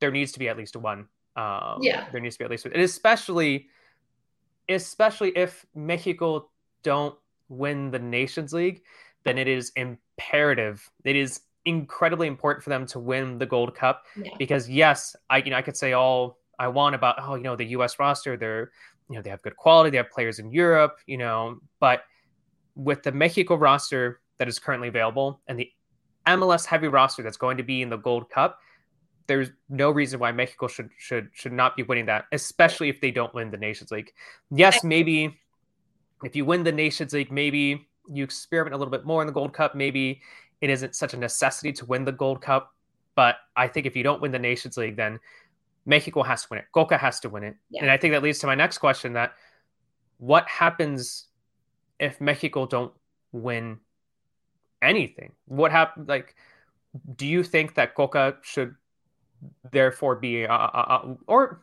there 0.00 0.10
needs 0.10 0.32
to 0.32 0.38
be 0.38 0.48
at 0.48 0.56
least 0.56 0.76
one. 0.76 1.08
Um, 1.36 1.80
yeah, 1.82 2.08
there 2.10 2.22
needs 2.22 2.36
to 2.36 2.38
be 2.38 2.44
at 2.46 2.50
least 2.50 2.64
one, 2.64 2.72
and 2.72 2.82
especially, 2.82 3.66
especially 4.70 5.36
if 5.36 5.66
Mexico 5.74 6.48
don't 6.82 7.14
win 7.50 7.90
the 7.90 7.98
Nations 7.98 8.54
League, 8.54 8.82
then 9.24 9.36
it 9.36 9.46
is 9.46 9.72
imperative. 9.76 10.90
It 11.04 11.16
is 11.16 11.40
incredibly 11.64 12.26
important 12.26 12.62
for 12.62 12.70
them 12.70 12.86
to 12.86 12.98
win 12.98 13.38
the 13.38 13.46
Gold 13.46 13.74
Cup 13.74 14.04
yeah. 14.16 14.30
because 14.38 14.68
yes, 14.68 15.14
I 15.30 15.38
you 15.38 15.50
know 15.50 15.56
I 15.56 15.62
could 15.62 15.76
say 15.76 15.92
all 15.92 16.38
I 16.58 16.68
want 16.68 16.94
about 16.94 17.16
oh 17.20 17.34
you 17.34 17.42
know 17.42 17.56
the 17.56 17.66
U.S. 17.66 17.98
roster 17.98 18.36
they're 18.36 18.70
you 19.08 19.16
know 19.16 19.22
they 19.22 19.30
have 19.30 19.42
good 19.42 19.56
quality 19.56 19.90
they 19.90 19.96
have 19.96 20.10
players 20.10 20.38
in 20.38 20.50
Europe 20.50 20.98
you 21.06 21.18
know 21.18 21.58
but 21.80 22.02
with 22.74 23.02
the 23.02 23.12
Mexico 23.12 23.56
roster 23.56 24.20
that 24.38 24.48
is 24.48 24.58
currently 24.58 24.88
available 24.88 25.40
and 25.48 25.58
the 25.58 25.70
MLS 26.26 26.66
heavy 26.66 26.88
roster 26.88 27.22
that's 27.22 27.36
going 27.36 27.56
to 27.56 27.62
be 27.62 27.82
in 27.82 27.90
the 27.90 27.96
Gold 27.96 28.28
Cup 28.30 28.58
there's 29.26 29.50
no 29.68 29.90
reason 29.90 30.18
why 30.20 30.32
Mexico 30.32 30.68
should 30.68 30.90
should 30.98 31.28
should 31.32 31.52
not 31.52 31.76
be 31.76 31.82
winning 31.82 32.06
that 32.06 32.26
especially 32.32 32.88
if 32.88 33.00
they 33.00 33.10
don't 33.10 33.32
win 33.34 33.50
the 33.50 33.56
Nations 33.56 33.90
League 33.90 34.12
yes 34.50 34.84
maybe 34.84 35.38
if 36.24 36.34
you 36.34 36.44
win 36.44 36.62
the 36.62 36.72
Nations 36.72 37.12
League 37.12 37.32
maybe 37.32 37.86
you 38.10 38.24
experiment 38.24 38.74
a 38.74 38.78
little 38.78 38.90
bit 38.90 39.04
more 39.04 39.22
in 39.22 39.26
the 39.26 39.32
Gold 39.32 39.52
Cup 39.52 39.74
maybe 39.74 40.20
it 40.60 40.70
isn't 40.70 40.94
such 40.94 41.14
a 41.14 41.16
necessity 41.16 41.72
to 41.72 41.86
win 41.86 42.04
the 42.04 42.12
Gold 42.12 42.40
Cup. 42.40 42.74
But 43.14 43.36
I 43.56 43.66
think 43.66 43.86
if 43.86 43.96
you 43.96 44.02
don't 44.02 44.22
win 44.22 44.32
the 44.32 44.38
Nations 44.38 44.76
League, 44.76 44.96
then 44.96 45.18
Mexico 45.86 46.22
has 46.22 46.42
to 46.42 46.48
win 46.50 46.60
it. 46.60 46.66
Cocca 46.72 46.98
has 46.98 47.18
to 47.20 47.28
win 47.28 47.42
it. 47.42 47.56
Yeah. 47.70 47.82
And 47.82 47.90
I 47.90 47.96
think 47.96 48.12
that 48.12 48.22
leads 48.22 48.38
to 48.40 48.46
my 48.46 48.54
next 48.54 48.78
question 48.78 49.14
that 49.14 49.32
what 50.18 50.48
happens 50.48 51.26
if 51.98 52.20
Mexico 52.20 52.66
don't 52.66 52.92
win 53.32 53.78
anything? 54.82 55.32
What 55.46 55.72
happens? 55.72 56.08
Like, 56.08 56.36
do 57.16 57.26
you 57.26 57.42
think 57.42 57.74
that 57.74 57.94
Cocca 57.94 58.36
should 58.42 58.74
therefore 59.70 60.16
be, 60.16 60.46
uh, 60.46 60.52
uh, 60.52 60.68
uh, 60.74 61.14
or 61.26 61.62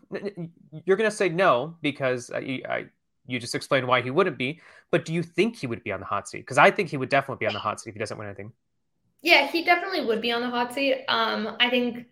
you're 0.86 0.98
going 0.98 1.10
to 1.10 1.16
say 1.16 1.30
no 1.30 1.76
because 1.82 2.32
I, 2.34 2.62
I, 2.68 2.86
you 3.28 3.40
just 3.40 3.56
explained 3.56 3.88
why 3.88 4.02
he 4.02 4.12
wouldn't 4.12 4.38
be, 4.38 4.62
but 4.92 5.06
do 5.06 5.14
you 5.14 5.24
think 5.24 5.58
he 5.58 5.68
would 5.68 5.84
be 5.84 5.92
on 5.92 6.00
the 6.00 6.06
hot 6.06 6.28
seat? 6.28 6.40
Because 6.40 6.58
I 6.58 6.72
think 6.72 6.90
he 6.90 6.98
would 6.98 7.10
definitely 7.10 7.44
be 7.44 7.48
on 7.48 7.54
the 7.54 7.60
hot 7.60 7.80
seat 7.80 7.90
if 7.90 7.96
he 7.96 8.00
doesn't 8.00 8.18
win 8.18 8.28
anything. 8.28 8.52
Yeah, 9.22 9.48
he 9.48 9.64
definitely 9.64 10.06
would 10.06 10.22
be 10.22 10.32
on 10.32 10.42
the 10.42 10.50
hot 10.50 10.74
seat. 10.74 11.04
Um, 11.08 11.58
I 11.60 11.70
think 11.70 12.06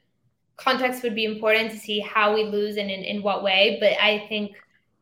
context 0.58 1.04
would 1.04 1.16
be 1.16 1.26
important 1.26 1.72
to 1.72 1.78
see 1.78 2.00
how 2.00 2.34
we 2.34 2.44
lose 2.46 2.78
and 2.78 2.90
in, 2.90 3.02
in 3.04 3.22
what 3.24 3.44
way. 3.44 3.78
But 3.80 3.94
I 4.02 4.26
think 4.30 4.56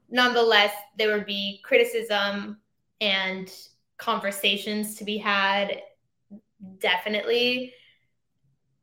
nonetheless, 0.09 0.73
there 0.97 1.13
would 1.15 1.25
be 1.25 1.61
criticism 1.63 2.59
and 3.01 3.51
conversations 3.97 4.95
to 4.95 5.05
be 5.05 5.17
had. 5.17 5.81
Definitely. 6.79 7.73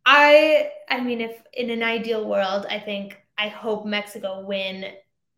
I 0.06 0.70
I 0.88 1.00
mean, 1.00 1.20
if 1.20 1.42
in 1.52 1.70
an 1.70 1.82
ideal 1.82 2.28
world, 2.28 2.66
I 2.68 2.78
think 2.78 3.20
I 3.36 3.48
hope 3.48 3.84
Mexico 3.86 4.44
win 4.44 4.92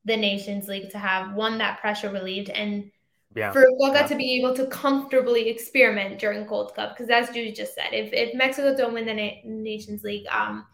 the 0.05 0.17
Nations 0.17 0.69
League 0.69 0.91
to 0.93 0.99
have 0.99 1.35
one 1.35 1.59
that 1.59 1.81
pressure 1.81 2.11
relieved 2.11 2.51
and 2.51 2.91
yeah. 3.35 3.53
for 3.53 3.65
Cocca 3.81 4.01
yeah. 4.01 4.07
to 4.07 4.15
be 4.15 4.37
able 4.37 4.55
to 4.55 4.67
comfortably 4.67 5.49
experiment 5.49 6.19
during 6.19 6.47
Gold 6.47 6.75
Cup. 6.75 6.97
Because 6.97 7.11
as 7.11 7.29
Judy 7.29 7.53
just 7.53 7.75
said, 7.75 7.93
if, 7.93 8.13
if 8.13 8.35
Mexico 8.35 8.77
don't 8.77 8.95
win 8.95 9.07
the 9.07 9.15
Na- 9.15 9.41
Nations 9.45 10.03
League, 10.03 10.27
um, 10.29 10.67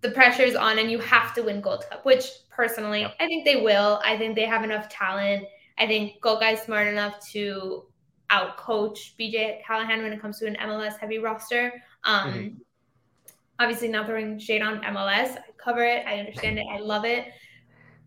the 0.00 0.10
pressure 0.10 0.42
is 0.42 0.54
on 0.54 0.78
and 0.78 0.90
you 0.90 0.98
have 0.98 1.34
to 1.34 1.42
win 1.42 1.60
Gold 1.60 1.84
Cup, 1.88 2.04
which 2.04 2.28
personally. 2.50 3.04
I 3.04 3.26
think 3.26 3.44
they 3.44 3.56
will. 3.56 4.00
I 4.04 4.16
think 4.18 4.36
they 4.36 4.44
have 4.46 4.62
enough 4.62 4.88
talent. 4.88 5.46
I 5.78 5.86
think 5.86 6.20
Cocca 6.20 6.50
is 6.50 6.60
smart 6.60 6.86
enough 6.88 7.26
to 7.30 7.84
outcoach 8.30 9.16
BJ 9.18 9.62
Callaghan 9.64 10.02
when 10.02 10.12
it 10.12 10.20
comes 10.20 10.38
to 10.40 10.46
an 10.46 10.56
MLS 10.60 10.98
heavy 10.98 11.18
roster. 11.18 11.72
Um, 12.04 12.32
mm-hmm. 12.32 12.48
Obviously, 13.58 13.88
not 13.88 14.06
throwing 14.06 14.38
shade 14.38 14.62
on 14.62 14.80
MLS. 14.82 15.36
I 15.36 15.42
cover 15.56 15.84
it. 15.84 16.04
I 16.06 16.18
understand 16.18 16.58
it. 16.58 16.66
I 16.72 16.78
love 16.78 17.04
it 17.04 17.28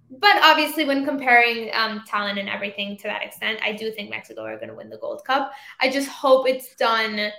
but 0.10 0.38
obviously, 0.42 0.86
when 0.86 1.04
comparing 1.06 1.70
um, 1.74 2.04
talent 2.08 2.40
and 2.40 2.48
everything 2.48 2.96
to 2.98 3.04
that 3.04 3.24
extent, 3.24 3.60
I 3.62 3.74
do 3.74 3.92
think 3.92 4.10
Mexico 4.10 4.44
are 4.44 4.56
going 4.56 4.70
to 4.70 4.76
win 4.76 4.90
the 4.90 4.98
Gold 4.98 5.24
Cup. 5.26 5.52
I 5.82 5.90
just 5.90 6.08
hope 6.08 6.48
it's 6.48 6.76
done 6.76 7.32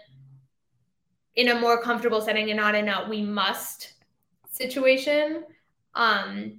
in 1.36 1.48
a 1.48 1.58
more 1.58 1.80
comfortable 1.80 2.20
setting 2.20 2.50
and 2.50 2.58
not 2.58 2.74
in 2.74 2.88
a 2.88 3.08
we 3.08 3.22
must 3.22 3.94
situation. 4.50 5.44
Um, 5.94 6.58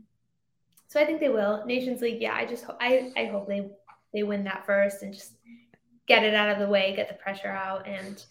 so 0.88 0.99
I 0.99 1.05
think 1.05 1.20
they 1.20 1.30
will. 1.30 1.64
Nations 1.66 2.01
League, 2.01 2.22
yeah. 2.22 2.34
I 2.34 2.45
just 2.45 2.64
ho- 2.64 2.78
I 2.82 3.12
I 3.16 3.26
hope 3.26 3.47
they 3.47 3.70
they 4.12 4.24
win 4.24 4.43
that 4.45 4.66
first 4.66 5.03
and 5.03 5.14
just 5.14 5.34
get 6.07 6.24
it 6.24 6.34
out 6.34 6.49
of 6.49 6.57
the 6.57 6.68
way, 6.68 6.95
get 6.95 7.07
the 7.07 7.14
pressure 7.14 7.49
out, 7.49 7.88
and 7.88 8.24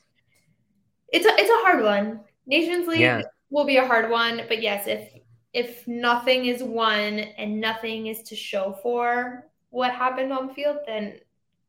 it's 1.13 1.27
a 1.27 1.31
it's 1.39 1.51
a 1.51 1.65
hard 1.65 1.85
one. 1.85 2.21
Nations 2.47 2.89
League 2.89 3.01
yeah. 3.01 3.23
will 3.51 3.65
be 3.65 3.77
a 3.77 3.87
hard 3.87 4.11
one, 4.11 4.43
but 4.49 4.61
yes, 4.61 4.89
if 4.89 5.13
if 5.53 5.87
nothing 5.89 6.47
is 6.47 6.63
won 6.63 7.19
and 7.19 7.61
nothing 7.61 8.07
is 8.07 8.23
to 8.23 8.37
show 8.37 8.79
for 8.83 9.47
what 9.71 9.93
happened 9.93 10.33
on 10.33 10.55
field, 10.55 10.79
then 10.87 11.15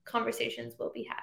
conversations 0.05 0.73
will 0.77 0.91
be 0.93 1.03
had. 1.03 1.21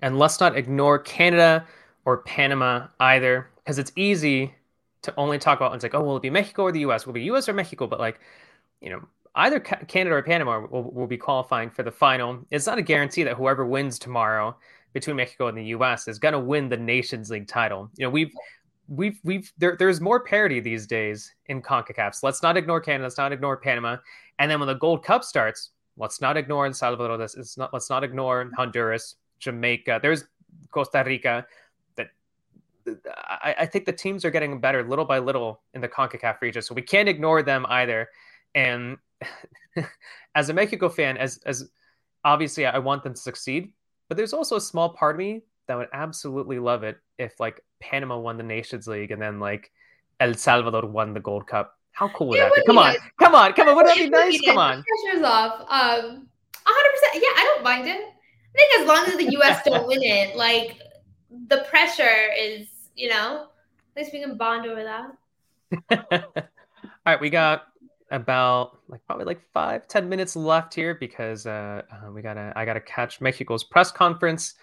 And 0.00 0.18
let's 0.18 0.40
not 0.40 0.56
ignore 0.56 0.98
Canada 0.98 1.66
or 2.04 2.18
Panama 2.18 2.86
either, 3.00 3.48
because 3.56 3.78
it's 3.78 3.92
easy 3.96 4.54
to 5.02 5.14
only 5.16 5.38
talk 5.38 5.58
about 5.58 5.74
it's 5.74 5.82
like, 5.82 5.94
oh, 5.94 6.02
will 6.02 6.16
it 6.16 6.22
be 6.22 6.30
Mexico 6.30 6.64
or 6.64 6.72
the 6.72 6.80
US? 6.80 7.06
Will 7.06 7.12
it 7.12 7.14
be 7.14 7.22
US 7.24 7.48
or 7.48 7.52
Mexico? 7.52 7.86
But 7.86 8.00
like, 8.00 8.20
you 8.80 8.90
know, 8.90 9.02
either 9.34 9.60
Canada 9.60 10.16
or 10.16 10.22
Panama 10.22 10.66
will, 10.70 10.90
will 10.90 11.06
be 11.06 11.16
qualifying 11.16 11.70
for 11.70 11.82
the 11.82 11.90
final. 11.90 12.44
It's 12.50 12.66
not 12.66 12.78
a 12.78 12.82
guarantee 12.82 13.22
that 13.24 13.36
whoever 13.36 13.64
wins 13.66 13.98
tomorrow 13.98 14.56
between 14.92 15.16
Mexico 15.16 15.48
and 15.48 15.56
the 15.56 15.64
U.S. 15.66 16.08
is 16.08 16.18
going 16.18 16.32
to 16.32 16.40
win 16.40 16.68
the 16.68 16.76
Nations 16.76 17.30
League 17.30 17.46
title. 17.46 17.90
You 17.96 18.06
know, 18.06 18.10
we've 18.10 18.32
we've 18.90 19.18
we've 19.24 19.52
there, 19.56 19.76
there's 19.78 20.00
more 20.00 20.20
parity 20.20 20.60
these 20.60 20.86
days 20.86 21.32
in 21.46 21.62
CONCACAF. 21.62 22.16
So 22.16 22.26
let's 22.26 22.42
not 22.42 22.56
ignore 22.56 22.80
Canada. 22.80 23.04
Let's 23.04 23.16
not 23.16 23.32
ignore 23.32 23.56
Panama. 23.56 23.96
And 24.38 24.50
then 24.50 24.58
when 24.58 24.66
the 24.66 24.74
Gold 24.74 25.04
Cup 25.04 25.24
starts, 25.24 25.70
let's 25.96 26.20
not 26.20 26.36
ignore 26.36 26.66
El 26.66 26.74
Salvador. 26.74 27.16
Let's 27.16 27.56
not 27.56 27.72
let's 27.72 27.88
not 27.88 28.04
ignore 28.04 28.50
Honduras, 28.56 29.16
Jamaica. 29.38 30.00
There's 30.02 30.24
Costa 30.70 31.04
Rica. 31.06 31.46
That 31.96 32.08
I, 33.26 33.54
I 33.60 33.66
think 33.66 33.86
the 33.86 33.92
teams 33.92 34.24
are 34.24 34.30
getting 34.30 34.60
better 34.60 34.82
little 34.82 35.04
by 35.04 35.20
little 35.20 35.62
in 35.72 35.80
the 35.80 35.88
CONCACAF 35.88 36.40
region. 36.40 36.60
So 36.60 36.74
we 36.74 36.82
can't 36.82 37.08
ignore 37.08 37.42
them 37.42 37.64
either. 37.68 38.08
And 38.54 38.98
as 40.34 40.48
a 40.48 40.52
Mexico 40.52 40.88
fan, 40.88 41.16
as 41.16 41.38
as 41.46 41.70
obviously 42.24 42.66
I 42.66 42.78
want 42.78 43.04
them 43.04 43.14
to 43.14 43.20
succeed, 43.20 43.72
but 44.08 44.16
there's 44.16 44.32
also 44.32 44.56
a 44.56 44.60
small 44.60 44.90
part 44.90 45.14
of 45.14 45.18
me 45.20 45.42
that 45.68 45.76
would 45.76 45.88
absolutely 45.92 46.58
love 46.58 46.82
it 46.82 46.98
if 47.16 47.38
like 47.38 47.62
Panama 47.80 48.18
won 48.18 48.36
the 48.36 48.42
Nations 48.42 48.86
League 48.86 49.10
and 49.10 49.20
then 49.20 49.40
like 49.40 49.70
El 50.20 50.34
Salvador 50.34 50.86
won 50.86 51.14
the 51.14 51.20
Gold 51.20 51.46
Cup. 51.46 51.76
How 51.92 52.08
cool 52.08 52.28
would 52.28 52.38
it 52.38 52.42
that 52.42 52.54
be? 52.54 52.62
Come 52.66 52.78
on, 52.78 52.94
come 53.18 53.34
on, 53.34 53.52
come 53.52 53.68
on. 53.68 53.76
Wouldn't 53.76 53.94
that 53.94 54.04
be 54.04 54.10
nice? 54.10 54.40
Come 54.42 54.58
on. 54.58 54.84
Pressure's 55.04 55.24
off. 55.24 55.60
Um, 55.68 56.28
100%. 56.66 57.14
Yeah, 57.14 57.20
I 57.36 57.52
don't 57.54 57.64
mind 57.64 57.88
it. 57.88 58.00
I 58.00 58.58
think 58.58 58.80
as 58.80 58.86
long 58.86 59.06
as 59.06 59.16
the 59.16 59.32
U.S. 59.32 59.62
don't 59.64 59.86
win 59.86 60.02
it, 60.02 60.36
like 60.36 60.78
the 61.48 61.64
pressure 61.68 62.28
is, 62.38 62.68
you 62.94 63.08
know, 63.08 63.48
at 63.96 64.02
least 64.02 64.12
we 64.12 64.20
can 64.20 64.36
bond 64.36 64.66
over 64.66 64.84
that. 64.84 66.24
All 66.44 67.06
right, 67.06 67.20
we 67.20 67.30
got 67.30 67.64
about 68.10 68.78
like 68.88 69.00
probably 69.06 69.24
like 69.24 69.40
five 69.52 69.86
ten 69.86 70.08
minutes 70.08 70.34
left 70.34 70.74
here 70.74 70.94
because 70.94 71.46
uh, 71.46 71.82
uh, 71.92 72.10
we 72.10 72.22
gotta 72.22 72.52
I 72.56 72.64
gotta 72.64 72.80
catch 72.80 73.20
Mexico's 73.20 73.64
press 73.64 73.92
conference. 73.92 74.54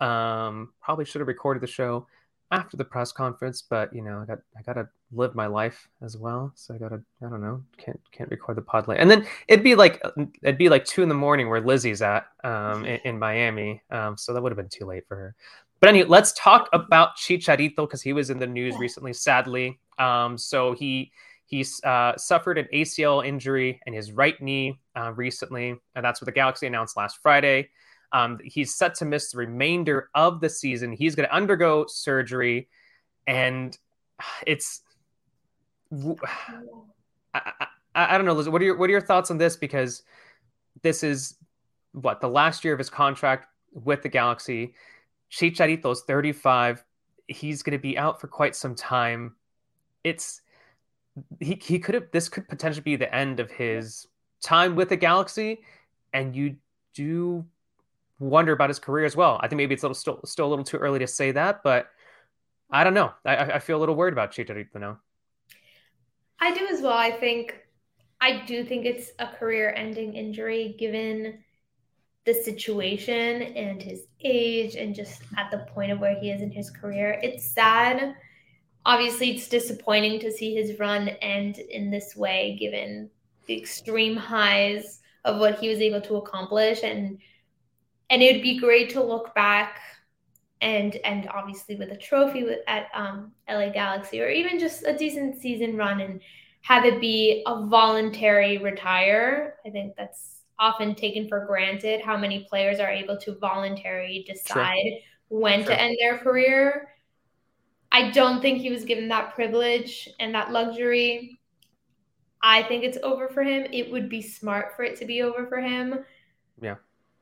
Um, 0.00 0.72
probably 0.80 1.04
should 1.04 1.20
have 1.20 1.28
recorded 1.28 1.62
the 1.62 1.66
show 1.66 2.06
after 2.54 2.76
the 2.76 2.84
press 2.84 3.12
conference, 3.12 3.62
but 3.62 3.94
you 3.94 4.02
know 4.02 4.20
I 4.20 4.24
got 4.24 4.38
I 4.56 4.62
gotta 4.62 4.88
live 5.12 5.34
my 5.34 5.46
life 5.46 5.88
as 6.02 6.16
well, 6.16 6.52
so 6.54 6.74
I 6.74 6.78
gotta 6.78 7.00
I 7.24 7.28
don't 7.28 7.40
know 7.40 7.62
can't 7.76 8.00
can't 8.12 8.30
record 8.30 8.56
the 8.56 8.62
pod 8.62 8.88
late, 8.88 9.00
and 9.00 9.10
then 9.10 9.26
it'd 9.48 9.64
be 9.64 9.74
like 9.74 10.02
it'd 10.42 10.58
be 10.58 10.68
like 10.68 10.84
two 10.84 11.02
in 11.02 11.08
the 11.08 11.14
morning 11.14 11.48
where 11.48 11.60
Lizzy's 11.60 12.02
at 12.02 12.26
um, 12.44 12.84
in, 12.84 13.00
in 13.04 13.18
Miami, 13.18 13.82
um, 13.90 14.16
so 14.16 14.32
that 14.32 14.42
would 14.42 14.52
have 14.52 14.56
been 14.56 14.68
too 14.68 14.86
late 14.86 15.06
for 15.06 15.16
her. 15.16 15.34
But 15.80 15.88
anyway, 15.90 16.08
let's 16.08 16.32
talk 16.32 16.68
about 16.72 17.16
Chicharito 17.16 17.76
because 17.76 18.02
he 18.02 18.12
was 18.12 18.30
in 18.30 18.38
the 18.38 18.46
news 18.46 18.76
recently, 18.78 19.12
sadly. 19.12 19.78
Um, 19.98 20.38
so 20.38 20.72
he 20.72 21.12
He's 21.46 21.82
uh, 21.84 22.16
suffered 22.16 22.58
an 22.58 22.66
ACL 22.72 23.24
injury 23.24 23.80
in 23.86 23.92
his 23.92 24.12
right 24.12 24.40
knee 24.40 24.80
uh, 24.96 25.12
recently, 25.12 25.76
and 25.94 26.04
that's 26.04 26.20
what 26.20 26.26
the 26.26 26.32
Galaxy 26.32 26.66
announced 26.66 26.96
last 26.96 27.18
Friday. 27.22 27.68
Um, 28.14 28.38
he's 28.44 28.72
set 28.72 28.94
to 28.96 29.04
miss 29.04 29.32
the 29.32 29.38
remainder 29.38 30.08
of 30.14 30.40
the 30.40 30.48
season. 30.48 30.92
He's 30.92 31.16
going 31.16 31.28
to 31.28 31.34
undergo 31.34 31.86
surgery, 31.88 32.68
and 33.26 33.76
it's. 34.46 34.82
I, 35.92 36.20
I, 37.34 37.66
I, 37.94 38.16
don't 38.16 38.24
know, 38.24 38.32
Liz. 38.32 38.48
What 38.48 38.62
are 38.62 38.64
your 38.64 38.76
What 38.76 38.88
are 38.88 38.92
your 38.92 39.00
thoughts 39.00 39.32
on 39.32 39.38
this? 39.38 39.56
Because 39.56 40.04
this 40.82 41.02
is 41.02 41.34
what 41.90 42.20
the 42.20 42.28
last 42.28 42.64
year 42.64 42.72
of 42.72 42.78
his 42.78 42.88
contract 42.88 43.48
with 43.72 44.02
the 44.02 44.08
Galaxy. 44.08 44.74
Chicharito's 45.32 46.02
35. 46.02 46.84
He's 47.26 47.64
going 47.64 47.76
to 47.76 47.82
be 47.82 47.98
out 47.98 48.20
for 48.20 48.28
quite 48.28 48.54
some 48.54 48.76
time. 48.76 49.34
It's 50.04 50.40
he 51.40 51.60
he 51.60 51.80
could 51.80 51.96
have 51.96 52.12
this 52.12 52.28
could 52.28 52.48
potentially 52.48 52.82
be 52.84 52.94
the 52.94 53.12
end 53.12 53.40
of 53.40 53.50
his 53.50 54.06
time 54.40 54.76
with 54.76 54.90
the 54.90 54.96
Galaxy, 54.96 55.62
and 56.12 56.36
you 56.36 56.56
do 56.94 57.44
wonder 58.18 58.52
about 58.52 58.70
his 58.70 58.78
career 58.78 59.04
as 59.04 59.16
well. 59.16 59.38
I 59.42 59.48
think 59.48 59.58
maybe 59.58 59.74
it's 59.74 59.82
a 59.82 59.86
little 59.86 59.94
still 59.94 60.20
still 60.24 60.46
a 60.46 60.50
little 60.50 60.64
too 60.64 60.78
early 60.78 60.98
to 61.00 61.06
say 61.06 61.32
that, 61.32 61.62
but 61.62 61.88
I 62.70 62.84
don't 62.84 62.94
know. 62.94 63.12
I, 63.24 63.36
I 63.36 63.58
feel 63.58 63.78
a 63.78 63.80
little 63.80 63.94
worried 63.94 64.12
about 64.12 64.32
Chicharito 64.32 64.76
now. 64.76 65.00
I 66.40 66.54
do 66.54 66.66
as 66.66 66.80
well. 66.80 66.96
I 66.96 67.12
think 67.12 67.56
I 68.20 68.44
do 68.46 68.64
think 68.64 68.86
it's 68.86 69.10
a 69.18 69.26
career-ending 69.26 70.14
injury 70.14 70.76
given 70.78 71.38
the 72.24 72.32
situation 72.32 73.42
and 73.42 73.82
his 73.82 74.06
age 74.22 74.76
and 74.76 74.94
just 74.94 75.22
at 75.36 75.50
the 75.50 75.58
point 75.74 75.92
of 75.92 76.00
where 76.00 76.18
he 76.18 76.30
is 76.30 76.40
in 76.40 76.50
his 76.50 76.70
career. 76.70 77.20
It's 77.22 77.44
sad 77.44 78.14
obviously 78.86 79.30
it's 79.30 79.48
disappointing 79.48 80.20
to 80.20 80.32
see 80.32 80.54
his 80.54 80.78
run 80.78 81.08
end 81.08 81.58
in 81.58 81.90
this 81.90 82.14
way 82.16 82.56
given 82.58 83.10
the 83.46 83.56
extreme 83.56 84.16
highs 84.16 85.00
of 85.24 85.38
what 85.38 85.58
he 85.58 85.68
was 85.68 85.80
able 85.80 86.00
to 86.02 86.16
accomplish 86.16 86.82
and 86.82 87.18
and 88.14 88.22
it 88.22 88.32
would 88.32 88.42
be 88.42 88.60
great 88.60 88.90
to 88.90 89.02
look 89.02 89.34
back 89.34 89.80
and 90.60 90.94
and 91.04 91.28
obviously 91.34 91.74
with 91.74 91.90
a 91.90 91.96
trophy 91.96 92.44
with, 92.44 92.60
at 92.68 92.86
um, 92.94 93.32
LA 93.48 93.70
Galaxy 93.70 94.22
or 94.22 94.28
even 94.28 94.60
just 94.60 94.86
a 94.86 94.96
decent 94.96 95.40
season 95.40 95.76
run 95.76 96.00
and 96.00 96.20
have 96.62 96.84
it 96.84 97.00
be 97.00 97.42
a 97.46 97.66
voluntary 97.66 98.58
retire. 98.58 99.56
I 99.66 99.70
think 99.70 99.96
that's 99.96 100.42
often 100.60 100.94
taken 100.94 101.28
for 101.28 101.44
granted 101.44 102.00
how 102.02 102.16
many 102.16 102.46
players 102.48 102.78
are 102.78 102.88
able 102.88 103.18
to 103.18 103.34
voluntarily 103.34 104.24
decide 104.28 104.78
sure. 104.78 104.98
when 105.28 105.64
sure. 105.64 105.74
to 105.74 105.80
end 105.80 105.96
their 106.00 106.16
career. 106.18 106.90
I 107.90 108.12
don't 108.12 108.40
think 108.40 108.60
he 108.60 108.70
was 108.70 108.84
given 108.84 109.08
that 109.08 109.34
privilege 109.34 110.08
and 110.20 110.32
that 110.36 110.52
luxury. 110.52 111.40
I 112.44 112.62
think 112.62 112.84
it's 112.84 112.98
over 113.02 113.28
for 113.28 113.42
him. 113.42 113.66
It 113.72 113.90
would 113.90 114.08
be 114.08 114.22
smart 114.22 114.76
for 114.76 114.84
it 114.84 114.96
to 115.00 115.04
be 115.04 115.22
over 115.22 115.48
for 115.48 115.58
him. 115.58 116.04
Yeah. 116.62 116.76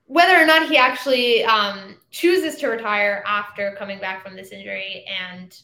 Whether 0.07 0.41
or 0.41 0.45
not 0.45 0.69
he 0.69 0.77
actually 0.77 1.45
um, 1.45 1.97
chooses 2.11 2.57
to 2.57 2.69
retire 2.69 3.23
after 3.27 3.75
coming 3.79 3.99
back 3.99 4.23
from 4.23 4.37
this 4.37 4.51
injury 4.51 5.05
and 5.09 5.57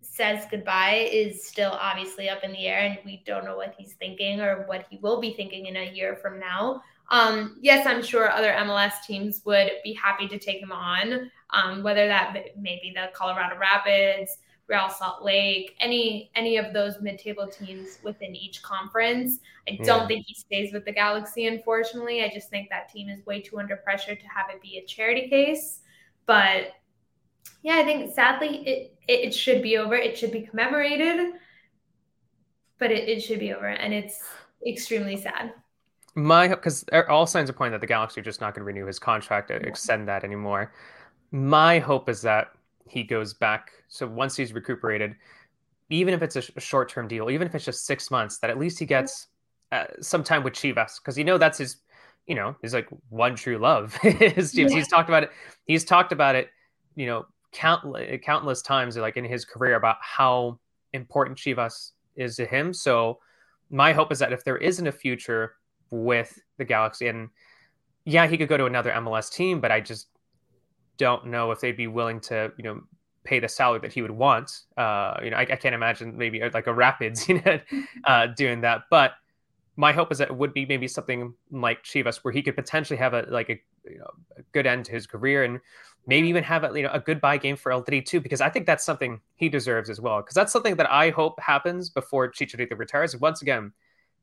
says 0.00 0.46
goodbye 0.50 1.08
is 1.12 1.46
still 1.46 1.72
obviously 1.72 2.28
up 2.28 2.42
in 2.42 2.52
the 2.52 2.66
air, 2.66 2.78
and 2.78 2.98
we 3.04 3.22
don't 3.26 3.44
know 3.44 3.56
what 3.56 3.74
he's 3.76 3.92
thinking 3.94 4.40
or 4.40 4.64
what 4.66 4.86
he 4.88 4.98
will 4.98 5.20
be 5.20 5.34
thinking 5.34 5.66
in 5.66 5.76
a 5.76 5.92
year 5.92 6.16
from 6.16 6.40
now. 6.40 6.82
Um, 7.10 7.58
yes, 7.60 7.86
I'm 7.86 8.02
sure 8.02 8.30
other 8.30 8.52
MLS 8.52 8.92
teams 9.06 9.42
would 9.44 9.70
be 9.84 9.92
happy 9.92 10.26
to 10.28 10.38
take 10.38 10.60
him 10.60 10.72
on, 10.72 11.30
um, 11.50 11.82
whether 11.82 12.08
that 12.08 12.34
may 12.58 12.80
be 12.82 12.92
the 12.94 13.10
Colorado 13.12 13.56
Rapids, 13.58 14.38
Real 14.68 14.88
Salt 14.88 15.22
Lake, 15.22 15.76
any 15.80 16.30
any 16.34 16.56
of 16.56 16.72
those 16.72 17.00
mid-table 17.00 17.46
teams 17.46 17.98
within 18.02 18.34
each 18.34 18.62
conference. 18.62 19.38
I 19.68 19.72
hmm. 19.72 19.84
don't 19.84 20.02
yeah. 20.02 20.06
think 20.08 20.26
he 20.26 20.34
stays 20.34 20.72
with 20.72 20.84
the 20.84 20.92
Galaxy, 20.92 21.46
unfortunately. 21.46 22.24
I 22.24 22.30
just 22.32 22.50
think 22.50 22.68
that 22.70 22.88
team 22.88 23.08
is 23.08 23.24
way 23.26 23.40
too 23.40 23.58
under 23.58 23.76
pressure 23.76 24.14
to 24.14 24.26
have 24.26 24.46
it 24.52 24.60
be 24.60 24.78
a 24.78 24.86
charity 24.86 25.28
case. 25.28 25.80
But 26.26 26.72
yeah, 27.62 27.76
I 27.76 27.84
think 27.84 28.12
sadly 28.12 28.66
it 28.66 28.98
it, 29.06 29.28
it 29.28 29.34
should 29.34 29.62
be 29.62 29.78
over. 29.78 29.94
It 29.94 30.18
should 30.18 30.32
be 30.32 30.42
commemorated, 30.42 31.34
but 32.78 32.90
it, 32.90 33.08
it 33.08 33.20
should 33.20 33.38
be 33.38 33.52
over, 33.52 33.68
and 33.68 33.94
it's 33.94 34.20
extremely 34.66 35.16
sad. 35.16 35.52
My 36.16 36.48
because 36.48 36.84
er, 36.92 37.08
all 37.08 37.26
signs 37.26 37.48
are 37.50 37.52
pointing 37.52 37.72
that 37.72 37.80
the 37.80 37.86
Galaxy 37.86 38.20
are 38.20 38.24
just 38.24 38.40
not 38.40 38.54
going 38.54 38.62
to 38.62 38.66
renew 38.66 38.86
his 38.86 38.98
contract, 38.98 39.50
or 39.50 39.58
extend 39.58 40.08
that 40.08 40.24
anymore. 40.24 40.72
My 41.30 41.78
hope 41.78 42.08
is 42.08 42.22
that 42.22 42.55
he 42.88 43.02
goes 43.02 43.34
back. 43.34 43.72
So 43.88 44.06
once 44.06 44.36
he's 44.36 44.52
recuperated, 44.52 45.16
even 45.90 46.14
if 46.14 46.22
it's 46.22 46.36
a, 46.36 46.60
short 46.60 46.88
term 46.88 47.08
deal, 47.08 47.30
even 47.30 47.46
if 47.46 47.54
it's 47.54 47.64
just 47.64 47.86
six 47.86 48.10
months, 48.10 48.38
that 48.38 48.50
at 48.50 48.58
least 48.58 48.78
he 48.78 48.86
gets 48.86 49.28
uh, 49.72 49.84
some 50.00 50.24
time 50.24 50.42
with 50.42 50.54
Chivas 50.54 51.00
because 51.00 51.16
you 51.16 51.24
know 51.24 51.38
that's 51.38 51.58
his, 51.58 51.76
you 52.26 52.34
know, 52.34 52.56
his 52.62 52.72
like 52.72 52.88
one 53.08 53.34
true 53.34 53.58
love. 53.58 53.96
Yeah. 54.04 54.30
He's 54.30 54.88
talked 54.88 55.08
about 55.08 55.24
it. 55.24 55.30
He's 55.64 55.84
talked 55.84 56.12
about 56.12 56.34
it, 56.34 56.50
you 56.94 57.06
know, 57.06 57.26
countless 57.52 58.20
countless 58.22 58.62
times 58.62 58.96
like 58.96 59.16
in 59.16 59.24
his 59.24 59.44
career 59.44 59.76
about 59.76 59.96
how 60.00 60.58
important 60.92 61.38
Chivas 61.38 61.92
is 62.16 62.36
to 62.36 62.46
him. 62.46 62.72
So 62.72 63.18
my 63.70 63.92
hope 63.92 64.12
is 64.12 64.18
that 64.18 64.32
if 64.32 64.44
there 64.44 64.56
isn't 64.56 64.86
a 64.86 64.92
future 64.92 65.54
with 65.90 66.38
the 66.58 66.64
Galaxy, 66.64 67.08
and 67.08 67.28
yeah, 68.04 68.26
he 68.26 68.36
could 68.36 68.48
go 68.48 68.56
to 68.56 68.66
another 68.66 68.90
MLS 68.92 69.32
team, 69.32 69.60
but 69.60 69.70
I 69.70 69.80
just 69.80 70.08
don't 70.98 71.26
know 71.26 71.50
if 71.50 71.60
they'd 71.60 71.76
be 71.76 71.86
willing 71.86 72.20
to, 72.20 72.52
you 72.56 72.64
know, 72.64 72.82
pay 73.24 73.40
the 73.40 73.48
salary 73.48 73.80
that 73.80 73.92
he 73.92 74.02
would 74.02 74.10
want. 74.10 74.62
Uh, 74.76 75.18
you 75.22 75.30
know, 75.30 75.36
I, 75.36 75.42
I 75.42 75.56
can't 75.56 75.74
imagine 75.74 76.16
maybe 76.16 76.42
uh, 76.42 76.50
like 76.54 76.66
a 76.66 76.72
Rapids, 76.72 77.28
you 77.28 77.42
know, 77.44 77.60
uh, 78.04 78.28
doing 78.28 78.62
that. 78.62 78.82
But 78.90 79.12
my 79.76 79.92
hope 79.92 80.10
is 80.10 80.18
that 80.18 80.28
it 80.28 80.36
would 80.36 80.54
be 80.54 80.64
maybe 80.64 80.88
something 80.88 81.34
like 81.50 81.82
Chivas, 81.84 82.18
where 82.18 82.32
he 82.32 82.42
could 82.42 82.56
potentially 82.56 82.96
have 82.96 83.12
a 83.12 83.26
like 83.28 83.50
a, 83.50 83.60
you 83.84 83.98
know, 83.98 84.10
a 84.38 84.42
good 84.52 84.66
end 84.66 84.86
to 84.86 84.92
his 84.92 85.06
career, 85.06 85.44
and 85.44 85.60
maybe 86.06 86.28
even 86.28 86.42
have 86.44 86.64
a 86.64 86.72
you 86.74 86.82
know 86.82 86.90
a 86.92 87.00
goodbye 87.00 87.36
game 87.36 87.56
for 87.56 87.72
El 87.72 87.82
Tri 87.82 88.00
too, 88.00 88.20
because 88.20 88.40
I 88.40 88.48
think 88.48 88.66
that's 88.66 88.84
something 88.84 89.20
he 89.34 89.48
deserves 89.48 89.90
as 89.90 90.00
well. 90.00 90.22
Because 90.22 90.34
that's 90.34 90.52
something 90.52 90.76
that 90.76 90.90
I 90.90 91.10
hope 91.10 91.38
happens 91.40 91.90
before 91.90 92.30
Chicharito 92.32 92.78
retires. 92.78 93.14
Once 93.16 93.42
again, 93.42 93.72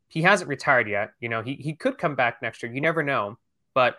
he 0.07 0.23
hasn't 0.23 0.49
retired 0.49 0.89
yet. 0.89 1.11
You 1.19 1.29
know, 1.29 1.43
he 1.43 1.53
he 1.55 1.73
could 1.73 1.99
come 1.99 2.15
back 2.15 2.41
next 2.41 2.63
year. 2.63 2.73
You 2.73 2.81
never 2.81 3.03
know, 3.03 3.37
but 3.75 3.97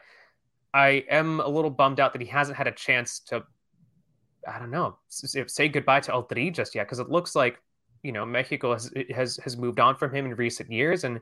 I 0.74 1.04
am 1.08 1.38
a 1.40 1.48
little 1.48 1.70
bummed 1.70 2.00
out 2.00 2.12
that 2.12 2.20
he 2.20 2.26
hasn't 2.26 2.58
had 2.58 2.66
a 2.66 2.72
chance 2.72 3.20
to, 3.20 3.44
I 4.46 4.58
don't 4.58 4.72
know, 4.72 4.98
say 5.08 5.68
goodbye 5.68 6.00
to 6.00 6.12
El 6.12 6.24
Tri 6.24 6.50
just 6.50 6.74
yet 6.74 6.86
because 6.86 6.98
it 6.98 7.08
looks 7.08 7.36
like 7.36 7.60
you 8.02 8.12
know 8.12 8.26
Mexico 8.26 8.72
has 8.72 8.92
has 9.14 9.38
has 9.38 9.56
moved 9.56 9.80
on 9.80 9.96
from 9.96 10.14
him 10.14 10.26
in 10.26 10.34
recent 10.34 10.70
years, 10.70 11.04
and 11.04 11.20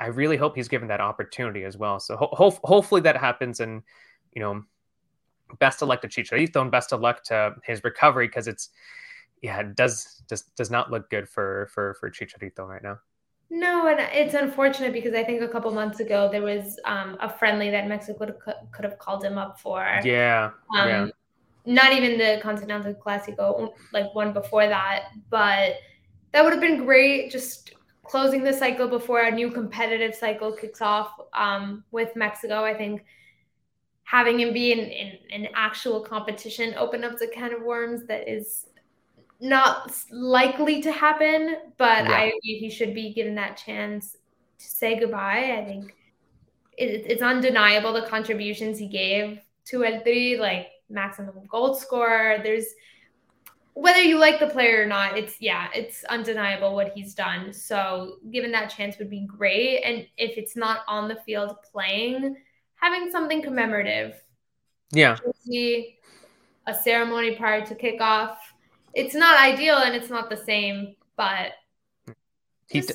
I 0.00 0.06
really 0.06 0.36
hope 0.36 0.56
he's 0.56 0.68
given 0.68 0.88
that 0.88 1.00
opportunity 1.00 1.64
as 1.64 1.76
well. 1.76 2.00
So 2.00 2.16
ho- 2.16 2.30
ho- 2.32 2.58
hopefully 2.64 3.02
that 3.02 3.16
happens, 3.16 3.60
and 3.60 3.82
you 4.34 4.42
know, 4.42 4.64
best 5.58 5.82
of 5.82 5.88
luck 5.88 6.00
to 6.02 6.08
Chicharito 6.08 6.60
and 6.60 6.70
best 6.70 6.92
of 6.92 7.00
luck 7.00 7.22
to 7.24 7.54
his 7.64 7.84
recovery 7.84 8.26
because 8.26 8.48
it's 8.48 8.70
yeah, 9.42 9.60
it 9.60 9.76
does 9.76 10.22
just 10.28 10.56
does 10.56 10.70
not 10.70 10.90
look 10.90 11.10
good 11.10 11.28
for 11.28 11.68
for 11.72 11.94
for 12.00 12.10
Chicharito 12.10 12.66
right 12.66 12.82
now. 12.82 12.98
No, 13.50 13.86
and 13.86 13.98
it's 14.12 14.34
unfortunate 14.34 14.92
because 14.92 15.14
I 15.14 15.24
think 15.24 15.40
a 15.40 15.48
couple 15.48 15.70
months 15.70 16.00
ago 16.00 16.28
there 16.30 16.42
was 16.42 16.78
um, 16.84 17.16
a 17.20 17.30
friendly 17.30 17.70
that 17.70 17.88
Mexico 17.88 18.26
could, 18.26 18.54
could 18.72 18.84
have 18.84 18.98
called 18.98 19.24
him 19.24 19.38
up 19.38 19.58
for. 19.58 19.82
Yeah, 20.04 20.50
um, 20.76 20.88
yeah. 20.88 21.08
Not 21.64 21.92
even 21.92 22.18
the 22.18 22.40
Continental 22.42 22.94
Classico, 22.94 23.72
like 23.92 24.14
one 24.14 24.32
before 24.32 24.66
that, 24.66 25.04
but 25.30 25.76
that 26.32 26.44
would 26.44 26.52
have 26.52 26.60
been 26.60 26.84
great. 26.84 27.30
Just 27.30 27.74
closing 28.04 28.42
the 28.42 28.52
cycle 28.52 28.88
before 28.88 29.20
a 29.22 29.30
new 29.30 29.50
competitive 29.50 30.14
cycle 30.14 30.52
kicks 30.52 30.82
off 30.82 31.12
um, 31.34 31.84
with 31.90 32.14
Mexico. 32.16 32.64
I 32.64 32.74
think 32.74 33.04
having 34.04 34.40
him 34.40 34.52
be 34.52 34.72
in, 34.72 34.78
in 34.78 35.18
an 35.30 35.48
actual 35.54 36.00
competition 36.00 36.74
open 36.78 37.04
up 37.04 37.20
a 37.20 37.26
can 37.26 37.52
of 37.52 37.62
worms 37.62 38.06
that 38.06 38.26
is 38.26 38.66
not 39.40 39.92
likely 40.10 40.82
to 40.82 40.92
happen, 40.92 41.56
but 41.76 42.04
yeah. 42.04 42.12
I 42.12 42.32
he 42.42 42.70
should 42.70 42.94
be 42.94 43.12
given 43.12 43.34
that 43.36 43.56
chance 43.56 44.16
to 44.58 44.64
say 44.64 44.98
goodbye. 44.98 45.56
I 45.58 45.64
think 45.64 45.94
it, 46.76 47.04
it's 47.06 47.22
undeniable 47.22 47.92
the 47.92 48.02
contributions 48.02 48.78
he 48.78 48.88
gave 48.88 49.40
to 49.66 49.84
El 49.84 50.02
Tri, 50.02 50.36
like 50.38 50.68
maximum 50.90 51.46
goal 51.48 51.74
scorer. 51.74 52.40
There's 52.42 52.66
whether 53.74 54.02
you 54.02 54.18
like 54.18 54.40
the 54.40 54.48
player 54.48 54.82
or 54.82 54.86
not, 54.86 55.16
it's 55.16 55.40
yeah, 55.40 55.68
it's 55.72 56.02
undeniable 56.04 56.74
what 56.74 56.92
he's 56.94 57.14
done. 57.14 57.52
So 57.52 58.16
given 58.32 58.50
that 58.52 58.70
chance 58.70 58.98
would 58.98 59.10
be 59.10 59.24
great. 59.24 59.82
And 59.82 60.06
if 60.16 60.36
it's 60.36 60.56
not 60.56 60.80
on 60.88 61.06
the 61.06 61.16
field 61.24 61.54
playing, 61.70 62.36
having 62.74 63.10
something 63.10 63.40
commemorative. 63.40 64.20
Yeah. 64.90 65.16
a 66.66 66.74
ceremony 66.74 67.36
prior 67.36 67.64
to 67.64 67.74
kickoff 67.74 68.36
it's 68.94 69.14
not 69.14 69.38
ideal 69.40 69.76
and 69.76 69.94
it's 69.94 70.10
not 70.10 70.30
the 70.30 70.36
same, 70.36 70.96
but 71.16 71.52
he, 72.68 72.80
d- 72.80 72.94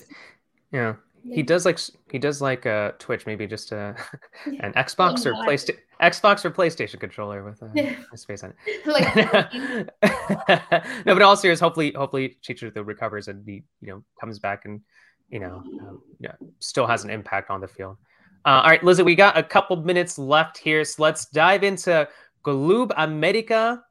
yeah, 0.72 0.96
he 1.24 1.44
does 1.44 1.66
like 1.66 1.80
he 2.12 2.20
does 2.20 2.42
like 2.42 2.66
uh 2.66 2.92
Twitch, 3.00 3.26
maybe 3.26 3.48
just 3.48 3.72
a 3.72 3.96
an 4.46 4.74
Xbox 4.74 5.26
or 5.26 5.34
PlayStation 5.34 5.78
Xbox 6.02 6.44
or 6.44 6.52
PlayStation 6.52 7.00
controller 7.00 7.44
with 7.44 7.62
a, 7.62 7.98
a 8.12 8.18
space 8.18 8.44
on 8.44 8.54
it. 8.76 9.90
no, 11.06 11.14
but 11.14 11.22
all 11.22 11.38
serious, 11.38 11.60
hopefully, 11.60 11.94
hopefully 11.96 12.38
Chicharito 12.44 12.86
recovers 12.86 13.28
and 13.28 13.44
he 13.46 13.64
you 13.82 13.88
know 13.88 14.04
comes 14.20 14.40
back 14.40 14.66
and 14.66 14.82
you 15.30 15.40
know 15.40 15.64
um, 15.82 16.02
yeah 16.20 16.34
still 16.60 16.88
has 16.88 17.04
an 17.04 17.10
impact 17.10 17.50
on 17.50 17.62
the 17.62 17.68
field. 17.68 17.98
Uh, 18.46 18.62
all 18.62 18.70
right, 18.70 18.84
Lizzy, 18.84 19.04
we 19.04 19.16
got 19.16 19.38
a 19.38 19.44
couple 19.44 19.78
minutes 19.78 20.18
left 20.18 20.58
here, 20.58 20.84
so 20.84 21.02
let's 21.02 21.28
dive 21.28 21.64
into 21.64 22.08
Club 22.44 22.92
America 22.98 23.82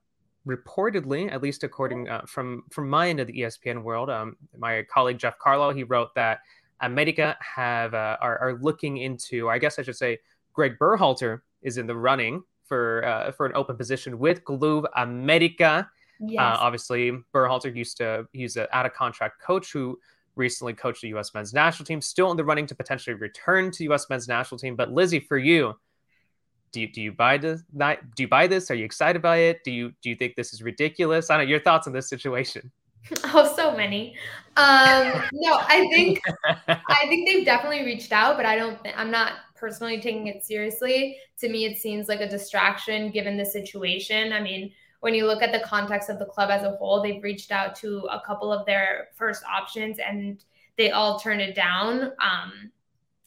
reportedly, 0.47 1.30
at 1.30 1.43
least 1.43 1.64
according 1.64 2.09
uh, 2.09 2.22
from 2.26 2.64
from 2.70 2.88
my 2.88 3.09
end 3.09 3.20
of 3.20 3.26
the 3.26 3.40
ESPN 3.40 3.82
world, 3.82 4.11
um, 4.11 4.36
my 4.59 4.84
colleague 4.93 5.18
Jeff 5.18 5.38
Carlisle, 5.38 5.70
he 5.72 5.84
wrote 5.84 6.14
that 6.14 6.40
America 6.80 7.36
have 7.40 7.95
uh, 7.95 8.16
are, 8.20 8.38
are 8.38 8.59
looking 8.61 8.99
into, 8.99 9.49
I 9.49 9.59
guess 9.59 9.78
I 9.78 9.82
should 9.82 9.97
say, 9.97 10.18
Greg 10.53 10.78
Berhalter 10.78 11.40
is 11.62 11.78
in 11.78 11.86
the 11.86 11.97
running 11.97 12.43
for 12.64 13.05
uh, 13.05 13.32
for 13.32 13.47
an 13.47 13.53
open 13.55 13.76
position 13.76 14.18
with 14.18 14.45
Club 14.45 14.86
America. 14.97 15.88
Uh, 16.20 16.26
yes. 16.26 16.57
obviously, 16.61 17.12
Berhalter 17.34 17.74
used 17.74 17.97
to 17.99 18.26
he's 18.32 18.57
an 18.57 18.66
out 18.72 18.86
of 18.86 18.93
contract 18.93 19.40
coach 19.40 19.72
who 19.72 19.99
recently 20.34 20.72
coached 20.72 21.03
the 21.03 21.09
U.S. 21.09 21.34
men's 21.34 21.53
national 21.53 21.84
team, 21.84 22.01
still 22.01 22.30
in 22.30 22.36
the 22.36 22.45
running 22.45 22.66
to 22.66 22.74
potentially 22.74 23.14
return 23.14 23.70
to 23.72 23.84
U.S. 23.84 24.09
men's 24.09 24.28
national 24.28 24.59
team. 24.59 24.76
But 24.76 24.93
Lizzy, 24.93 25.20
for 25.20 25.38
you, 25.38 25.74
do 26.73 26.81
you, 26.81 26.89
do 26.91 27.03
you 27.03 27.12
buy 27.12 27.39
this? 27.39 27.62
Do 27.77 27.97
you 28.18 28.29
buy 28.29 28.47
this? 28.47 28.70
Are 28.70 28.75
you 28.75 28.85
excited 28.85 29.23
by 29.23 29.39
it? 29.39 29.62
Do 29.64 29.70
you 29.70 29.93
do 30.03 30.11
you 30.11 30.16
think 30.16 30.37
this 30.37 30.53
is 30.53 30.62
ridiculous? 30.62 31.31
I 31.31 31.37
don't 31.37 31.47
know 31.47 31.51
your 31.51 31.61
thoughts 31.61 31.87
on 31.87 31.93
this 31.93 32.09
situation. 32.09 32.70
Oh, 33.35 33.53
so 33.57 33.77
many. 33.77 34.14
Um, 34.57 35.25
no, 35.33 35.59
I 35.61 35.89
think 35.93 36.20
I 36.68 37.07
think 37.09 37.29
they've 37.29 37.45
definitely 37.45 37.85
reached 37.85 38.12
out, 38.12 38.37
but 38.37 38.47
I 38.47 38.57
don't. 38.57 38.79
I'm 38.97 39.11
not 39.11 39.33
personally 39.57 40.01
taking 40.01 40.29
it 40.29 40.45
seriously. 40.45 41.16
To 41.41 41.49
me, 41.49 41.64
it 41.64 41.79
seems 41.79 42.09
like 42.09 42.20
a 42.20 42.29
distraction 42.29 43.11
given 43.11 43.37
the 43.37 43.45
situation. 43.45 44.33
I 44.33 44.41
mean, 44.41 44.73
when 45.01 45.14
you 45.14 45.27
look 45.27 45.43
at 45.43 45.51
the 45.51 45.66
context 45.66 46.11
of 46.11 46.20
the 46.20 46.27
club 46.27 46.51
as 46.51 46.62
a 46.62 46.77
whole, 46.77 47.03
they've 47.03 47.23
reached 47.23 47.51
out 47.51 47.75
to 47.77 48.07
a 48.11 48.20
couple 48.25 48.53
of 48.53 48.64
their 48.66 49.09
first 49.16 49.43
options 49.45 49.99
and 49.99 50.45
they 50.77 50.93
all 50.93 51.18
turned 51.18 51.41
it 51.41 51.57
down. 51.57 52.12
Um, 52.20 52.70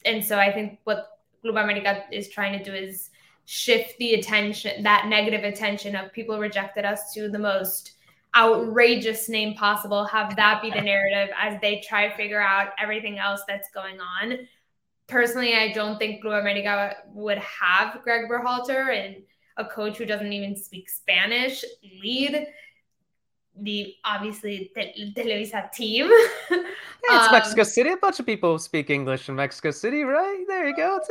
and 0.06 0.24
so 0.24 0.38
I 0.38 0.50
think 0.50 0.78
what 0.84 1.18
Club 1.42 1.56
America 1.56 2.04
is 2.10 2.28
trying 2.28 2.56
to 2.58 2.64
do 2.64 2.74
is 2.74 3.10
shift 3.46 3.96
the 3.98 4.14
attention, 4.14 4.82
that 4.82 5.06
negative 5.06 5.44
attention 5.44 5.96
of 5.96 6.12
people 6.12 6.38
rejected 6.38 6.84
us 6.84 7.12
to 7.14 7.28
the 7.28 7.38
most 7.38 7.92
outrageous 8.36 9.28
name 9.28 9.54
possible, 9.54 10.04
have 10.04 10.36
that 10.36 10.60
be 10.60 10.70
the 10.70 10.80
narrative 10.80 11.34
as 11.40 11.58
they 11.62 11.80
try 11.80 12.08
to 12.08 12.16
figure 12.16 12.42
out 12.42 12.72
everything 12.78 13.18
else 13.18 13.40
that's 13.48 13.70
going 13.70 13.98
on. 14.00 14.38
Personally, 15.06 15.54
I 15.54 15.72
don't 15.72 15.98
think 15.98 16.20
Club 16.20 16.40
America 16.42 16.96
would 17.14 17.38
have 17.38 18.02
Greg 18.02 18.28
Berhalter 18.28 18.92
and 18.92 19.22
a 19.56 19.64
coach 19.64 19.96
who 19.96 20.04
doesn't 20.04 20.32
even 20.32 20.56
speak 20.56 20.90
Spanish 20.90 21.64
lead 22.02 22.46
the 23.60 23.94
obviously 24.04 24.70
the 24.74 25.12
Televisa 25.16 25.72
team. 25.72 26.10
Yeah, 27.08 27.18
it's 27.18 27.26
um, 27.26 27.32
Mexico 27.32 27.62
City. 27.62 27.90
A 27.90 27.96
bunch 27.96 28.18
of 28.18 28.26
people 28.26 28.58
speak 28.58 28.90
English 28.90 29.28
in 29.28 29.36
Mexico 29.36 29.70
City, 29.70 30.02
right? 30.02 30.44
There 30.48 30.66
you 30.66 30.74
go. 30.74 30.96
It's 30.96 31.08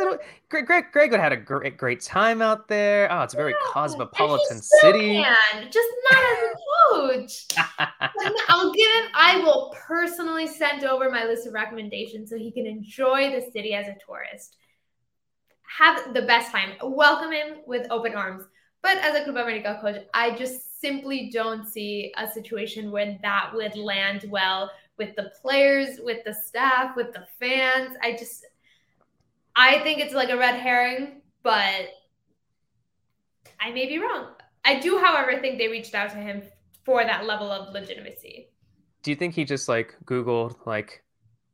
Greg, 0.50 0.66
Greg, 0.66 0.86
Greg 0.92 1.12
would 1.12 1.20
had 1.20 1.32
a 1.32 1.38
great, 1.38 1.78
great 1.78 2.02
time 2.02 2.42
out 2.42 2.68
there. 2.68 3.10
Oh, 3.12 3.22
it's 3.22 3.34
a 3.34 3.38
very 3.38 3.52
yeah, 3.52 3.72
cosmopolitan 3.72 4.62
city. 4.62 5.24
Can, 5.24 5.72
just 5.72 5.90
not 6.12 6.24
as 6.24 6.38
a 6.44 6.94
coach. 6.94 7.46
I'll 8.50 8.74
give 8.74 8.92
him. 8.92 9.12
I 9.14 9.38
will 9.38 9.74
personally 9.88 10.48
send 10.48 10.84
over 10.84 11.10
my 11.10 11.24
list 11.24 11.48
of 11.48 11.54
recommendations 11.54 12.30
so 12.30 12.38
he 12.38 12.52
can 12.52 12.66
enjoy 12.66 13.32
the 13.32 13.50
city 13.52 13.74
as 13.74 13.88
a 13.88 13.96
tourist. 14.06 14.58
Have 15.78 16.14
the 16.14 16.24
best 16.24 16.52
time. 16.52 16.72
Welcome 16.82 17.32
him 17.32 17.58
with 17.66 17.88
open 17.90 18.16
arms. 18.16 18.44
But 18.82 18.98
as 18.98 19.16
a 19.16 19.24
Club 19.24 19.38
America 19.38 19.80
coach, 19.82 20.04
I 20.14 20.36
just 20.36 20.75
simply 20.86 21.32
don't 21.34 21.68
see 21.68 22.14
a 22.16 22.30
situation 22.30 22.92
where 22.92 23.18
that 23.24 23.50
would 23.56 23.76
land 23.76 24.26
well 24.30 24.70
with 24.98 25.16
the 25.16 25.32
players, 25.42 26.00
with 26.04 26.24
the 26.26 26.34
staff, 26.34 26.96
with 26.96 27.12
the 27.12 27.26
fans. 27.40 27.98
I 28.04 28.12
just, 28.12 28.46
I 29.56 29.80
think 29.80 30.00
it's 30.00 30.14
like 30.14 30.30
a 30.30 30.38
red 30.38 30.60
herring, 30.60 31.22
but 31.42 31.90
I 33.60 33.72
may 33.72 33.88
be 33.88 33.98
wrong. 33.98 34.28
I 34.64 34.80
do, 34.80 35.00
however, 35.00 35.40
think 35.42 35.58
they 35.58 35.70
reached 35.70 35.96
out 35.96 36.12
to 36.12 36.18
him 36.18 36.44
for 36.84 37.04
that 37.04 37.26
level 37.26 37.52
of 37.52 37.74
legitimacy. 37.74 38.50
Do 39.02 39.10
you 39.10 39.16
think 39.16 39.34
he 39.34 39.44
just 39.44 39.68
like 39.68 39.96
Googled 40.06 40.68
like 40.68 41.04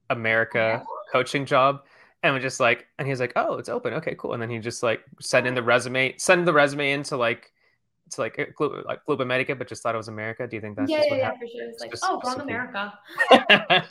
America 0.10 0.84
coaching 1.10 1.46
job 1.46 1.86
and 2.22 2.34
was 2.34 2.44
just 2.44 2.60
like, 2.60 2.86
and 3.00 3.08
he's 3.08 3.22
like, 3.22 3.32
oh, 3.38 3.56
it's 3.56 3.70
open. 3.70 3.94
Okay, 3.94 4.16
cool. 4.18 4.34
And 4.34 4.42
then 4.42 4.50
he 4.50 4.60
just 4.60 4.84
like 4.84 5.00
sent 5.22 5.48
in 5.48 5.56
the 5.56 5.64
resume, 5.64 6.18
send 6.18 6.46
the 6.46 6.54
resume 6.54 6.92
into 6.92 7.16
like, 7.16 7.54
to 8.12 8.22
like 8.22 8.38
like 8.86 9.06
Club 9.06 9.22
America, 9.22 9.56
but 9.56 9.68
just 9.68 9.84
thought 9.84 9.96
it 9.96 9.98
was 9.98 10.08
America. 10.08 10.48
Do 10.48 10.56
you 10.56 10.62
think 10.62 10.78
that's 10.78 10.90
yeah, 10.90 11.04
yeah, 11.08 11.16
yeah, 11.16 11.32
for 11.32 11.48
sure. 11.48 11.70
It's 11.70 11.82
like, 11.82 11.92
just, 11.92 12.04
oh, 12.08 12.22
wrong 12.24 12.42
America. 12.42 12.94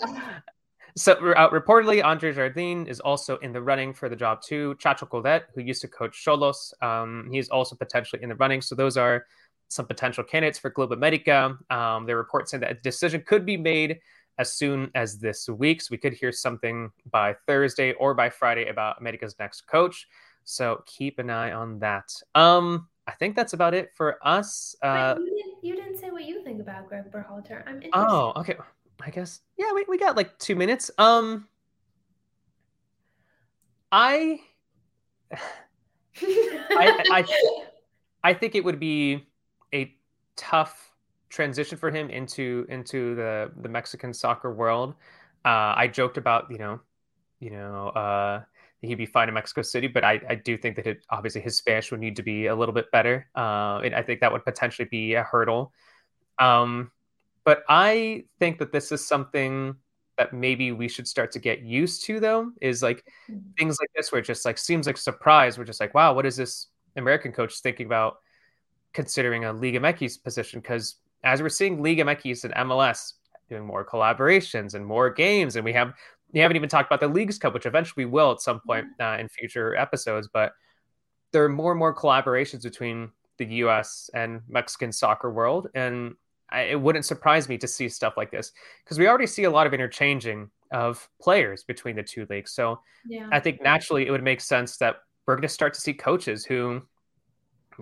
so 0.97 1.13
uh, 1.13 1.51
reportedly, 1.51 2.05
Andre 2.05 2.33
Jardine 2.33 2.87
is 2.87 3.01
also 3.01 3.39
in 3.39 3.53
the 3.53 3.63
running 3.63 3.93
for 3.93 4.09
the 4.09 4.17
job 4.17 4.43
too. 4.43 4.77
Chacho 4.79 5.09
Coudet, 5.09 5.45
who 5.55 5.63
used 5.63 5.81
to 5.83 5.89
coach 5.89 6.25
Xolos, 6.25 6.73
um, 6.83 7.29
he's 7.31 7.49
also 7.49 7.77
potentially 7.77 8.23
in 8.23 8.29
the 8.29 8.37
running. 8.37 8.61
So 8.61 8.75
those 8.75 8.97
are 8.97 9.27
some 9.69 9.87
potential 9.87 10.25
candidates 10.25 10.59
for 10.59 10.71
Club 10.71 10.93
America. 10.93 11.57
Um, 11.71 12.07
there 12.07 12.17
are 12.17 12.19
reports 12.19 12.51
saying 12.51 12.63
that 12.63 12.73
a 12.73 12.75
decision 12.75 13.23
could 13.27 13.47
be 13.47 13.57
made 13.57 14.01
as 14.39 14.53
soon 14.53 14.91
as 14.95 15.19
this 15.19 15.49
week. 15.49 15.83
So 15.83 15.89
we 15.91 15.99
could 15.99 16.15
hear 16.15 16.33
something 16.33 16.91
by 17.11 17.37
Thursday 17.47 17.93
or 17.93 18.15
by 18.15 18.31
Friday 18.31 18.69
about 18.69 19.01
America's 19.01 19.37
next 19.39 19.67
coach. 19.69 20.09
So 20.45 20.83
keep 20.87 21.19
an 21.19 21.31
eye 21.31 21.53
on 21.53 21.79
that. 21.81 22.11
Um, 22.35 22.89
I 23.11 23.15
think 23.15 23.35
that's 23.35 23.55
about 23.55 23.75
it 23.75 23.91
for 23.97 24.19
us. 24.23 24.77
Uh, 24.83 25.17
you, 25.19 25.25
didn't, 25.25 25.55
you 25.63 25.75
didn't 25.75 25.99
say 25.99 26.11
what 26.11 26.25
you 26.27 26.45
think 26.45 26.61
about 26.61 26.89
Greg 26.89 27.11
Berhalter. 27.11 27.65
I'm 27.67 27.83
interested. 27.83 27.91
Oh, 27.93 28.33
okay. 28.37 28.55
I 29.01 29.11
guess 29.11 29.41
yeah. 29.59 29.73
We 29.75 29.85
we 29.89 29.99
got 29.99 30.17
like 30.17 30.39
two 30.39 30.55
minutes. 30.55 30.91
Um, 30.97 31.49
I, 33.91 34.41
I, 35.33 37.03
I, 37.11 37.25
I 38.25 38.35
think 38.35 38.55
it 38.55 38.63
would 38.63 38.79
be 38.79 39.27
a 39.75 39.93
tough 40.37 40.93
transition 41.31 41.79
for 41.79 41.91
him 41.91 42.11
into 42.11 42.65
into 42.69 43.17
the 43.17 43.51
the 43.61 43.69
Mexican 43.69 44.15
soccer 44.15 44.53
world. 44.53 44.95
Uh, 45.45 45.75
I 45.77 45.89
joked 45.89 46.17
about 46.17 46.49
you 46.49 46.59
know, 46.59 46.81
you 47.41 47.51
know, 47.51 47.89
uh, 47.89 48.43
he'd 48.83 48.97
be 48.97 49.07
fine 49.07 49.29
in 49.29 49.35
Mexico 49.35 49.63
City, 49.63 49.87
but 49.87 50.05
I, 50.05 50.21
I 50.29 50.35
do 50.37 50.57
think 50.57 50.77
that 50.77 50.87
it, 50.87 51.05
obviously 51.11 51.41
his 51.41 51.57
Spanish 51.57 51.91
would 51.91 52.01
need 52.01 52.17
to 52.17 52.23
be 52.23 52.47
a 52.47 52.55
little 52.55 52.75
bit 52.75 52.91
better. 52.91 53.29
Uh, 53.37 53.81
and 53.85 53.95
I 53.95 54.03
think 54.03 54.21
that 54.21 54.33
would 54.33 54.45
potentially 54.45 54.89
be 54.91 55.15
a 55.15 55.23
hurdle. 55.23 55.73
Um, 56.39 56.91
but 57.45 57.63
I 57.69 58.25
think 58.39 58.59
that 58.59 58.73
this 58.73 58.93
is 58.93 59.07
something 59.07 59.75
that 60.17 60.33
maybe 60.33 60.73
we 60.73 60.89
should 60.89 61.09
start 61.09 61.33
to 61.33 61.39
get 61.39 61.63
used 61.63 62.05
to 62.05 62.21
though 62.21 62.53
is 62.61 62.83
like 62.83 63.05
Mm-hmm. 63.31 63.51
things 63.59 63.79
like 63.81 63.91
this 63.95 64.13
where 64.13 64.19
it 64.21 64.25
just 64.27 64.45
like 64.45 64.59
seems 64.59 64.87
like 64.87 64.97
surprise. 64.97 65.57
We're 65.57 65.65
just 65.65 65.81
like, 65.81 65.95
wow, 65.95 66.15
what 66.15 66.27
is 66.27 66.37
this 66.37 66.67
American 66.97 67.33
coach 67.33 67.61
thinking 67.61 67.87
about 67.87 68.19
considering 68.93 69.45
a 69.45 69.53
Liga 69.53 69.79
MX 69.81 70.23
position? 70.23 70.61
Because 70.61 70.97
as 71.23 71.41
we're 71.43 71.49
seeing 71.49 71.83
Liga 71.83 72.05
MX 72.05 72.45
and 72.45 72.55
MLS 72.69 73.15
doing 73.49 73.65
more 73.65 73.85
collaborations 73.85 74.75
and 74.75 74.85
more 74.85 75.11
games, 75.11 75.57
and 75.57 75.65
we 75.65 75.73
have 75.73 75.93
we 76.33 76.41
haven't 76.41 76.57
even 76.57 76.69
talked 76.69 76.89
about 76.89 77.01
the 77.01 77.09
Leagues 77.09 77.39
Cup, 77.39 77.55
which 77.55 77.67
eventually 77.67 78.05
we 78.05 78.11
will 78.11 78.33
at 78.33 78.41
some 78.41 78.61
point 78.61 78.87
uh, 79.01 79.17
in 79.19 79.29
future 79.29 79.75
episodes, 79.77 80.29
but 80.33 80.53
there 81.33 81.45
are 81.45 81.49
more 81.49 81.73
and 81.73 81.79
more 81.79 81.95
collaborations 81.95 82.63
between 82.63 83.11
the 83.39 83.47
U.S. 83.47 84.11
and 84.15 84.43
Mexican 84.49 84.93
soccer 84.93 85.31
world, 85.31 85.69
and 85.75 86.15
I, 86.51 86.63
it 86.63 86.81
wouldn't 86.81 87.05
surprise 87.05 87.49
me 87.49 87.59
to 87.59 87.67
see 87.67 87.89
stuff 87.89 88.15
like 88.17 88.31
this 88.31 88.53
because 88.85 88.99
we 88.99 89.09
already 89.09 89.27
see 89.27 89.45
a 89.45 89.51
lot 89.51 89.67
of 89.67 89.75
interchanging 89.75 90.51
of 90.73 91.09
players 91.21 91.65
between 91.65 91.97
the 91.97 92.03
two 92.03 92.27
leagues. 92.31 92.53
So 92.53 92.81
Yeah. 93.07 93.29
I 93.33 93.41
think 93.41 93.63
naturally 93.63 94.07
it 94.07 94.11
would 94.11 94.23
make 94.23 94.41
sense 94.41 94.77
that 94.79 94.97
we're 95.27 95.37
going 95.37 95.43
to 95.43 95.49
start 95.49 95.75
to 95.75 95.81
see 95.81 95.95
coaches 95.95 96.45
who, 96.45 96.83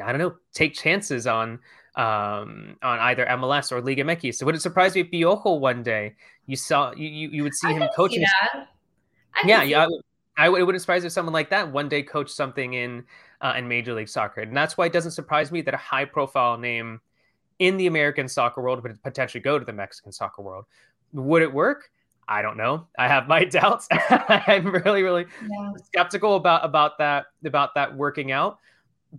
I 0.03 0.13
don't 0.13 0.19
know, 0.19 0.37
take 0.55 0.75
chances 0.75 1.27
on 1.27 1.61
um, 1.99 2.77
on 2.81 2.99
either 3.01 3.27
MLS 3.27 3.73
or 3.73 3.83
Liga 3.83 4.05
MX. 4.05 4.37
So 4.37 4.47
would 4.47 4.55
it 4.55 4.63
surprise 4.63 4.95
me 4.95 5.03
if 5.03 5.11
Piojo 5.11 5.59
one 5.61 5.83
day 5.83 6.15
you 6.47 6.57
saw 6.57 6.93
you 6.93 7.09
you, 7.09 7.29
you 7.31 7.43
would 7.43 7.55
see 7.55 7.69
I 7.69 7.73
him 7.73 7.83
see 7.83 7.89
coaching? 7.95 8.25
I 8.25 9.43
yeah, 9.45 9.63
yeah. 9.63 9.87
I, 10.39 10.47
I 10.47 10.59
it 10.59 10.63
wouldn't 10.65 10.81
surprise 10.81 11.03
me 11.03 11.09
if 11.09 11.13
someone 11.13 11.33
like 11.33 11.51
that 11.51 11.71
one 11.71 11.89
day 11.89 12.03
coached 12.03 12.31
something 12.31 12.75
in 12.75 13.05
uh, 13.41 13.55
in 13.59 13.67
Major 13.69 13.95
League 13.95 14.09
Soccer, 14.09 14.41
and 14.43 14.57
that's 14.57 14.79
why 14.79 14.87
it 14.87 14.93
doesn't 14.93 15.11
surprise 15.11 15.51
me 15.51 15.61
that 15.63 15.75
a 15.75 15.79
high 15.79 16.05
profile 16.05 16.57
name 16.57 17.01
in 17.59 17.77
the 17.77 17.89
American 17.89 18.29
soccer 18.29 18.63
world 18.63 18.81
would 18.85 19.03
potentially 19.03 19.41
go 19.41 19.59
to 19.59 19.65
the 19.65 19.73
Mexican 19.73 20.13
soccer 20.13 20.43
world. 20.43 20.65
Would 21.13 21.43
it 21.43 21.53
work? 21.53 21.91
I 22.29 22.43
don't 22.43 22.57
know. 22.57 22.87
I 22.97 23.09
have 23.09 23.27
my 23.27 23.45
doubts. 23.57 23.89
I'm 24.11 24.69
really, 24.69 25.03
really 25.03 25.27
Yeah. 25.43 25.73
skeptical 25.85 26.37
about 26.37 26.65
about 26.65 26.99
that 26.99 27.27
about 27.45 27.75
that 27.75 27.97
working 27.97 28.31
out. 28.31 28.59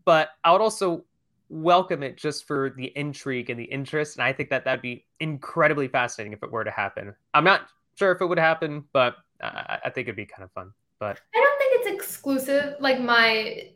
But 0.05 0.29
I 0.43 0.51
would 0.53 0.61
also 0.61 1.03
welcome 1.49 2.03
it 2.03 2.17
just 2.17 2.45
for 2.47 2.73
the 2.77 2.91
intrigue 2.95 3.49
and 3.49 3.59
the 3.59 3.65
interest, 3.65 4.17
and 4.17 4.23
I 4.23 4.31
think 4.33 4.49
that 4.49 4.63
that'd 4.65 4.81
be 4.81 5.05
incredibly 5.19 5.87
fascinating 5.87 6.33
if 6.33 6.43
it 6.43 6.51
were 6.51 6.63
to 6.63 6.71
happen. 6.71 7.13
I'm 7.33 7.43
not 7.43 7.67
sure 7.95 8.11
if 8.11 8.21
it 8.21 8.25
would 8.25 8.39
happen, 8.39 8.85
but 8.93 9.15
I, 9.41 9.79
I 9.85 9.89
think 9.89 10.07
it'd 10.07 10.15
be 10.15 10.25
kind 10.25 10.43
of 10.43 10.51
fun. 10.51 10.71
But 10.99 11.19
I 11.35 11.39
don't 11.39 11.59
think 11.59 11.73
it's 11.75 11.87
exclusive. 11.87 12.75
Like 12.79 12.99
my 12.99 13.69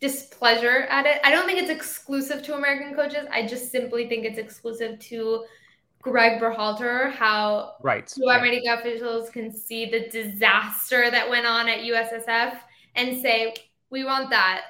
displeasure 0.00 0.86
at 0.90 1.06
it. 1.06 1.20
I 1.24 1.30
don't 1.30 1.46
think 1.46 1.58
it's 1.58 1.70
exclusive 1.70 2.42
to 2.42 2.56
American 2.56 2.94
coaches. 2.94 3.26
I 3.32 3.46
just 3.46 3.72
simply 3.72 4.06
think 4.06 4.26
it's 4.26 4.38
exclusive 4.38 4.98
to 4.98 5.44
Greg 6.02 6.40
Berhalter. 6.40 7.10
How 7.12 7.76
right, 7.82 8.06
Club 8.06 8.42
America 8.42 8.76
officials 8.78 9.30
can 9.30 9.50
see 9.50 9.86
the 9.86 10.08
disaster 10.10 11.10
that 11.10 11.28
went 11.28 11.46
on 11.46 11.68
at 11.68 11.80
USSF 11.80 12.58
and 12.96 13.20
say, 13.20 13.54
"We 13.88 14.04
want 14.04 14.28
that." 14.30 14.62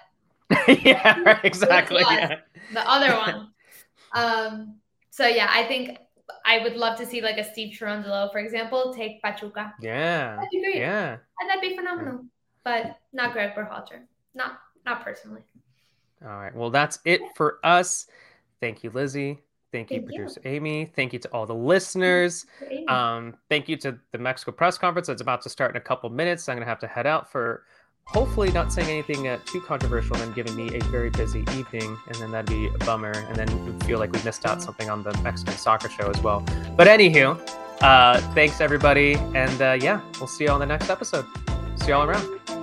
yeah, 0.83 1.21
right, 1.23 1.45
exactly. 1.45 2.03
Yeah. 2.09 2.41
The 2.73 2.89
other 2.89 3.15
one. 3.17 3.49
um. 4.15 4.77
So 5.11 5.27
yeah, 5.27 5.49
I 5.53 5.65
think 5.65 5.99
I 6.45 6.59
would 6.59 6.75
love 6.77 6.99
to 6.99 7.07
see 7.07 7.21
like 7.21 7.39
a 7.39 7.45
Steve 7.45 7.73
Cherundolo, 7.79 8.33
for 8.33 8.39
example, 8.39 8.93
take 8.93 9.23
Pachuca. 9.23 9.73
yeah, 9.81 10.35
That'd 10.37 10.51
be 10.51 10.61
great. 10.61 10.77
yeah. 10.77 11.17
And 11.41 11.49
that'd 11.49 11.63
be 11.63 11.77
phenomenal. 11.77 12.25
But 12.65 12.99
not 13.13 13.33
Greg 13.33 13.55
Berhalter. 13.55 14.01
Not 14.35 14.59
not 14.85 15.05
personally. 15.05 15.43
All 16.25 16.31
right. 16.39 16.55
Well, 16.55 16.71
that's 16.71 16.99
it 17.05 17.21
for 17.37 17.59
us. 17.63 18.07
Thank 18.61 18.83
you, 18.83 18.91
Lizzy. 18.91 19.41
Thank 19.73 19.91
you, 19.91 19.99
Thank 19.99 20.13
you. 20.13 20.19
producer 20.19 20.41
Amy. 20.45 20.91
Thank 20.97 21.13
you 21.13 21.19
to 21.19 21.29
all 21.29 21.47
the 21.47 21.55
listeners. 21.55 22.47
Great. 22.61 22.89
Um, 22.89 23.37
thank 23.49 23.69
you 23.69 23.77
to 23.79 23.99
the 24.13 24.19
Mexico 24.19 24.53
press 24.53 24.79
conference 24.79 25.09
that's 25.09 25.21
about 25.21 25.43
to 25.43 25.51
start 25.51 25.73
in 25.73 25.77
a 25.77 25.81
couple 25.81 26.09
minutes. 26.11 26.49
I'm 26.49 26.57
going 26.57 26.65
to 26.65 26.69
have 26.69 26.79
to 26.81 26.87
head 26.87 27.07
out 27.07 27.31
for 27.31 27.65
hopefully 28.07 28.51
not 28.53 28.73
saying 28.73 28.89
anything 28.89 29.29
uh, 29.29 29.39
too 29.45 29.61
controversial 29.61 30.17
and 30.17 30.25
then 30.25 30.33
giving 30.33 30.55
me 30.55 30.75
a 30.77 30.83
very 30.85 31.11
busy 31.11 31.41
evening. 31.57 31.97
And 32.07 32.15
then 32.17 32.31
that'd 32.31 32.49
be 32.49 32.67
a 32.67 32.79
bummer. 32.85 33.13
And 33.13 33.37
then 33.37 33.65
we 33.65 33.87
feel 33.87 33.99
like 33.99 34.13
we 34.13 34.23
missed 34.23 34.47
out 34.47 34.63
something 34.63 34.91
on 34.91 35.03
the 35.03 35.17
Mexican 35.23 35.55
soccer 35.55 35.89
show 35.89 36.11
as 36.11 36.21
well. 36.23 36.41
But 36.77 36.87
anywho, 36.87 37.41
uh, 37.81 38.21
thanks 38.35 38.61
everybody. 38.61 39.15
And 39.35 39.61
uh, 39.61 39.79
yeah, 39.81 40.01
we'll 40.19 40.27
see 40.27 40.45
you 40.45 40.51
on 40.51 40.61
the 40.61 40.67
next 40.67 40.91
episode. 40.91 41.27
See 41.77 41.89
y'all 41.89 42.09
around. 42.09 42.54